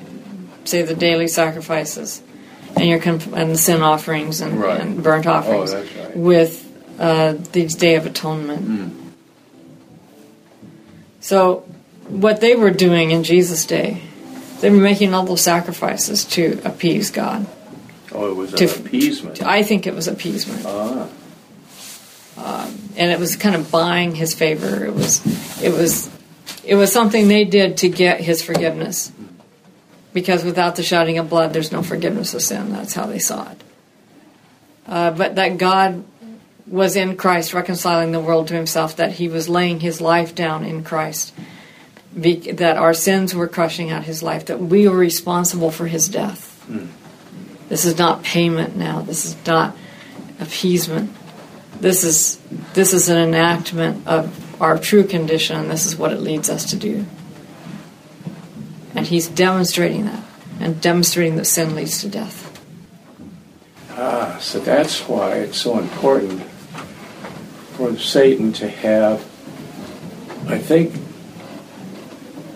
say, 0.68 0.82
the 0.82 0.94
daily 0.94 1.26
sacrifices, 1.26 2.22
and 2.76 2.86
your 2.88 3.00
conf- 3.00 3.32
and 3.32 3.50
the 3.50 3.58
sin 3.58 3.82
offerings 3.82 4.40
and, 4.40 4.60
Right. 4.60 4.80
and 4.80 5.02
burnt 5.02 5.26
offerings 5.26 5.72
Oh, 5.72 5.78
right. 5.98 6.16
with 6.16 6.66
uh, 7.00 7.32
the 7.52 7.66
Day 7.66 7.96
of 7.96 8.06
Atonement. 8.06 8.68
Mm. 8.68 8.90
So, 11.20 11.64
what 12.08 12.40
they 12.40 12.54
were 12.56 12.70
doing 12.70 13.10
in 13.10 13.24
Jesus' 13.24 13.64
day, 13.64 14.02
they 14.60 14.70
were 14.70 14.76
making 14.76 15.14
all 15.14 15.24
those 15.24 15.40
sacrifices 15.42 16.24
to 16.26 16.60
appease 16.64 17.10
God. 17.10 17.46
Oh, 18.20 18.30
it 18.30 18.36
was 18.36 18.52
To- 18.52 18.64
appeasement. 18.64 19.42
I 19.42 19.62
think 19.62 19.86
it 19.86 19.94
was 19.94 20.08
appeasement. 20.08 20.64
Ah, 20.66 21.08
and 22.96 23.10
it 23.10 23.18
was 23.18 23.36
kind 23.36 23.54
of 23.54 23.70
buying 23.70 24.14
his 24.14 24.34
favor. 24.34 24.84
It 24.84 24.94
was, 24.94 25.24
it 25.62 25.72
was, 25.72 26.10
it 26.64 26.74
was 26.74 26.92
something 26.92 27.28
they 27.28 27.44
did 27.44 27.78
to 27.78 27.88
get 27.88 28.20
his 28.20 28.42
forgiveness. 28.42 29.12
Because 30.12 30.44
without 30.44 30.76
the 30.76 30.82
shedding 30.82 31.18
of 31.18 31.30
blood, 31.30 31.52
there's 31.52 31.70
no 31.70 31.82
forgiveness 31.82 32.34
of 32.34 32.42
sin. 32.42 32.72
That's 32.72 32.94
how 32.94 33.06
they 33.06 33.20
saw 33.20 33.50
it. 33.50 33.62
Uh, 34.86 35.10
but 35.12 35.36
that 35.36 35.56
God 35.56 36.04
was 36.66 36.96
in 36.96 37.16
Christ, 37.16 37.54
reconciling 37.54 38.10
the 38.10 38.20
world 38.20 38.48
to 38.48 38.54
Himself. 38.54 38.96
That 38.96 39.12
He 39.12 39.28
was 39.28 39.48
laying 39.48 39.80
His 39.80 40.00
life 40.00 40.34
down 40.34 40.64
in 40.64 40.82
Christ. 40.82 41.32
Be, 42.18 42.36
that 42.52 42.76
our 42.76 42.92
sins 42.92 43.36
were 43.36 43.46
crushing 43.46 43.90
out 43.90 44.02
His 44.02 44.20
life. 44.20 44.46
That 44.46 44.58
we 44.58 44.88
were 44.88 44.96
responsible 44.96 45.70
for 45.70 45.86
His 45.86 46.08
death. 46.08 46.48
This 47.70 47.86
is 47.86 47.96
not 47.96 48.22
payment 48.22 48.76
now. 48.76 49.00
This 49.00 49.24
is 49.24 49.46
not 49.46 49.74
appeasement 50.38 51.10
this 51.80 52.04
is 52.04 52.38
this 52.74 52.92
is 52.92 53.08
an 53.08 53.16
enactment 53.16 54.06
of 54.06 54.60
our 54.60 54.78
true 54.78 55.04
condition 55.04 55.56
and 55.56 55.70
this 55.70 55.86
is 55.86 55.96
what 55.96 56.12
it 56.12 56.20
leads 56.20 56.50
us 56.50 56.70
to 56.70 56.76
do 56.76 57.06
and 58.94 59.06
he's 59.06 59.28
demonstrating 59.28 60.04
that 60.04 60.22
and 60.60 60.80
demonstrating 60.80 61.36
that 61.36 61.46
sin 61.46 61.74
leads 61.74 62.00
to 62.00 62.08
death 62.08 62.62
ah, 63.92 64.36
so 64.40 64.58
that's 64.60 65.00
why 65.08 65.34
it's 65.34 65.58
so 65.58 65.78
important 65.78 66.42
for 67.72 67.96
Satan 67.96 68.52
to 68.52 68.68
have. 68.68 69.20
I 70.46 70.58
think. 70.58 70.92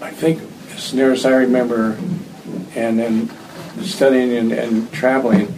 I 0.02 0.10
think, 0.10 0.42
as 0.74 0.92
near 0.92 1.12
as 1.12 1.24
I 1.24 1.30
remember, 1.30 1.96
and 2.74 2.98
then 2.98 3.30
studying 3.82 4.32
and, 4.36 4.52
and 4.52 4.92
traveling, 4.92 5.52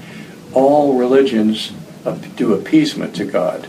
all 0.52 0.98
religions 0.98 1.72
do 2.36 2.54
appeasement 2.54 3.16
to 3.16 3.24
God. 3.24 3.68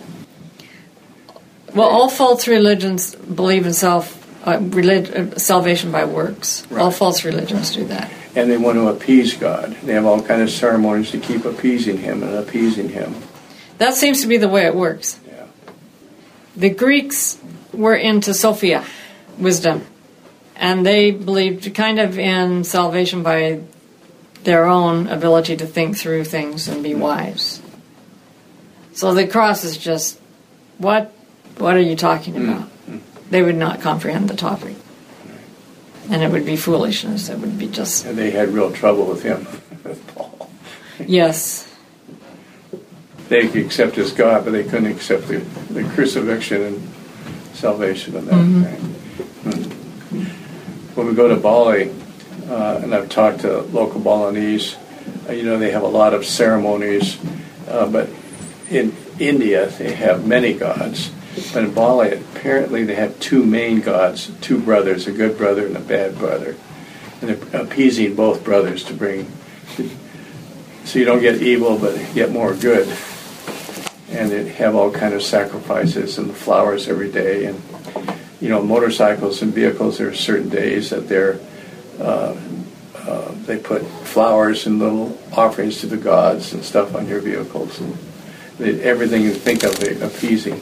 well 1.74 1.88
all 1.90 2.10
false 2.10 2.48
religions 2.48 3.16
believe 3.16 3.66
in 3.66 3.74
self 3.74 4.14
uh, 4.48 4.60
relig- 4.62 5.12
uh, 5.16 5.36
salvation 5.38 5.92
by 5.92 6.06
works 6.06 6.66
All 6.72 6.92
false 6.92 7.26
religions 7.26 7.74
do 7.76 7.84
that 7.86 8.12
and 8.36 8.52
they 8.52 8.58
want 8.58 8.76
to 8.78 8.88
appease 8.90 9.36
God. 9.36 9.76
They 9.82 9.94
have 9.94 10.06
all 10.06 10.22
kind 10.22 10.44
of 10.44 10.52
ceremonies 10.52 11.10
to 11.12 11.18
keep 11.20 11.44
appeasing 11.46 11.98
Him 11.98 12.22
and 12.22 12.36
appeasing 12.36 12.90
Him. 12.90 13.16
that 13.80 13.96
seems 13.96 14.22
to 14.22 14.28
be 14.28 14.38
the 14.38 14.48
way 14.50 14.66
it 14.66 14.76
works 14.76 15.20
Yeah. 15.28 15.46
the 16.56 16.70
greeks 16.70 17.40
were 17.74 17.96
into 17.96 18.34
sophia 18.34 18.84
wisdom 19.40 19.82
and 20.56 20.86
they 20.86 21.12
believed 21.12 21.74
kind 21.76 22.00
of 22.00 22.18
in 22.20 22.64
salvation 22.64 23.24
by 23.24 23.62
their 24.48 24.66
own 24.66 25.08
ability 25.08 25.58
to 25.58 25.66
think 25.68 25.98
through 25.98 26.24
things 26.24 26.70
and 26.70 26.82
be 26.82 26.96
wise. 26.96 27.62
So 28.94 29.14
the 29.14 29.28
cross 29.28 29.66
is 29.66 29.78
just 29.78 30.18
what 30.78 31.14
what 31.58 31.76
are 31.76 31.82
you 31.82 31.98
talking 31.98 32.38
about? 32.38 32.70
They 33.30 33.42
would 33.44 33.58
not 33.58 33.82
comprehend 33.82 34.30
the 34.30 34.38
topic. 34.38 34.78
And 36.10 36.24
it 36.24 36.32
would 36.32 36.46
be 36.46 36.56
foolishness. 36.56 37.28
It 37.28 37.40
would 37.40 37.60
be 37.60 37.68
just 37.68 38.06
And 38.06 38.18
they 38.18 38.32
had 38.32 38.48
real 38.54 38.72
trouble 38.72 39.06
with 39.06 39.22
him, 39.22 39.46
with 39.84 40.02
Paul. 40.16 40.50
yes. 41.06 41.68
They 43.28 43.50
could 43.50 43.66
accept 43.66 43.98
as 43.98 44.14
God, 44.14 44.46
but 44.46 44.52
they 44.52 44.64
couldn't 44.64 44.90
accept 44.90 45.28
the, 45.28 45.40
the 45.70 45.84
crucifixion 45.90 46.62
and 46.62 46.90
salvation 47.54 48.16
of 48.16 48.26
that. 48.28 48.34
Right? 48.34 48.80
Hmm. 49.44 50.24
When 50.96 51.08
we 51.08 51.14
go 51.14 51.28
to 51.28 51.36
Bali, 51.36 51.92
uh, 52.48 52.80
and 52.84 52.94
I've 52.94 53.10
talked 53.10 53.42
to 53.42 53.62
local 53.62 54.00
Balinese, 54.00 54.76
uh, 55.28 55.34
you 55.34 55.44
know, 55.44 55.58
they 55.58 55.72
have 55.72 55.84
a 55.84 55.88
lot 55.88 56.14
of 56.14 56.26
ceremonies, 56.26 57.18
uh, 57.68 57.88
but 57.88 58.10
in 58.70 58.96
India 59.20 59.68
they 59.68 59.94
have 59.94 60.26
many 60.26 60.54
gods. 60.54 61.12
But 61.54 61.66
in 61.66 61.74
Bali, 61.74 62.14
apparently 62.14 62.84
they 62.84 62.96
have 62.96 63.20
two 63.20 63.46
main 63.46 63.82
gods, 63.82 64.32
two 64.42 64.60
brothers, 64.60 65.08
a 65.08 65.12
good 65.12 65.38
brother 65.38 65.68
and 65.68 65.78
a 65.78 65.82
bad 65.82 66.18
brother. 66.18 66.56
And 67.22 67.30
they're 67.30 67.62
appeasing 67.62 68.16
both 68.16 68.44
brothers 68.44 68.84
to 68.86 68.94
bring, 68.94 69.32
so 70.86 71.00
you 71.00 71.06
don't 71.06 71.22
get 71.22 71.42
evil, 71.42 71.78
but 71.78 71.96
get 72.14 72.32
more 72.32 72.54
good 72.56 72.88
and 74.10 74.32
they 74.32 74.48
have 74.50 74.76
all 74.76 74.92
kind 74.92 75.14
of 75.14 75.22
sacrifices 75.22 76.18
and 76.18 76.36
flowers 76.36 76.88
every 76.88 77.12
day 77.12 77.46
and 77.46 77.62
you 78.40 78.50
know 78.50 78.62
motorcycles 78.62 79.42
and 79.42 79.54
vehicles 79.54 79.98
there 79.98 80.08
are 80.08 80.16
certain 80.16 80.50
days 80.50 80.90
that 80.90 81.08
they're 81.08 81.40
Uh, 82.00 82.36
uh, 82.96 83.32
they 83.46 83.58
put 83.58 83.86
flowers 84.04 84.66
and 84.68 84.80
little 84.80 85.18
offerings 85.34 85.80
to 85.80 85.88
the 85.88 85.98
gods 85.98 86.54
and 86.54 86.64
stuff 86.64 86.94
on 86.96 87.08
your 87.08 87.20
vehicles 87.22 87.80
and 87.80 87.98
they, 88.58 88.82
everything 88.82 89.22
you 89.24 89.32
think 89.34 89.64
of 89.64 89.78
they 89.80 90.00
appeasing 90.02 90.60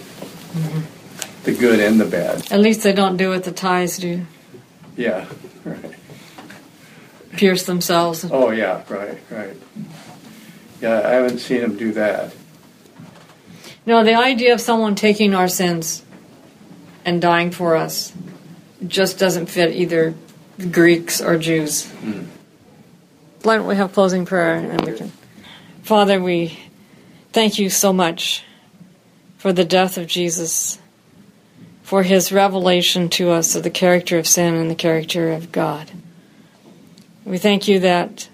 the 1.44 1.54
good 1.54 1.80
and 1.80 2.00
the 2.00 2.06
bad 2.06 2.52
At 2.52 2.60
least 2.60 2.84
they 2.84 2.94
don't 2.94 3.18
do 3.18 3.30
what 3.30 3.44
the 3.44 3.52
Thais 3.52 3.98
do. 3.98 4.26
yeah 4.96 5.26
right 5.66 5.92
Pierce 7.34 7.64
themselves. 7.64 8.26
oh 8.32 8.52
yeah 8.52 8.84
right 8.90 9.18
right 9.32 9.58
yeah 10.82 11.02
i 11.06 11.12
haven't 11.12 11.40
seen 11.40 11.62
them 11.62 11.76
do 11.78 11.92
that 11.94 12.32
No, 13.86 14.04
the 14.04 14.14
idea 14.16 14.54
of 14.54 14.62
someone 14.62 14.96
taking 14.96 15.34
our 15.34 15.48
sins 15.48 16.04
and 17.06 17.22
dying 17.22 17.52
for 17.52 17.76
us 17.76 18.14
just 18.88 19.18
doesn't 19.20 19.48
fit 19.48 19.76
either 19.76 20.14
Greeks 20.72 21.22
or 21.22 21.38
Jews. 21.38 21.90
Hmm. 21.90 22.24
Why 23.44 23.58
don't 23.58 23.68
we 23.68 23.76
have 23.76 23.94
closing 23.94 24.26
prayer 24.26 24.56
and 24.56 24.82
we 24.82 24.94
can. 24.94 25.12
Father, 25.84 26.22
we 26.22 26.58
thank 27.32 27.60
you 27.60 27.70
so 27.70 27.94
much 27.94 28.44
for 29.38 29.54
the 29.54 29.66
death 29.66 29.98
of 29.98 30.08
Jesus, 30.08 30.80
for 31.84 32.02
his 32.02 32.32
revelation 32.32 33.10
to 33.10 33.30
us 33.30 33.54
of 33.56 33.62
the 33.62 33.70
character 33.70 34.18
of 34.18 34.26
sin 34.26 34.56
and 34.56 34.72
the 34.72 34.76
character 34.76 35.32
of 35.32 35.52
God. 35.52 35.92
We 37.24 37.38
thank 37.38 37.68
you 37.68 37.80
that 37.82 38.30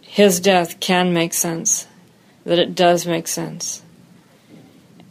his 0.00 0.40
death 0.40 0.80
can 0.80 1.12
make 1.12 1.32
sense, 1.32 1.86
that 2.44 2.58
it 2.58 2.74
does 2.74 3.06
make 3.06 3.28
sense. 3.28 3.82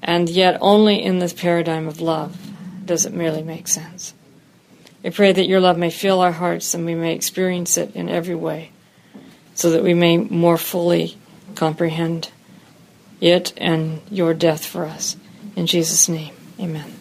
And 0.04 0.28
yet, 0.28 0.58
only 0.60 1.02
in 1.02 1.20
this 1.20 1.34
paradigm 1.34 1.88
of 1.88 2.02
love 2.02 2.38
does 2.86 3.06
it 3.06 3.14
merely 3.14 3.44
make 3.44 3.70
sense. 3.70 4.14
We 5.08 5.12
pray 5.12 5.32
that 5.32 5.48
your 5.48 5.62
love 5.62 5.78
may 5.78 5.90
fill 5.90 6.20
our 6.20 6.34
hearts 6.34 6.74
and 6.74 6.86
we 6.86 6.94
may 6.94 7.16
experience 7.16 7.78
it 7.78 7.96
in 7.96 8.10
every 8.10 8.36
way, 8.36 8.72
so 9.56 9.70
that 9.72 9.82
we 9.82 9.94
may 9.94 10.18
more 10.18 10.58
fully 10.58 11.18
comprehend 11.56 12.30
it 13.22 13.54
and 13.56 14.02
your 14.12 14.34
death 14.34 14.66
for 14.66 14.84
us. 14.84 15.16
In 15.56 15.66
Jesus' 15.66 16.10
name, 16.10 16.34
amen. 16.60 16.94